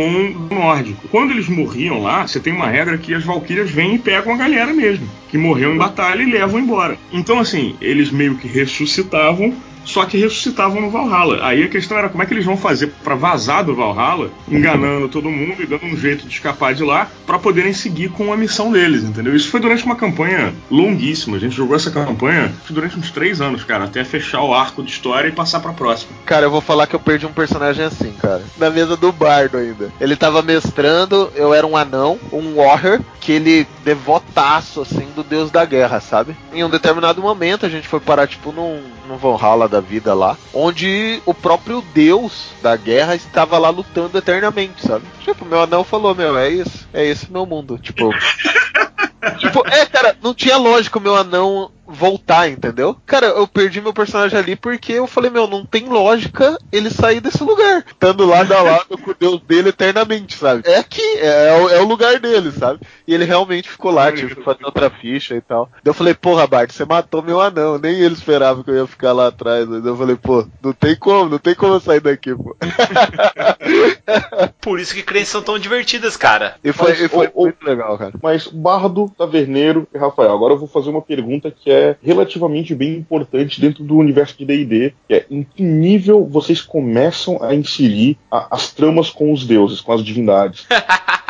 [0.51, 1.09] nórdico.
[1.09, 4.37] Quando eles morriam lá, você tem uma regra que as valquírias vêm e pegam a
[4.37, 6.99] galera mesmo, que morreu em batalha e levam embora.
[7.11, 9.55] Então, assim, eles meio que ressuscitavam
[9.85, 11.39] só que ressuscitavam no Valhalla.
[11.43, 15.09] Aí a questão era como é que eles vão fazer para vazar do Valhalla, enganando
[15.09, 18.37] todo mundo e dando um jeito de escapar de lá para poderem seguir com a
[18.37, 19.35] missão deles, entendeu?
[19.35, 21.37] Isso foi durante uma campanha longuíssima.
[21.37, 24.91] A gente jogou essa campanha durante uns três anos, cara, até fechar o arco de
[24.91, 26.13] história e passar pra próxima.
[26.25, 28.43] Cara, eu vou falar que eu perdi um personagem assim, cara.
[28.59, 29.93] Na mesa do bardo ainda.
[30.01, 35.51] Ele tava mestrando, eu era um anão, um warrior, que ele devotaço, assim, do deus
[35.51, 36.37] da guerra, sabe?
[36.53, 40.37] Em um determinado momento a gente foi parar, tipo, num, num Valhalla da vida lá,
[40.53, 45.07] onde o próprio deus da guerra estava lá lutando eternamente, sabe?
[45.21, 47.79] Tipo, meu anão falou, meu, é isso, é esse meu mundo.
[47.79, 48.11] Tipo.
[49.41, 52.97] tipo, é, cara, não tinha lógica o meu anão voltar, entendeu?
[53.07, 57.21] Cara, eu perdi meu personagem ali porque eu falei, meu, não tem lógica ele sair
[57.21, 57.85] desse lugar.
[57.87, 60.63] Estando lado a lado com o Deus dele eternamente, sabe?
[60.65, 62.81] É aqui, é, é, o, é o lugar dele, sabe?
[63.07, 65.69] E ele realmente ficou lá, tive que fazer outra ficha e tal.
[65.83, 67.79] Daí eu falei, porra, Bart, você matou meu anão.
[67.79, 69.69] Nem ele esperava que eu ia ficar lá atrás.
[69.69, 72.57] Daí eu falei, pô, não tem como, não tem como eu sair daqui, pô.
[74.61, 76.57] Por isso que crenças são tão divertidas, cara.
[76.63, 78.13] E foi, Mas, e foi ô, muito legal, cara.
[78.23, 82.95] Mas Bardo, Taverneiro e Rafael, agora eu vou fazer uma pergunta que é relativamente bem
[82.97, 88.17] importante dentro do universo de D&D, que é em que nível vocês começam a inserir
[88.31, 90.67] a- as tramas com os deuses, com as divindades?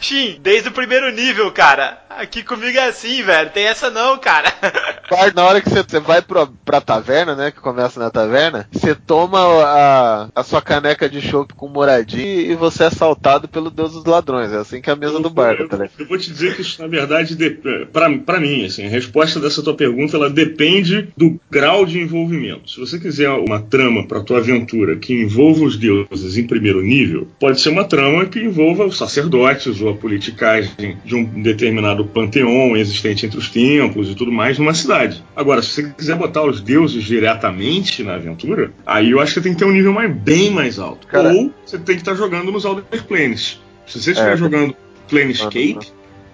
[0.00, 1.98] Shin, desde o primeiro nível, cara.
[2.10, 3.50] Aqui comigo é assim, velho.
[3.50, 4.52] Tem essa não, cara.
[5.34, 7.50] Na hora que você, vai pra, pra taverna, né?
[7.50, 12.54] Que começa na taverna, você toma a, a sua caneca de chopp com moradia e
[12.54, 14.52] você é assaltado pelo deus dos ladrões.
[14.52, 15.92] É assim que é a mesa do bardo, eu, tá ligado?
[15.98, 17.50] eu vou te dizer que isso, na verdade, de-
[17.90, 22.70] pra, pra mim, assim, a resposta dessa tua pergunta, ela depende do grau de envolvimento.
[22.70, 27.28] Se você quiser uma trama pra tua aventura que envolva os deuses em primeiro nível,
[27.40, 32.76] pode ser uma trama que envolva os sacerdotes ou a politicagem de um determinado panteão
[32.76, 35.22] existente entre os templos e tudo mais numa cidade.
[35.36, 39.52] Agora, se você quiser botar os deuses diretamente na aventura, aí eu acho que tem
[39.52, 41.06] que ter um nível mais, bem mais alto.
[41.06, 43.60] Cara- Ou você tem que estar jogando nos Elder Planes.
[43.86, 44.36] Se você estiver É.
[44.36, 44.74] jogando
[45.08, 45.78] Planescape,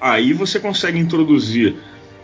[0.00, 1.74] aí você consegue introduzir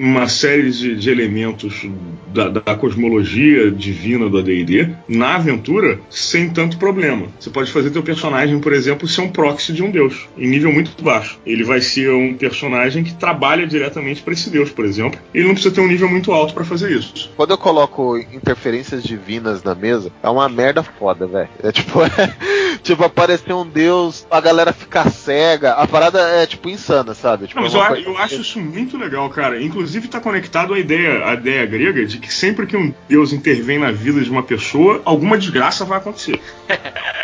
[0.01, 1.87] uma série de, de elementos
[2.29, 7.27] da, da cosmologia divina do AD&D na aventura sem tanto problema.
[7.39, 10.73] Você pode fazer teu personagem, por exemplo, ser um proxy de um deus, em nível
[10.73, 11.39] muito baixo.
[11.45, 15.21] Ele vai ser um personagem que trabalha diretamente para esse deus, por exemplo.
[15.35, 17.31] Ele não precisa ter um nível muito alto para fazer isso.
[17.37, 21.51] Quando eu coloco interferências divinas na mesa, é uma merda foda, velho.
[21.63, 21.99] É tipo,
[22.83, 25.73] tipo, aparecer um deus, a galera ficar cega.
[25.73, 27.47] A parada é, tipo, insana, sabe?
[27.49, 29.61] Tipo, Não, mas é eu, coisa- eu acho isso muito legal, cara.
[29.63, 33.79] Inclusive está conectado à ideia, à ideia grega de que sempre que um deus intervém
[33.79, 36.41] na vida de uma pessoa, alguma desgraça vai acontecer.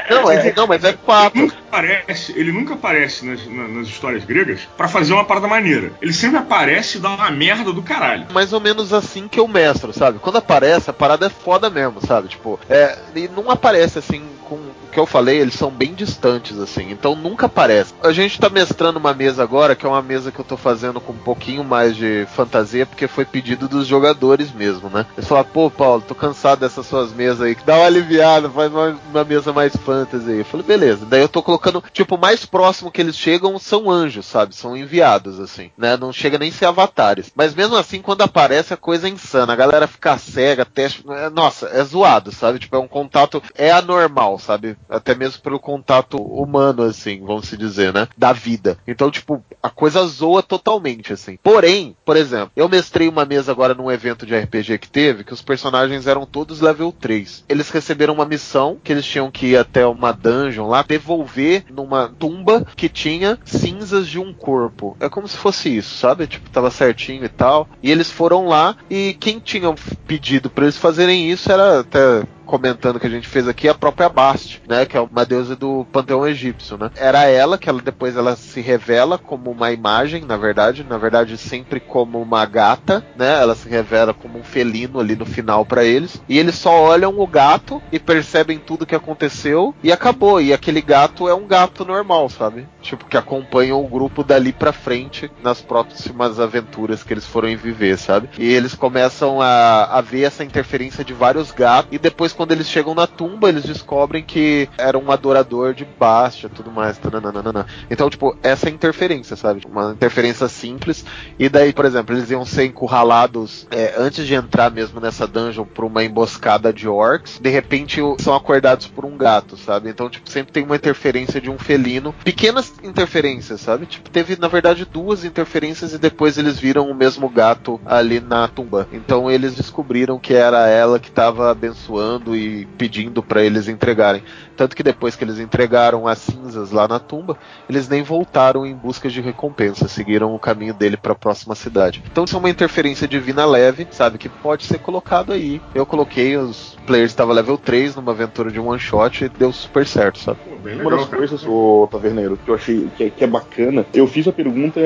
[0.08, 1.40] Não, é, não, mas é Ele quatro.
[1.42, 5.90] nunca aparece, ele nunca aparece nas, na- nas histórias gregas pra fazer uma parada maneira.
[6.00, 8.24] Ele sempre aparece e dá uma merda do caralho.
[8.32, 10.20] mais ou menos assim que eu mestro, sabe?
[10.20, 12.28] Quando aparece, a parada é foda mesmo, sabe?
[12.28, 16.58] Tipo, é, e não aparece assim com o que eu falei, eles são bem distantes,
[16.58, 17.94] assim, então nunca aparece.
[18.02, 21.00] A gente tá mestrando uma mesa agora, que é uma mesa que eu tô fazendo
[21.00, 25.06] com um pouquinho mais de fantasia, porque foi pedido dos jogadores mesmo, né?
[25.16, 28.72] Eles falaram, pô, Paulo, tô cansado dessas suas mesas aí, que dá uma aliviada, faz
[28.72, 30.38] uma, uma mesa mais fantasy.
[30.38, 31.06] Eu falei, beleza.
[31.06, 34.54] Daí eu tô colocando, tipo, mais próximo que eles chegam são anjos, sabe?
[34.54, 35.96] São enviados, assim, né?
[35.96, 37.30] Não chega nem ser avatares.
[37.34, 39.52] Mas mesmo assim, quando aparece, a coisa é insana.
[39.52, 41.04] A galera fica cega, teste.
[41.32, 42.58] Nossa, é zoado, sabe?
[42.58, 43.42] Tipo, é um contato.
[43.54, 44.76] É anormal, sabe?
[44.88, 48.08] Até mesmo pelo contato humano, assim, vamos se dizer, né?
[48.16, 48.78] Da vida.
[48.86, 51.38] Então, tipo, a coisa zoa totalmente, assim.
[51.42, 55.32] Porém, por exemplo, eu mestrei uma mesa agora num evento de RPG que teve, que
[55.32, 57.44] os personagens eram todos level 3.
[57.48, 62.08] Eles receberam uma missão que eles tinham que ir até uma dungeon lá, devolver numa
[62.08, 64.96] tumba que tinha cinzas de um corpo.
[65.00, 66.26] É como se fosse isso, sabe?
[66.26, 67.68] Tipo, tava certinho e tal.
[67.82, 69.74] E eles foram lá e quem tinha
[70.06, 74.08] pedido pra eles fazerem isso era até comentando que a gente fez aqui a própria
[74.08, 76.90] Bast, né, que é uma deusa do panteão egípcio, né?
[76.96, 81.36] Era ela que ela depois ela se revela como uma imagem, na verdade, na verdade
[81.36, 83.40] sempre como uma gata, né?
[83.40, 87.18] Ela se revela como um felino ali no final pra eles, e eles só olham
[87.18, 90.40] o gato e percebem tudo que aconteceu e acabou.
[90.40, 92.66] E aquele gato é um gato normal, sabe?
[92.80, 97.98] Tipo que acompanha o grupo dali pra frente nas próximas aventuras que eles forem viver,
[97.98, 98.28] sabe?
[98.38, 102.68] E eles começam a, a ver essa interferência de vários gatos e depois quando eles
[102.68, 106.98] chegam na tumba, eles descobrem que era um adorador de Bastia, tudo mais.
[106.98, 107.66] tananana.
[107.90, 109.62] Então, tipo, essa é interferência, sabe?
[109.66, 111.04] Uma interferência simples.
[111.38, 115.64] E daí, por exemplo, eles iam ser encurralados é, antes de entrar mesmo nessa dungeon
[115.64, 117.38] por uma emboscada de orcs.
[117.40, 119.88] De repente, são acordados por um gato, sabe?
[119.88, 122.14] Então, tipo, sempre tem uma interferência de um felino.
[122.24, 123.86] Pequenas interferências, sabe?
[123.86, 128.46] Tipo, teve, na verdade, duas interferências e depois eles viram o mesmo gato ali na
[128.48, 128.86] tumba.
[128.92, 134.22] Então, eles descobriram que era ela que estava abençoando e pedindo para eles entregarem.
[134.56, 137.36] Tanto que depois que eles entregaram as cinzas lá na tumba,
[137.68, 142.02] eles nem voltaram em busca de recompensa, seguiram o caminho dele para a próxima cidade.
[142.10, 145.60] Então isso é uma interferência divina leve, sabe, que pode ser colocado aí.
[145.74, 149.86] Eu coloquei os players estava level 3 numa aventura de one shot e deu super
[149.86, 150.38] certo, sabe?
[150.44, 151.18] Pô, bem Uma legal, das cara.
[151.18, 154.80] coisas, ô Taverneiro, que eu achei que é, que é bacana, eu fiz a pergunta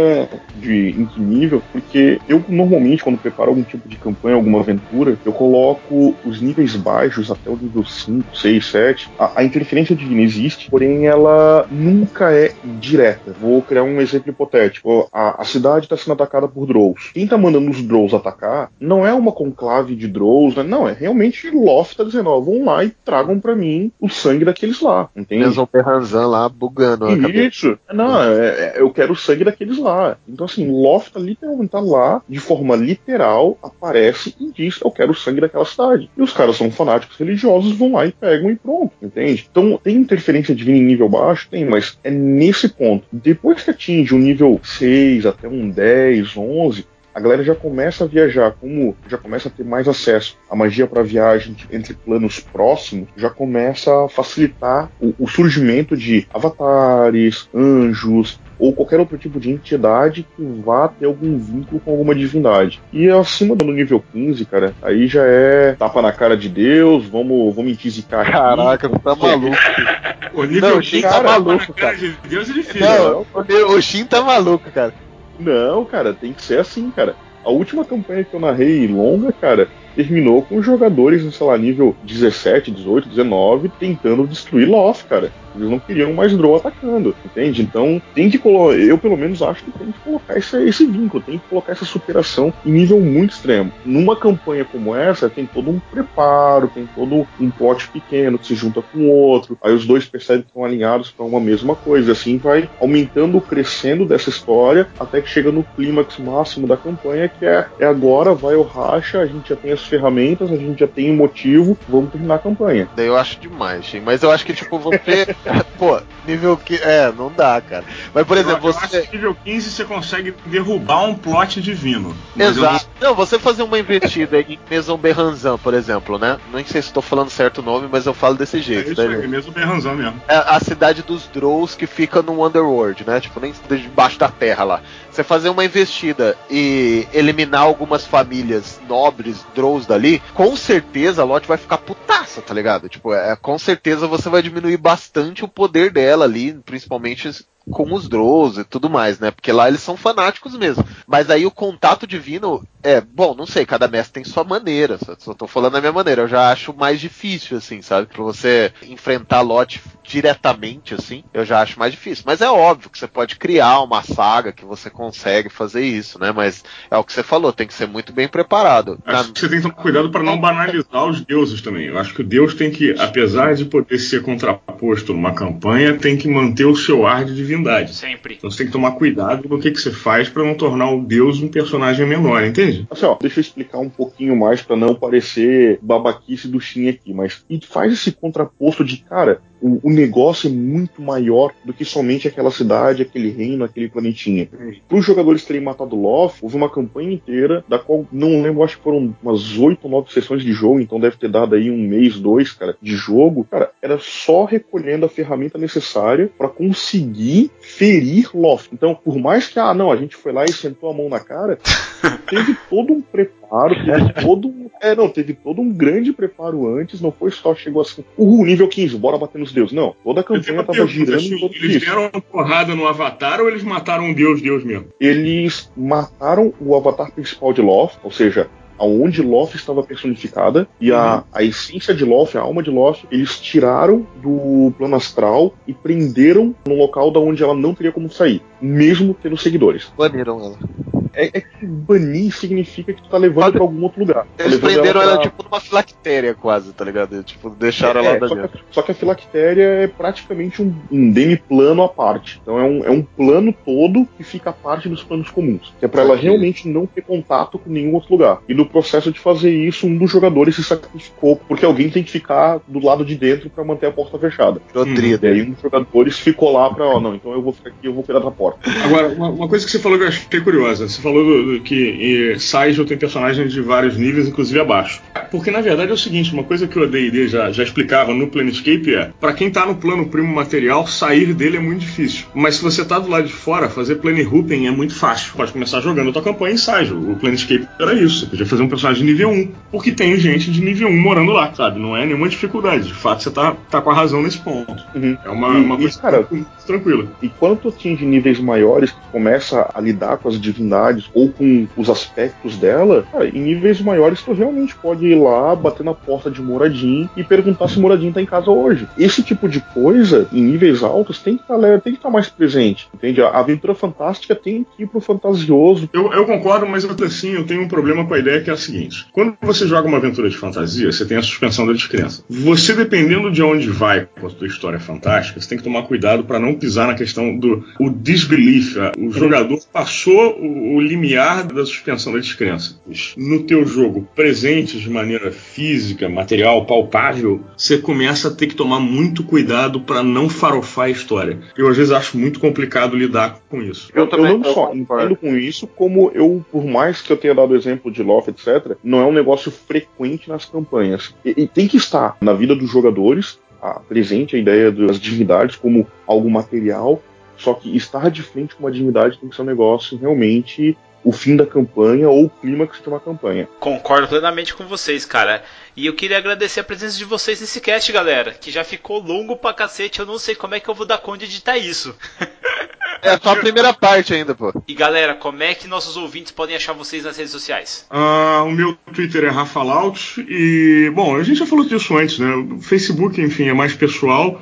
[0.57, 5.17] de em que nível, porque eu normalmente, quando preparo algum tipo de campanha, alguma aventura,
[5.25, 9.11] eu coloco os níveis baixos até o nível 5, 6, 7.
[9.19, 13.35] A, a interferência divina existe, porém ela nunca é direta.
[13.41, 15.09] Vou criar um exemplo hipotético.
[15.13, 17.11] A, a cidade está sendo atacada por Drows.
[17.13, 20.63] Quem está mandando os Drows atacar não é uma conclave de Drows, né?
[20.63, 24.45] não, é realmente Loth tá dizendo, ó, vão lá e tragam para mim o sangue
[24.45, 25.45] daqueles lá, entende?
[25.45, 27.49] Mesmo Perranzan lá bugando a cabeça.
[27.49, 27.79] Isso.
[27.93, 30.17] Não, é, é, eu quero o sangue daqueles lá.
[30.29, 35.13] Então, assim, Loth tá literalmente tá lá, de forma literal, aparece e diz, eu quero
[35.13, 36.11] o sangue daquela cidade.
[36.17, 39.50] E os caras são fanáticos religiosos, vão lá e pegam e pronto, entende?
[39.51, 41.49] Então, tem interferência divina em nível baixo?
[41.51, 43.05] Tem, mas é nesse ponto.
[43.13, 48.07] Depois que atinge um nível 6 até um 10, 11, a galera já começa a
[48.07, 53.09] viajar, como já começa a ter mais acesso à magia para viagem entre planos próximos,
[53.17, 59.51] já começa a facilitar o, o, surgimento de avatares, anjos ou qualquer outro tipo de
[59.51, 62.81] entidade que vá ter algum vínculo com alguma divindade.
[62.93, 67.55] E acima do nível 15, cara, aí já é tapa na cara de Deus, vamos,
[67.55, 68.03] vamos aqui.
[68.03, 69.57] Caraca, tu tá maluco.
[70.35, 71.97] o nível Não, 15 tá tapa maluco, cara cara.
[71.97, 72.81] de Deus é difícil.
[72.81, 74.93] Não, o, o Shin tá maluco, cara.
[75.41, 77.17] Não, cara, tem que ser assim, cara.
[77.43, 82.71] A última campanha que eu narrei longa, cara, terminou com jogadores, sei lá, nível 17,
[82.71, 85.33] 18, 19, tentando destruir Loth, cara.
[85.55, 87.63] Eles não queriam mais Drow atacando, entende?
[87.63, 88.77] Então tem que colocar.
[88.77, 91.85] Eu, pelo menos, acho que tem que colocar esse, esse vínculo, tem que colocar essa
[91.85, 93.73] superação em nível muito extremo.
[93.85, 98.55] Numa campanha como essa, tem todo um preparo, tem todo um plot pequeno que se
[98.55, 102.13] junta com o outro, aí os dois percebem que estão alinhados para uma mesma coisa.
[102.13, 107.45] Assim vai aumentando, crescendo dessa história, até que chega no clímax máximo da campanha, que
[107.45, 110.87] é, é agora, vai o racha, a gente já tem as ferramentas, a gente já
[110.87, 112.89] tem o motivo, vamos terminar a campanha.
[112.97, 114.01] Daí eu acho demais, Shin.
[114.01, 115.35] Mas eu acho que, tipo, você.
[115.79, 116.77] Pô, nível que.
[116.77, 117.85] É, não dá, cara.
[118.15, 119.03] Mas, por exemplo, eu, eu acho você.
[119.03, 122.15] que nível 15 você consegue derrubar um plot divino.
[122.37, 122.89] Mas eu Exato.
[123.01, 126.39] Não, você fazer uma investida em Maison Berranzan, por exemplo, né?
[126.53, 128.93] Não sei se estou falando certo o nome, mas eu falo desse É jeito.
[128.93, 129.17] isso né?
[129.17, 130.21] aí, mesmo berranzão mesmo.
[130.29, 133.21] É a cidade dos Drows que fica no Underworld, né?
[133.21, 134.81] Tipo, nem debaixo da terra lá.
[135.11, 141.47] Você fazer uma investida e eliminar algumas famílias nobres Drows dali, com certeza a Lot
[141.49, 142.89] vai ficar putaça, tá ligado?
[142.89, 147.29] Tipo, é, com certeza você vai diminuir bastante o poder dela ali, principalmente
[147.71, 149.31] com os Drows e tudo mais, né?
[149.31, 150.85] Porque lá eles são fanáticos mesmo.
[151.07, 154.99] Mas aí o contato divino é, bom, não sei, cada mestre tem sua maneira.
[155.19, 156.23] Só, tô falando da minha maneira.
[156.23, 158.07] Eu já acho mais difícil, assim, sabe?
[158.07, 162.25] Pra você enfrentar Lot diretamente, assim, eu já acho mais difícil.
[162.27, 166.33] Mas é óbvio que você pode criar uma saga que você consegue fazer isso, né?
[166.33, 168.99] Mas é o que você falou, tem que ser muito bem preparado.
[169.05, 171.87] Acho Na- que você tem que tomar cuidado para não banalizar os deuses também.
[171.87, 176.17] Eu acho que o deus tem que, apesar de poder ser contraposto numa campanha, tem
[176.17, 177.95] que manter o seu ar de divindade.
[177.95, 178.35] Sempre.
[178.35, 181.03] Então você tem que tomar cuidado no que, que você faz para não tornar o
[181.03, 182.87] deus um personagem menor, entende?
[182.91, 187.13] Assim, ó, deixa eu explicar um pouquinho mais para não parecer babaquice do Shin aqui,
[187.13, 191.85] mas e faz esse contraposto de, cara, o, o negócio é muito maior do que
[191.85, 194.49] somente aquela cidade, aquele reino, aquele planetinha.
[194.89, 198.79] Para os jogadores terem matado Loth, houve uma campanha inteira, da qual não lembro, acho
[198.79, 201.79] que foram umas oito ou nove sessões de jogo, então deve ter dado aí um
[201.79, 203.47] mês, dois, cara, de jogo.
[203.51, 208.69] Cara, era só recolhendo a ferramenta necessária para conseguir ferir Loth.
[208.73, 211.21] Então, por mais que, ah, não, a gente foi lá e sentou a mão na
[211.21, 211.59] cara,
[212.29, 214.60] teve todo um preparo, teve todo um.
[214.81, 218.69] É, não, teve todo um grande preparo antes, não foi só chegou assim, uhul, nível
[218.69, 219.73] 15, bora bater nos deuses.
[219.73, 222.87] Não, toda a campanha tava pergunta, girando assim, em torno Eles deram uma porrada no
[222.87, 224.87] Avatar ou eles mataram um deus, deus mesmo?
[224.99, 228.49] Eles mataram o avatar principal de Loth, ou seja,
[228.79, 233.39] aonde Loth estava personificada, e a, a essência de Loth, a alma de Loth, eles
[233.39, 238.41] tiraram do plano astral e prenderam no local da onde ela não teria como sair,
[238.61, 239.93] mesmo tendo seguidores.
[239.97, 241.00] Baniram ela.
[241.15, 244.27] É, é que banir significa que tu tá levando pra algum outro lugar.
[244.37, 247.23] Tá Eles levando prenderam ela, pra- tipo numa filactéria quase, tá ligado?
[247.23, 248.59] Tipo, deixaram É, ela lá só, dentro.
[248.59, 252.41] que, só que a filactéria é praticamente um, um demiplano à parte.
[252.43, 255.73] Então é um, é um plano todo que fica à parte dos planos comuns.
[255.79, 258.39] Que é pra ela realmente não ter contato com nenhum outro lugar.
[258.49, 262.11] E no processo de fazer isso, um dos jogadores se sacrificou, porque alguém tem que
[262.11, 264.61] ficar do lado de dentro pra manter a porta fechada.
[264.95, 265.27] Tríade.
[265.27, 267.79] E aí um dos jogadores ficou lá pra, ó, não, então eu vou ficar aqui,
[267.87, 268.61] eu vou cuidar da porta.
[268.85, 270.89] Agora, uma, uma coisa que você falou que eu achei curiosa.
[271.01, 275.01] Você falou do, do que Saigel tem personagens de vários níveis, inclusive abaixo.
[275.31, 278.27] Porque na verdade é o seguinte, uma coisa que o AD&D já, já explicava no
[278.27, 282.27] Planescape é, pra quem tá no plano primo material, sair dele é muito difícil.
[282.35, 285.33] Mas se você tá do lado de fora, fazer plane hooping é muito fácil.
[285.35, 286.99] Pode começar jogando a tua campanha em Saigel.
[286.99, 288.21] O Planescape era isso.
[288.21, 289.53] Você podia fazer um personagem de nível 1.
[289.71, 291.79] Porque tem gente de nível 1 morando lá, sabe?
[291.81, 292.89] Não é nenhuma dificuldade.
[292.89, 294.83] De fato, você tá, tá com a razão nesse ponto.
[294.95, 295.17] Uhum.
[295.25, 296.29] É uma, E- uma e, coisa cara,
[296.71, 297.07] tranquila.
[297.21, 301.67] E quando tu atinge níveis maiores, que começa a lidar com as divindades ou com
[301.77, 306.31] os aspectos dela, cara, em níveis maiores tu realmente pode ir lá, bater na porta
[306.31, 308.89] de Moradin e perguntar se Moradin tá em casa hoje.
[308.99, 313.21] Esse tipo de coisa, em níveis altos, tem que tá estar tá mais presente, entende?
[313.21, 315.89] A aventura fantástica tem que ir pro fantasioso.
[315.93, 318.57] Eu, eu concordo, mas assim, eu tenho um problema com a ideia que é a
[318.57, 322.25] seguinte: quando você joga uma aventura de fantasia, você tem a suspensão da descrença.
[322.29, 326.25] Você, dependendo de onde vai com a sua história fantástica, você tem que tomar cuidado
[326.25, 328.77] para não pisar na questão do o disbelief.
[328.99, 332.81] O jogador passou o, o limiar da suspensão da descrença.
[333.17, 338.81] No teu jogo presente de maneira física, material, palpável, você começa a ter que tomar
[338.81, 341.39] muito cuidado para não farofar a história.
[341.57, 343.91] Eu às vezes acho muito complicado lidar com isso.
[343.95, 347.35] Eu, eu, eu não só entendo com isso, como eu, por mais que eu tenha
[347.35, 351.15] dado exemplo de Loft, etc., não é um negócio frequente nas campanhas.
[351.25, 355.57] E, e tem que estar na vida dos jogadores, a, presente a ideia das divindades
[355.57, 357.03] como algo material,
[357.37, 361.13] só que estar de frente com uma divindade tem que ser um negócio realmente o
[361.13, 363.49] fim da campanha ou o clímax de uma campanha.
[363.59, 365.43] Concordo plenamente com vocês, cara.
[365.75, 369.37] E eu queria agradecer a presença de vocês nesse cast, galera, que já ficou longo
[369.37, 370.01] pra cacete.
[370.01, 371.97] Eu não sei como é que eu vou dar conta de editar isso.
[373.03, 374.53] É só a primeira parte ainda, pô.
[374.67, 377.87] E galera, como é que nossos ouvintes podem achar vocês nas redes sociais?
[377.91, 382.19] Uh, o meu Twitter é Rafa Laut e, bom, a gente já falou disso antes,
[382.19, 382.35] né?
[382.35, 384.41] O Facebook, enfim, é mais pessoal.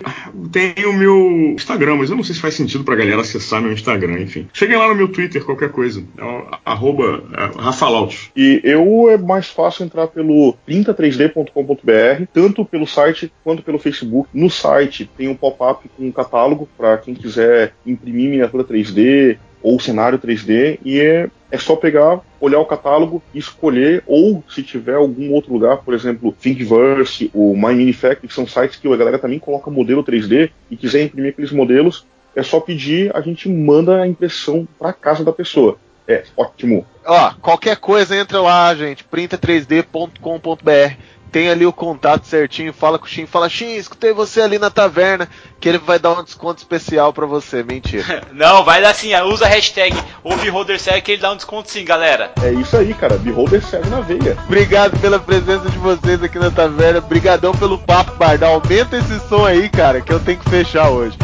[0.52, 3.72] Tem o meu Instagram, mas eu não sei se faz sentido pra galera acessar meu
[3.72, 4.48] Instagram, enfim.
[4.52, 6.04] Cheguem lá no meu Twitter, qualquer coisa.
[6.16, 8.30] É arroba é, Rafa Laut.
[8.36, 14.28] E eu é mais fácil entrar pelo 303d.com.br, tanto pelo site quanto pelo Facebook.
[14.32, 19.38] No site tem um pop-up com um catálogo para quem quiser imprimir minha miniatura 3D
[19.62, 24.62] ou cenário 3D e é, é só pegar, olhar o catálogo e escolher, ou se
[24.62, 28.96] tiver algum outro lugar, por exemplo, Thinkiverse, o My Minifactory, que são sites que a
[28.96, 32.06] galera também coloca modelo 3D e quiser imprimir aqueles modelos,
[32.36, 35.76] é só pedir, a gente manda a impressão para casa da pessoa.
[36.06, 36.86] É ótimo.
[37.04, 40.96] Ó, qualquer coisa entra lá, gente, printa3d.com.br
[41.30, 44.70] tem ali o contato certinho, fala com o Shin, fala, Shin, escutei você ali na
[44.70, 45.28] taverna,
[45.60, 47.62] que ele vai dar um desconto especial para você.
[47.62, 48.22] Mentira.
[48.32, 52.32] Não, vai dar sim, usa a hashtag OuveHolderSeg que ele dá um desconto sim, galera.
[52.42, 54.36] É isso aí, cara, BeholderSeg na veia.
[54.46, 58.54] Obrigado pela presença de vocês aqui na taverna, brigadão pelo papo, Bardal.
[58.54, 61.16] Aumenta esse som aí, cara, que eu tenho que fechar hoje.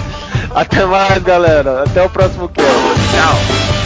[0.55, 1.82] Até mais, galera.
[1.82, 2.68] Até o próximo cast.
[2.68, 3.84] Tchau.